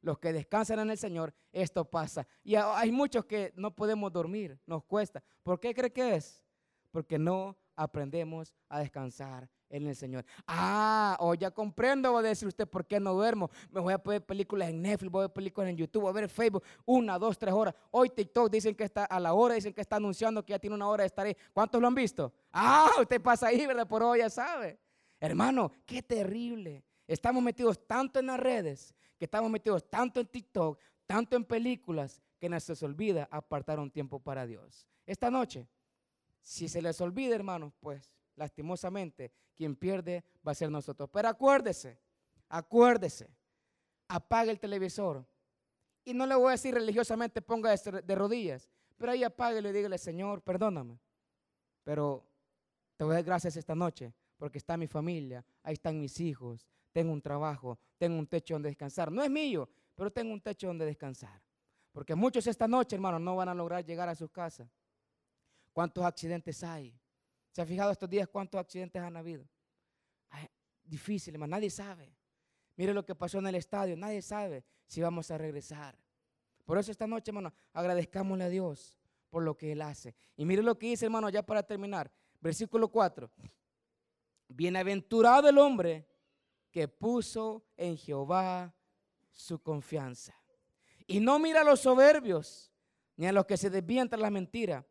Los 0.00 0.18
que 0.18 0.32
descansan 0.32 0.78
en 0.78 0.90
el 0.90 0.98
Señor, 0.98 1.34
esto 1.52 1.84
pasa. 1.84 2.26
Y 2.44 2.54
hay 2.54 2.92
muchos 2.92 3.24
que 3.24 3.52
no 3.56 3.74
podemos 3.74 4.12
dormir, 4.12 4.58
nos 4.66 4.84
cuesta. 4.84 5.22
¿Por 5.42 5.58
qué 5.58 5.74
cree 5.74 5.92
que 5.92 6.14
es? 6.14 6.42
Porque 6.90 7.18
no 7.18 7.56
aprendemos 7.74 8.54
a 8.68 8.80
descansar 8.80 9.50
en 9.70 9.86
el 9.86 9.96
Señor. 9.96 10.24
Ah, 10.46 11.16
o 11.20 11.34
ya 11.34 11.50
comprendo, 11.50 12.12
va 12.12 12.20
a 12.20 12.22
decir 12.22 12.48
usted, 12.48 12.66
¿por 12.66 12.86
qué 12.86 13.00
no 13.00 13.14
duermo? 13.14 13.50
Me 13.70 13.80
voy 13.80 13.92
a 13.92 13.98
ver 13.98 14.24
películas 14.24 14.70
en 14.70 14.82
Netflix, 14.82 15.10
voy 15.10 15.20
a 15.20 15.26
ver 15.26 15.32
películas 15.32 15.70
en 15.70 15.76
YouTube, 15.76 16.02
voy 16.02 16.10
a 16.10 16.12
ver 16.12 16.28
Facebook, 16.28 16.62
una, 16.84 17.18
dos, 17.18 17.38
tres 17.38 17.52
horas. 17.52 17.74
Hoy 17.90 18.10
TikTok 18.10 18.50
dicen 18.50 18.74
que 18.74 18.84
está 18.84 19.04
a 19.04 19.20
la 19.20 19.34
hora, 19.34 19.54
dicen 19.54 19.72
que 19.72 19.80
está 19.80 19.96
anunciando 19.96 20.44
que 20.44 20.52
ya 20.52 20.58
tiene 20.58 20.74
una 20.74 20.88
hora 20.88 21.02
de 21.02 21.08
estar 21.08 21.26
ahí. 21.26 21.36
¿Cuántos 21.52 21.80
lo 21.80 21.86
han 21.86 21.94
visto? 21.94 22.32
Ah, 22.52 22.90
usted 23.00 23.20
pasa 23.20 23.48
ahí, 23.48 23.66
¿verdad? 23.66 23.86
Por 23.86 24.02
hoy 24.02 24.18
ya 24.20 24.30
sabe. 24.30 24.78
Hermano, 25.20 25.72
qué 25.84 26.02
terrible. 26.02 26.84
Estamos 27.06 27.42
metidos 27.42 27.86
tanto 27.86 28.20
en 28.20 28.26
las 28.26 28.38
redes, 28.38 28.94
que 29.18 29.24
estamos 29.24 29.50
metidos 29.50 29.88
tanto 29.88 30.20
en 30.20 30.26
TikTok, 30.26 30.78
tanto 31.06 31.36
en 31.36 31.44
películas, 31.44 32.22
que 32.38 32.48
nos 32.48 32.62
se 32.62 32.84
olvida 32.84 33.28
apartar 33.30 33.80
un 33.80 33.90
tiempo 33.90 34.20
para 34.20 34.46
Dios. 34.46 34.86
Esta 35.06 35.30
noche, 35.30 35.66
si 36.42 36.68
se 36.68 36.80
les 36.80 37.00
olvida, 37.00 37.34
hermanos, 37.34 37.72
pues 37.80 38.12
lastimosamente, 38.38 39.32
quien 39.54 39.76
pierde 39.76 40.24
va 40.46 40.52
a 40.52 40.54
ser 40.54 40.70
nosotros. 40.70 41.10
Pero 41.12 41.28
acuérdese, 41.28 41.98
acuérdese, 42.48 43.28
apague 44.06 44.50
el 44.50 44.60
televisor. 44.60 45.26
Y 46.04 46.14
no 46.14 46.26
le 46.26 46.34
voy 46.34 46.48
a 46.48 46.52
decir 46.52 46.72
religiosamente 46.72 47.42
ponga 47.42 47.74
de 47.76 48.14
rodillas, 48.14 48.68
pero 48.96 49.12
ahí 49.12 49.24
apague 49.24 49.58
y 49.58 49.72
dígale, 49.72 49.98
Señor, 49.98 50.40
perdóname. 50.42 50.98
Pero 51.84 52.24
te 52.96 53.04
voy 53.04 53.12
a 53.12 53.14
dar 53.16 53.24
gracias 53.24 53.56
esta 53.56 53.74
noche 53.74 54.14
porque 54.38 54.58
está 54.58 54.76
mi 54.76 54.86
familia, 54.86 55.44
ahí 55.62 55.74
están 55.74 56.00
mis 56.00 56.18
hijos, 56.20 56.66
tengo 56.92 57.12
un 57.12 57.20
trabajo, 57.20 57.78
tengo 57.98 58.18
un 58.18 58.26
techo 58.26 58.54
donde 58.54 58.68
descansar. 58.68 59.12
No 59.12 59.22
es 59.22 59.30
mío, 59.30 59.68
pero 59.94 60.10
tengo 60.10 60.32
un 60.32 60.40
techo 60.40 60.68
donde 60.68 60.86
descansar. 60.86 61.42
Porque 61.92 62.14
muchos 62.14 62.46
esta 62.46 62.68
noche, 62.68 62.96
hermanos, 62.96 63.20
no 63.20 63.36
van 63.36 63.48
a 63.48 63.54
lograr 63.54 63.84
llegar 63.84 64.08
a 64.08 64.14
sus 64.14 64.30
casas. 64.30 64.68
¿Cuántos 65.72 66.04
accidentes 66.04 66.62
hay? 66.62 66.94
¿Se 67.58 67.62
ha 67.62 67.66
fijado 67.66 67.90
estos 67.90 68.08
días 68.08 68.28
cuántos 68.28 68.60
accidentes 68.60 69.02
han 69.02 69.16
habido? 69.16 69.44
difícil, 70.84 71.34
hermano, 71.34 71.56
nadie 71.56 71.70
sabe. 71.70 72.14
Mire 72.76 72.94
lo 72.94 73.04
que 73.04 73.16
pasó 73.16 73.40
en 73.40 73.48
el 73.48 73.56
estadio, 73.56 73.96
nadie 73.96 74.22
sabe 74.22 74.64
si 74.86 75.02
vamos 75.02 75.28
a 75.32 75.38
regresar. 75.38 75.98
Por 76.64 76.78
eso 76.78 76.92
esta 76.92 77.08
noche, 77.08 77.32
hermano, 77.32 77.52
agradezcámosle 77.72 78.44
a 78.44 78.48
Dios 78.48 78.96
por 79.28 79.42
lo 79.42 79.56
que 79.56 79.72
Él 79.72 79.82
hace. 79.82 80.14
Y 80.36 80.44
mire 80.44 80.62
lo 80.62 80.78
que 80.78 80.86
dice, 80.86 81.06
hermano, 81.06 81.30
ya 81.30 81.44
para 81.44 81.64
terminar. 81.64 82.12
Versículo 82.40 82.86
4. 82.92 83.28
Bienaventurado 84.46 85.48
el 85.48 85.58
hombre 85.58 86.06
que 86.70 86.86
puso 86.86 87.66
en 87.76 87.96
Jehová 87.96 88.72
su 89.32 89.60
confianza. 89.60 90.40
Y 91.08 91.18
no 91.18 91.40
mira 91.40 91.62
a 91.62 91.64
los 91.64 91.80
soberbios, 91.80 92.70
ni 93.16 93.26
a 93.26 93.32
los 93.32 93.46
que 93.46 93.56
se 93.56 93.68
desvían 93.68 94.08
tras 94.08 94.22
la 94.22 94.30
mentira. 94.30 94.86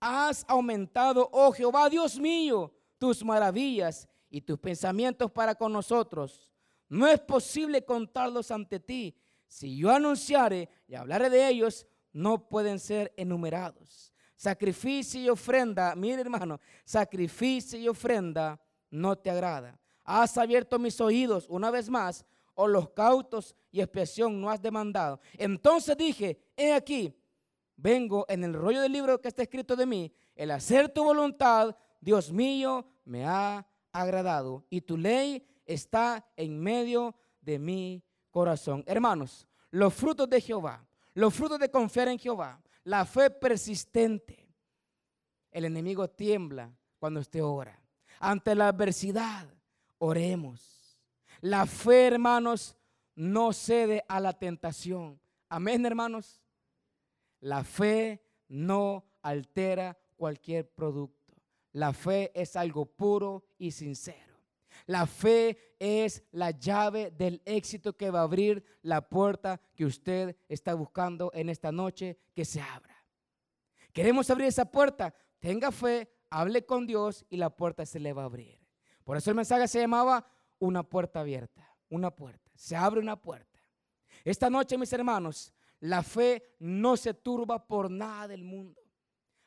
Has 0.00 0.44
aumentado, 0.48 1.28
oh 1.32 1.52
Jehová, 1.52 1.88
Dios 1.88 2.18
mío, 2.18 2.72
tus 2.98 3.24
maravillas 3.24 4.08
y 4.30 4.40
tus 4.40 4.58
pensamientos 4.58 5.30
para 5.30 5.54
con 5.54 5.72
nosotros. 5.72 6.50
No 6.88 7.06
es 7.06 7.20
posible 7.20 7.84
contarlos 7.84 8.50
ante 8.50 8.78
ti. 8.78 9.16
Si 9.46 9.76
yo 9.76 9.90
anunciare 9.90 10.68
y 10.86 10.94
hablaré 10.94 11.30
de 11.30 11.48
ellos, 11.48 11.86
no 12.12 12.48
pueden 12.48 12.78
ser 12.78 13.12
enumerados. 13.16 14.12
Sacrificio 14.36 15.20
y 15.20 15.28
ofrenda, 15.28 15.94
mire 15.96 16.20
hermano, 16.20 16.60
sacrificio 16.84 17.78
y 17.78 17.88
ofrenda 17.88 18.60
no 18.90 19.16
te 19.16 19.30
agrada. 19.30 19.78
Has 20.04 20.36
abierto 20.38 20.78
mis 20.78 21.00
oídos 21.00 21.46
una 21.48 21.70
vez 21.70 21.88
más, 21.88 22.24
o 22.54 22.66
los 22.66 22.88
cautos 22.90 23.54
y 23.70 23.80
expiación 23.80 24.40
no 24.40 24.50
has 24.50 24.60
demandado. 24.60 25.20
Entonces 25.34 25.96
dije, 25.96 26.38
he 26.56 26.72
aquí, 26.72 27.14
vengo 27.76 28.24
en 28.28 28.44
el 28.44 28.54
rollo 28.54 28.80
del 28.80 28.92
libro 28.92 29.20
que 29.20 29.28
está 29.28 29.42
escrito 29.42 29.76
de 29.76 29.86
mí, 29.86 30.12
el 30.34 30.50
hacer 30.50 30.88
tu 30.88 31.04
voluntad, 31.04 31.76
Dios 32.00 32.32
mío, 32.32 32.86
me 33.04 33.24
ha 33.24 33.66
agradado 33.92 34.64
y 34.68 34.80
tu 34.80 34.96
ley 34.96 35.46
está 35.64 36.26
en 36.36 36.58
medio 36.58 37.14
de 37.40 37.58
mi 37.58 38.02
corazón. 38.30 38.82
Hermanos, 38.86 39.46
los 39.70 39.94
frutos 39.94 40.28
de 40.28 40.40
Jehová, 40.40 40.86
los 41.14 41.34
frutos 41.34 41.58
de 41.58 41.70
confiar 41.70 42.08
en 42.08 42.18
Jehová, 42.18 42.60
la 42.84 43.04
fe 43.04 43.30
persistente. 43.30 44.48
El 45.50 45.64
enemigo 45.64 46.08
tiembla 46.08 46.70
cuando 46.98 47.20
usted 47.20 47.42
ora. 47.42 47.80
Ante 48.20 48.54
la 48.54 48.68
adversidad, 48.68 49.46
oremos. 49.98 51.00
La 51.40 51.66
fe, 51.66 52.08
hermanos, 52.08 52.76
no 53.14 53.52
cede 53.52 54.04
a 54.08 54.20
la 54.20 54.32
tentación. 54.32 55.18
Amén, 55.48 55.84
hermanos. 55.86 56.42
La 57.46 57.62
fe 57.62 58.20
no 58.48 59.04
altera 59.22 59.96
cualquier 60.16 60.68
producto. 60.68 61.32
La 61.74 61.92
fe 61.92 62.32
es 62.34 62.56
algo 62.56 62.86
puro 62.86 63.44
y 63.56 63.70
sincero. 63.70 64.34
La 64.86 65.06
fe 65.06 65.76
es 65.78 66.24
la 66.32 66.50
llave 66.50 67.12
del 67.12 67.40
éxito 67.44 67.96
que 67.96 68.10
va 68.10 68.18
a 68.18 68.24
abrir 68.24 68.64
la 68.82 69.08
puerta 69.08 69.60
que 69.76 69.84
usted 69.84 70.36
está 70.48 70.74
buscando 70.74 71.30
en 71.34 71.48
esta 71.48 71.70
noche 71.70 72.18
que 72.34 72.44
se 72.44 72.60
abra. 72.60 72.96
Queremos 73.92 74.28
abrir 74.28 74.48
esa 74.48 74.68
puerta. 74.68 75.14
Tenga 75.38 75.70
fe, 75.70 76.10
hable 76.30 76.66
con 76.66 76.84
Dios 76.84 77.24
y 77.30 77.36
la 77.36 77.50
puerta 77.50 77.86
se 77.86 78.00
le 78.00 78.12
va 78.12 78.22
a 78.22 78.26
abrir. 78.26 78.60
Por 79.04 79.16
eso 79.16 79.30
el 79.30 79.36
mensaje 79.36 79.68
se 79.68 79.78
llamaba 79.78 80.26
una 80.58 80.82
puerta 80.82 81.20
abierta, 81.20 81.76
una 81.90 82.10
puerta. 82.10 82.50
Se 82.56 82.74
abre 82.74 82.98
una 82.98 83.14
puerta. 83.14 83.60
Esta 84.24 84.50
noche, 84.50 84.76
mis 84.76 84.92
hermanos, 84.92 85.52
la 85.80 86.02
fe 86.02 86.42
no 86.58 86.96
se 86.96 87.14
turba 87.14 87.66
por 87.66 87.90
nada 87.90 88.28
del 88.28 88.44
mundo. 88.44 88.80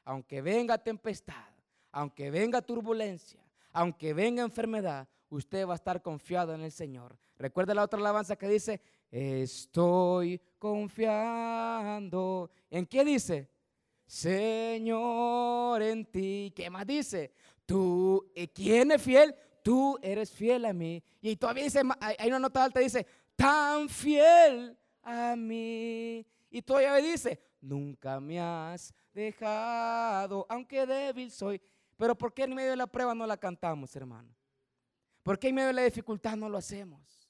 Aunque 0.06 0.42
venga 0.42 0.78
tempestad, 0.78 1.50
aunque 1.92 2.32
venga 2.32 2.62
turbulencia, 2.62 3.40
aunque 3.72 4.14
venga 4.14 4.44
enfermedad, 4.44 5.08
usted 5.30 5.68
va 5.68 5.74
a 5.74 5.76
estar 5.76 6.02
confiado 6.02 6.54
en 6.54 6.62
el 6.62 6.72
Señor. 6.72 7.18
Recuerda 7.38 7.74
la 7.74 7.84
otra 7.84 8.00
alabanza 8.00 8.36
que 8.36 8.48
dice, 8.48 8.82
estoy 9.12 10.42
confiando. 10.58 12.50
¿En 12.70 12.86
qué 12.86 13.06
dice? 13.06 13.50
Señor, 14.06 15.82
en 15.84 16.06
ti. 16.06 16.52
¿Qué 16.56 16.70
más 16.70 16.86
dice? 16.88 17.32
Tú, 17.66 18.32
¿quién 18.54 18.92
es 18.92 19.02
fiel? 19.02 19.36
Tú 19.64 20.00
eres 20.02 20.32
fiel 20.32 20.66
a 20.66 20.74
mí. 20.74 21.04
Y 21.22 21.36
todavía 21.36 21.66
dice, 21.66 21.82
hay 22.00 22.28
una 22.30 22.40
nota 22.40 22.64
alta, 22.64 22.80
dice, 22.80 23.06
tan 23.36 23.88
fiel 23.88 24.79
a 25.04 25.36
mí. 25.36 26.26
Y 26.50 26.62
todavía 26.62 26.96
dice, 26.96 27.40
nunca 27.62 28.20
me 28.20 28.40
has 28.40 28.94
dejado, 29.14 30.46
aunque 30.50 30.86
débil 30.86 31.32
soy. 31.32 31.62
Pero 31.98 32.18
¿por 32.18 32.34
qué 32.34 32.44
en 32.44 32.56
medio 32.56 32.72
de 32.72 32.78
la 32.78 32.88
prueba 32.88 33.14
no 33.14 33.28
la 33.28 33.38
cantamos, 33.38 33.96
hermano? 33.96 34.34
¿Por 35.24 35.38
qué 35.38 35.50
en 35.50 35.56
medio 35.56 35.68
de 35.68 35.74
la 35.74 35.84
dificultad 35.84 36.36
no 36.36 36.48
lo 36.50 36.58
hacemos? 36.58 37.30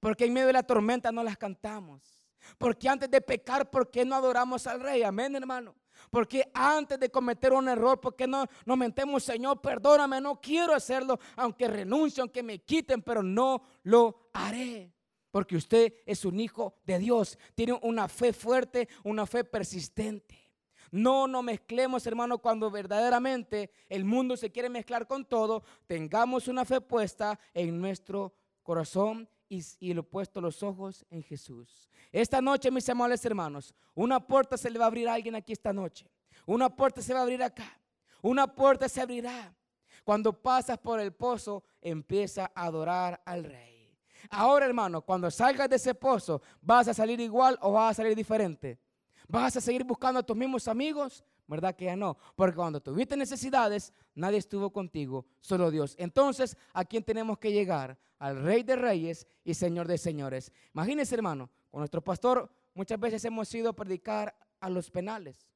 ¿Por 0.00 0.16
qué 0.16 0.24
en 0.24 0.32
medio 0.32 0.46
de 0.46 0.52
la 0.54 0.62
tormenta 0.62 1.12
no 1.12 1.22
las 1.22 1.36
cantamos? 1.36 2.24
Porque 2.56 2.88
antes 2.88 3.10
de 3.10 3.20
pecar, 3.20 3.68
¿por 3.70 3.90
qué 3.90 4.04
no 4.04 4.14
adoramos 4.14 4.66
al 4.66 4.80
Rey? 4.80 5.02
Amén, 5.02 5.34
hermano. 5.36 5.74
Porque 6.10 6.50
antes 6.54 6.98
de 6.98 7.10
cometer 7.10 7.52
un 7.52 7.68
error, 7.68 8.00
¿por 8.00 8.14
qué 8.14 8.26
no 8.26 8.46
nos 8.64 8.78
mentemos, 8.78 9.24
Señor, 9.24 9.60
perdóname, 9.60 10.20
no 10.20 10.40
quiero 10.40 10.74
hacerlo, 10.74 11.18
aunque 11.36 11.68
renuncie, 11.68 12.20
aunque 12.20 12.42
me 12.42 12.60
quiten, 12.60 13.02
pero 13.02 13.22
no 13.22 13.62
lo 13.82 14.30
haré? 14.32 14.92
Porque 15.30 15.56
usted 15.56 15.94
es 16.06 16.24
un 16.24 16.40
hijo 16.40 16.74
de 16.84 16.98
Dios, 16.98 17.38
tiene 17.54 17.78
una 17.82 18.08
fe 18.08 18.32
fuerte, 18.32 18.88
una 19.04 19.26
fe 19.26 19.44
persistente. 19.44 20.36
No 20.90 21.26
nos 21.26 21.44
mezclemos, 21.44 22.06
hermano, 22.06 22.38
cuando 22.38 22.70
verdaderamente 22.70 23.70
el 23.88 24.04
mundo 24.04 24.36
se 24.36 24.50
quiere 24.50 24.70
mezclar 24.70 25.06
con 25.06 25.24
todo. 25.24 25.62
Tengamos 25.86 26.48
una 26.48 26.64
fe 26.64 26.80
puesta 26.80 27.38
en 27.52 27.78
nuestro 27.80 28.32
corazón 28.62 29.28
y, 29.48 29.62
y 29.80 29.92
lo 29.92 30.02
puesto 30.02 30.40
los 30.40 30.62
ojos 30.62 31.04
en 31.10 31.22
Jesús. 31.22 31.90
Esta 32.10 32.40
noche, 32.40 32.70
mis 32.70 32.88
amables 32.88 33.24
hermanos, 33.24 33.74
una 33.94 34.18
puerta 34.18 34.56
se 34.56 34.70
le 34.70 34.78
va 34.78 34.86
a 34.86 34.88
abrir 34.88 35.08
a 35.08 35.14
alguien 35.14 35.34
aquí 35.34 35.52
esta 35.52 35.72
noche. 35.72 36.10
Una 36.46 36.74
puerta 36.74 37.02
se 37.02 37.12
va 37.12 37.20
a 37.20 37.22
abrir 37.22 37.42
acá. 37.42 37.78
Una 38.22 38.46
puerta 38.46 38.88
se 38.88 39.00
abrirá. 39.00 39.54
Cuando 40.04 40.32
pasas 40.32 40.78
por 40.78 41.00
el 41.00 41.12
pozo, 41.12 41.62
empieza 41.82 42.50
a 42.54 42.64
adorar 42.64 43.20
al 43.26 43.44
rey. 43.44 43.77
Ahora, 44.30 44.66
hermano, 44.66 45.02
cuando 45.02 45.30
salgas 45.30 45.68
de 45.68 45.76
ese 45.76 45.94
pozo, 45.94 46.42
¿vas 46.60 46.88
a 46.88 46.94
salir 46.94 47.20
igual 47.20 47.58
o 47.62 47.72
vas 47.72 47.92
a 47.92 48.02
salir 48.02 48.16
diferente? 48.16 48.78
¿Vas 49.28 49.56
a 49.56 49.60
seguir 49.60 49.84
buscando 49.84 50.20
a 50.20 50.22
tus 50.22 50.36
mismos 50.36 50.68
amigos? 50.68 51.24
¿Verdad 51.46 51.74
que 51.74 51.86
ya 51.86 51.96
no? 51.96 52.16
Porque 52.36 52.56
cuando 52.56 52.80
tuviste 52.80 53.16
necesidades, 53.16 53.92
nadie 54.14 54.38
estuvo 54.38 54.70
contigo, 54.70 55.24
solo 55.40 55.70
Dios. 55.70 55.94
Entonces, 55.98 56.56
¿a 56.72 56.84
quién 56.84 57.02
tenemos 57.02 57.38
que 57.38 57.52
llegar? 57.52 57.98
Al 58.18 58.42
Rey 58.42 58.62
de 58.62 58.76
Reyes 58.76 59.26
y 59.44 59.54
Señor 59.54 59.88
de 59.88 59.96
Señores. 59.96 60.52
Imagínense, 60.74 61.14
hermano, 61.14 61.48
con 61.70 61.80
nuestro 61.80 62.02
pastor 62.02 62.50
muchas 62.74 62.98
veces 63.00 63.24
hemos 63.24 63.52
ido 63.54 63.70
a 63.70 63.72
predicar 63.72 64.34
a 64.60 64.68
los 64.68 64.90
penales. 64.90 65.46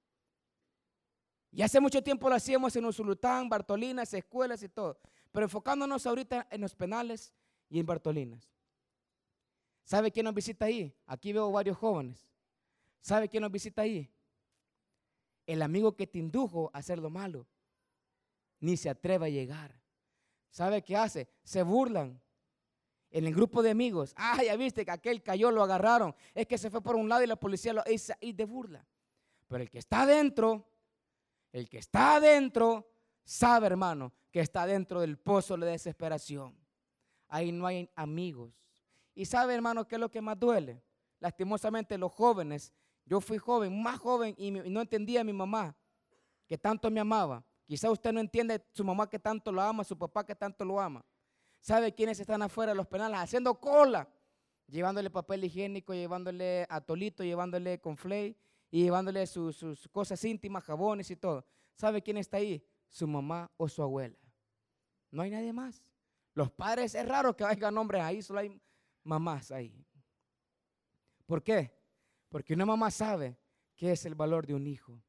Y 1.51 1.61
hace 1.63 1.81
mucho 1.81 2.03
tiempo 2.03 2.29
lo 2.29 2.35
hacíamos 2.35 2.75
en 2.77 2.87
Usulután, 2.87 3.49
Bartolinas, 3.49 4.15
escuelas 4.15 4.63
y 4.63 4.69
todo. 4.69 4.99
Pero 5.31 5.45
enfocándonos 5.45 6.07
ahorita 6.07 6.47
en 6.51 6.63
los 6.63 6.75
penales 6.75 7.33
y 7.69 7.79
en 7.79 7.87
Bartolinas. 7.87 8.52
¿Sabe 9.85 10.11
quién 10.11 10.25
nos 10.25 10.35
visita 10.35 10.67
ahí? 10.67 10.95
Aquí 11.07 11.33
veo 11.33 11.51
varios 11.51 11.77
jóvenes. 11.77 12.29
¿Sabe 13.01 13.29
quién 13.29 13.43
nos 13.43 13.51
visita 13.51 13.83
ahí? 13.83 14.11
El 15.47 15.61
amigo 15.63 15.97
que 15.97 16.07
te 16.07 16.19
indujo 16.19 16.71
a 16.73 16.79
hacer 16.79 16.99
lo 16.99 17.11
malo. 17.11 17.47
ni 18.61 18.77
se 18.77 18.89
atreve 18.89 19.27
a 19.27 19.29
llegar. 19.29 19.75
¿Sabe 20.51 20.83
qué 20.83 20.97
hace? 20.97 21.29
Se 21.43 21.65
burlan. 21.65 22.21
En 23.11 23.27
el 23.27 23.35
grupo 23.35 23.61
de 23.61 23.71
amigos, 23.71 24.15
ah, 24.17 24.41
ya 24.43 24.57
viste 24.57 24.85
que 24.85 24.91
aquel 24.91 25.21
cayó, 25.23 25.51
lo 25.51 25.63
agarraron. 25.63 26.15
Es 26.33 26.47
que 26.47 26.57
se 26.57 26.71
fue 26.71 26.81
por 26.81 26.95
un 26.95 27.09
lado 27.09 27.25
y 27.25 27.27
la 27.27 27.37
policía 27.37 27.73
lo 27.73 27.83
hizo 27.91 28.15
y 28.21 28.33
de 28.33 28.45
burla. 28.45 28.87
Pero 29.49 29.65
el 29.65 29.69
que 29.69 29.79
está 29.79 30.03
adentro, 30.03 30.67
el 31.51 31.69
que 31.69 31.79
está 31.79 32.17
adentro, 32.17 32.91
sabe, 33.25 33.67
hermano, 33.67 34.13
que 34.31 34.41
está 34.41 34.65
dentro 34.65 35.01
del 35.01 35.19
pozo 35.19 35.57
de 35.57 35.67
desesperación. 35.67 36.57
Ahí 37.29 37.51
no 37.51 37.67
hay 37.67 37.91
amigos. 37.97 38.62
Y 39.15 39.25
sabe, 39.25 39.55
hermano, 39.55 39.87
qué 39.87 39.97
es 39.97 40.01
lo 40.01 40.11
que 40.11 40.21
más 40.21 40.39
duele. 40.39 40.83
Lastimosamente 41.19 41.97
los 41.99 42.13
jóvenes, 42.13 42.73
yo 43.05 43.21
fui 43.21 43.39
joven, 43.39 43.83
más 43.83 43.99
joven, 43.99 44.35
y 44.39 44.51
no 44.51 44.81
entendía 44.81 45.21
a 45.21 45.25
mi 45.25 45.33
mamá, 45.33 45.77
que 46.47 46.59
tanto 46.59 46.91
me 46.91 47.01
amaba. 47.01 47.45
Quizá 47.67 47.91
usted 47.91 48.13
no 48.13 48.21
entiende 48.21 48.63
su 48.73 48.85
mamá 48.85 49.09
que 49.09 49.19
tanto 49.19 49.51
lo 49.51 49.63
ama, 49.63 49.85
su 49.85 49.97
papá 49.97 50.25
que 50.27 50.35
tanto 50.35 50.65
lo 50.65 50.81
ama. 50.81 51.05
¿Sabe 51.61 51.95
quiénes 51.95 52.19
están 52.19 52.43
afuera 52.43 52.73
de 52.73 52.77
los 52.77 52.87
penales 52.87 53.19
haciendo 53.19 53.55
cola? 53.55 54.09
Llevándole 54.67 55.11
papel 55.11 55.45
higiénico, 55.45 55.95
llevándole 55.95 56.67
atolito, 56.69 57.23
llevándole 57.23 57.81
conflay 57.81 58.37
y 58.71 58.83
llevándole 58.83 59.27
sus, 59.27 59.89
cosas 59.93 60.25
íntimas, 60.25 60.65
jabones 60.65 61.11
y 61.11 61.17
todo. 61.17 61.45
¿Sabe 61.75 62.03
quién 62.03 62.17
está 62.17 62.39
ahí? 62.39 62.67
Su 62.89 63.07
mamá 63.07 63.51
o 63.57 63.69
su 63.69 63.83
abuela. 63.83 64.19
No 65.11 65.23
hay 65.23 65.31
nadie 65.31 65.53
más. 65.53 65.85
Los 66.35 66.51
padres, 66.51 66.95
es 66.95 67.07
raro 67.07 67.37
que 67.37 67.45
vayan 67.45 67.75
nombres 67.75 68.03
ahí, 68.03 68.23
solo 68.23 68.41
hay 68.41 68.61
mamás 69.05 69.51
ahí. 69.51 69.87
¿Por 71.27 71.43
qué? 71.43 71.73
Porque 72.29 72.55
una 72.55 72.67
mamá 72.67 72.91
sabe 72.91 73.37
qué 73.75 73.93
es 73.93 74.05
el 74.05 74.15
valor 74.15 74.47
de 74.47 74.55
un 74.55 74.67
hijo 74.67 75.03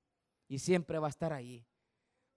y 0.47 0.59
siempre 0.59 0.99
va 0.99 1.07
a 1.07 1.09
estar 1.09 1.33
ahí. 1.33 1.65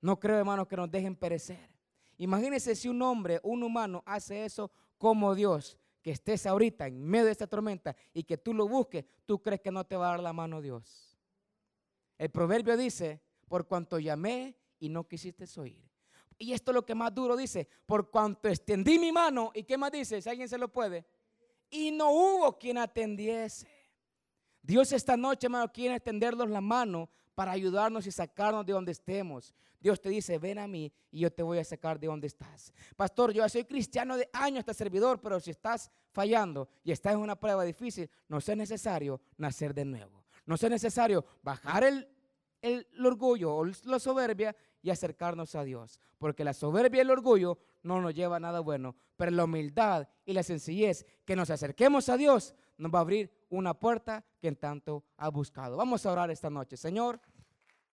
No 0.00 0.18
creo, 0.18 0.38
hermano, 0.38 0.66
que 0.66 0.76
nos 0.76 0.90
dejen 0.90 1.16
perecer. 1.16 1.70
Imagínese 2.18 2.74
si 2.74 2.88
un 2.88 3.02
hombre, 3.02 3.40
un 3.42 3.62
humano, 3.62 4.02
hace 4.06 4.44
eso 4.44 4.70
como 4.98 5.34
Dios, 5.34 5.78
que 6.02 6.12
estés 6.12 6.46
ahorita 6.46 6.86
en 6.86 7.04
medio 7.04 7.26
de 7.26 7.32
esta 7.32 7.46
tormenta 7.46 7.96
y 8.14 8.22
que 8.22 8.38
tú 8.38 8.54
lo 8.54 8.68
busques, 8.68 9.04
tú 9.24 9.42
crees 9.42 9.60
que 9.60 9.72
no 9.72 9.84
te 9.84 9.96
va 9.96 10.08
a 10.08 10.10
dar 10.12 10.20
la 10.20 10.32
mano 10.32 10.62
Dios. 10.62 11.18
El 12.16 12.30
proverbio 12.30 12.76
dice, 12.76 13.20
por 13.48 13.66
cuanto 13.66 13.98
llamé 13.98 14.56
y 14.78 14.88
no 14.88 15.06
quisiste 15.06 15.44
oír. 15.60 15.86
Y 16.38 16.52
esto 16.52 16.70
es 16.70 16.74
lo 16.74 16.84
que 16.84 16.94
más 16.94 17.14
duro 17.14 17.36
dice, 17.36 17.68
por 17.86 18.10
cuanto 18.10 18.48
extendí 18.48 18.98
mi 18.98 19.10
mano, 19.10 19.50
¿y 19.54 19.62
qué 19.64 19.76
más 19.76 19.90
dice? 19.90 20.20
Si 20.20 20.28
alguien 20.28 20.48
se 20.48 20.58
lo 20.58 20.68
puede. 20.68 21.04
Y 21.70 21.90
no 21.90 22.10
hubo 22.10 22.58
quien 22.58 22.78
atendiese. 22.78 23.68
Dios 24.62 24.92
esta 24.92 25.16
noche, 25.16 25.46
hermano, 25.46 25.72
quiere 25.72 25.94
extendernos 25.94 26.50
la 26.50 26.60
mano 26.60 27.08
para 27.34 27.52
ayudarnos 27.52 28.06
y 28.06 28.10
sacarnos 28.10 28.66
de 28.66 28.72
donde 28.72 28.92
estemos. 28.92 29.54
Dios 29.78 30.00
te 30.00 30.08
dice, 30.08 30.38
ven 30.38 30.58
a 30.58 30.66
mí 30.66 30.92
y 31.12 31.20
yo 31.20 31.32
te 31.32 31.42
voy 31.42 31.58
a 31.58 31.64
sacar 31.64 32.00
de 32.00 32.08
donde 32.08 32.26
estás. 32.26 32.72
Pastor, 32.96 33.32
yo 33.32 33.48
soy 33.48 33.64
cristiano 33.64 34.16
de 34.16 34.28
años, 34.32 34.60
este 34.60 34.74
servidor, 34.74 35.20
pero 35.20 35.38
si 35.38 35.50
estás 35.50 35.90
fallando 36.10 36.68
y 36.82 36.90
estás 36.90 37.12
en 37.12 37.20
una 37.20 37.36
prueba 37.38 37.62
difícil, 37.62 38.10
no 38.26 38.38
es 38.38 38.56
necesario 38.56 39.20
nacer 39.36 39.74
de 39.74 39.84
nuevo. 39.84 40.24
No 40.46 40.54
es 40.54 40.62
necesario 40.62 41.24
bajar 41.42 41.84
el, 41.84 42.08
el, 42.62 42.86
orgullo 43.04 43.54
o 43.54 43.64
la 43.64 43.98
soberbia 43.98 44.56
y 44.86 44.90
acercarnos 44.90 45.56
a 45.56 45.64
Dios. 45.64 45.98
Porque 46.16 46.44
la 46.44 46.54
soberbia 46.54 46.98
y 46.98 47.00
el 47.00 47.10
orgullo 47.10 47.58
no 47.82 48.00
nos 48.00 48.14
lleva 48.14 48.36
a 48.36 48.40
nada 48.40 48.60
bueno. 48.60 48.94
Pero 49.16 49.32
la 49.32 49.42
humildad 49.42 50.08
y 50.24 50.32
la 50.32 50.44
sencillez 50.44 51.04
que 51.24 51.34
nos 51.34 51.50
acerquemos 51.50 52.08
a 52.08 52.16
Dios 52.16 52.54
nos 52.78 52.94
va 52.94 53.00
a 53.00 53.02
abrir 53.02 53.32
una 53.48 53.74
puerta 53.74 54.24
que 54.40 54.46
en 54.46 54.54
tanto 54.54 55.02
ha 55.16 55.28
buscado. 55.28 55.76
Vamos 55.76 56.06
a 56.06 56.12
orar 56.12 56.30
esta 56.30 56.50
noche. 56.50 56.76
Señor. 56.76 57.20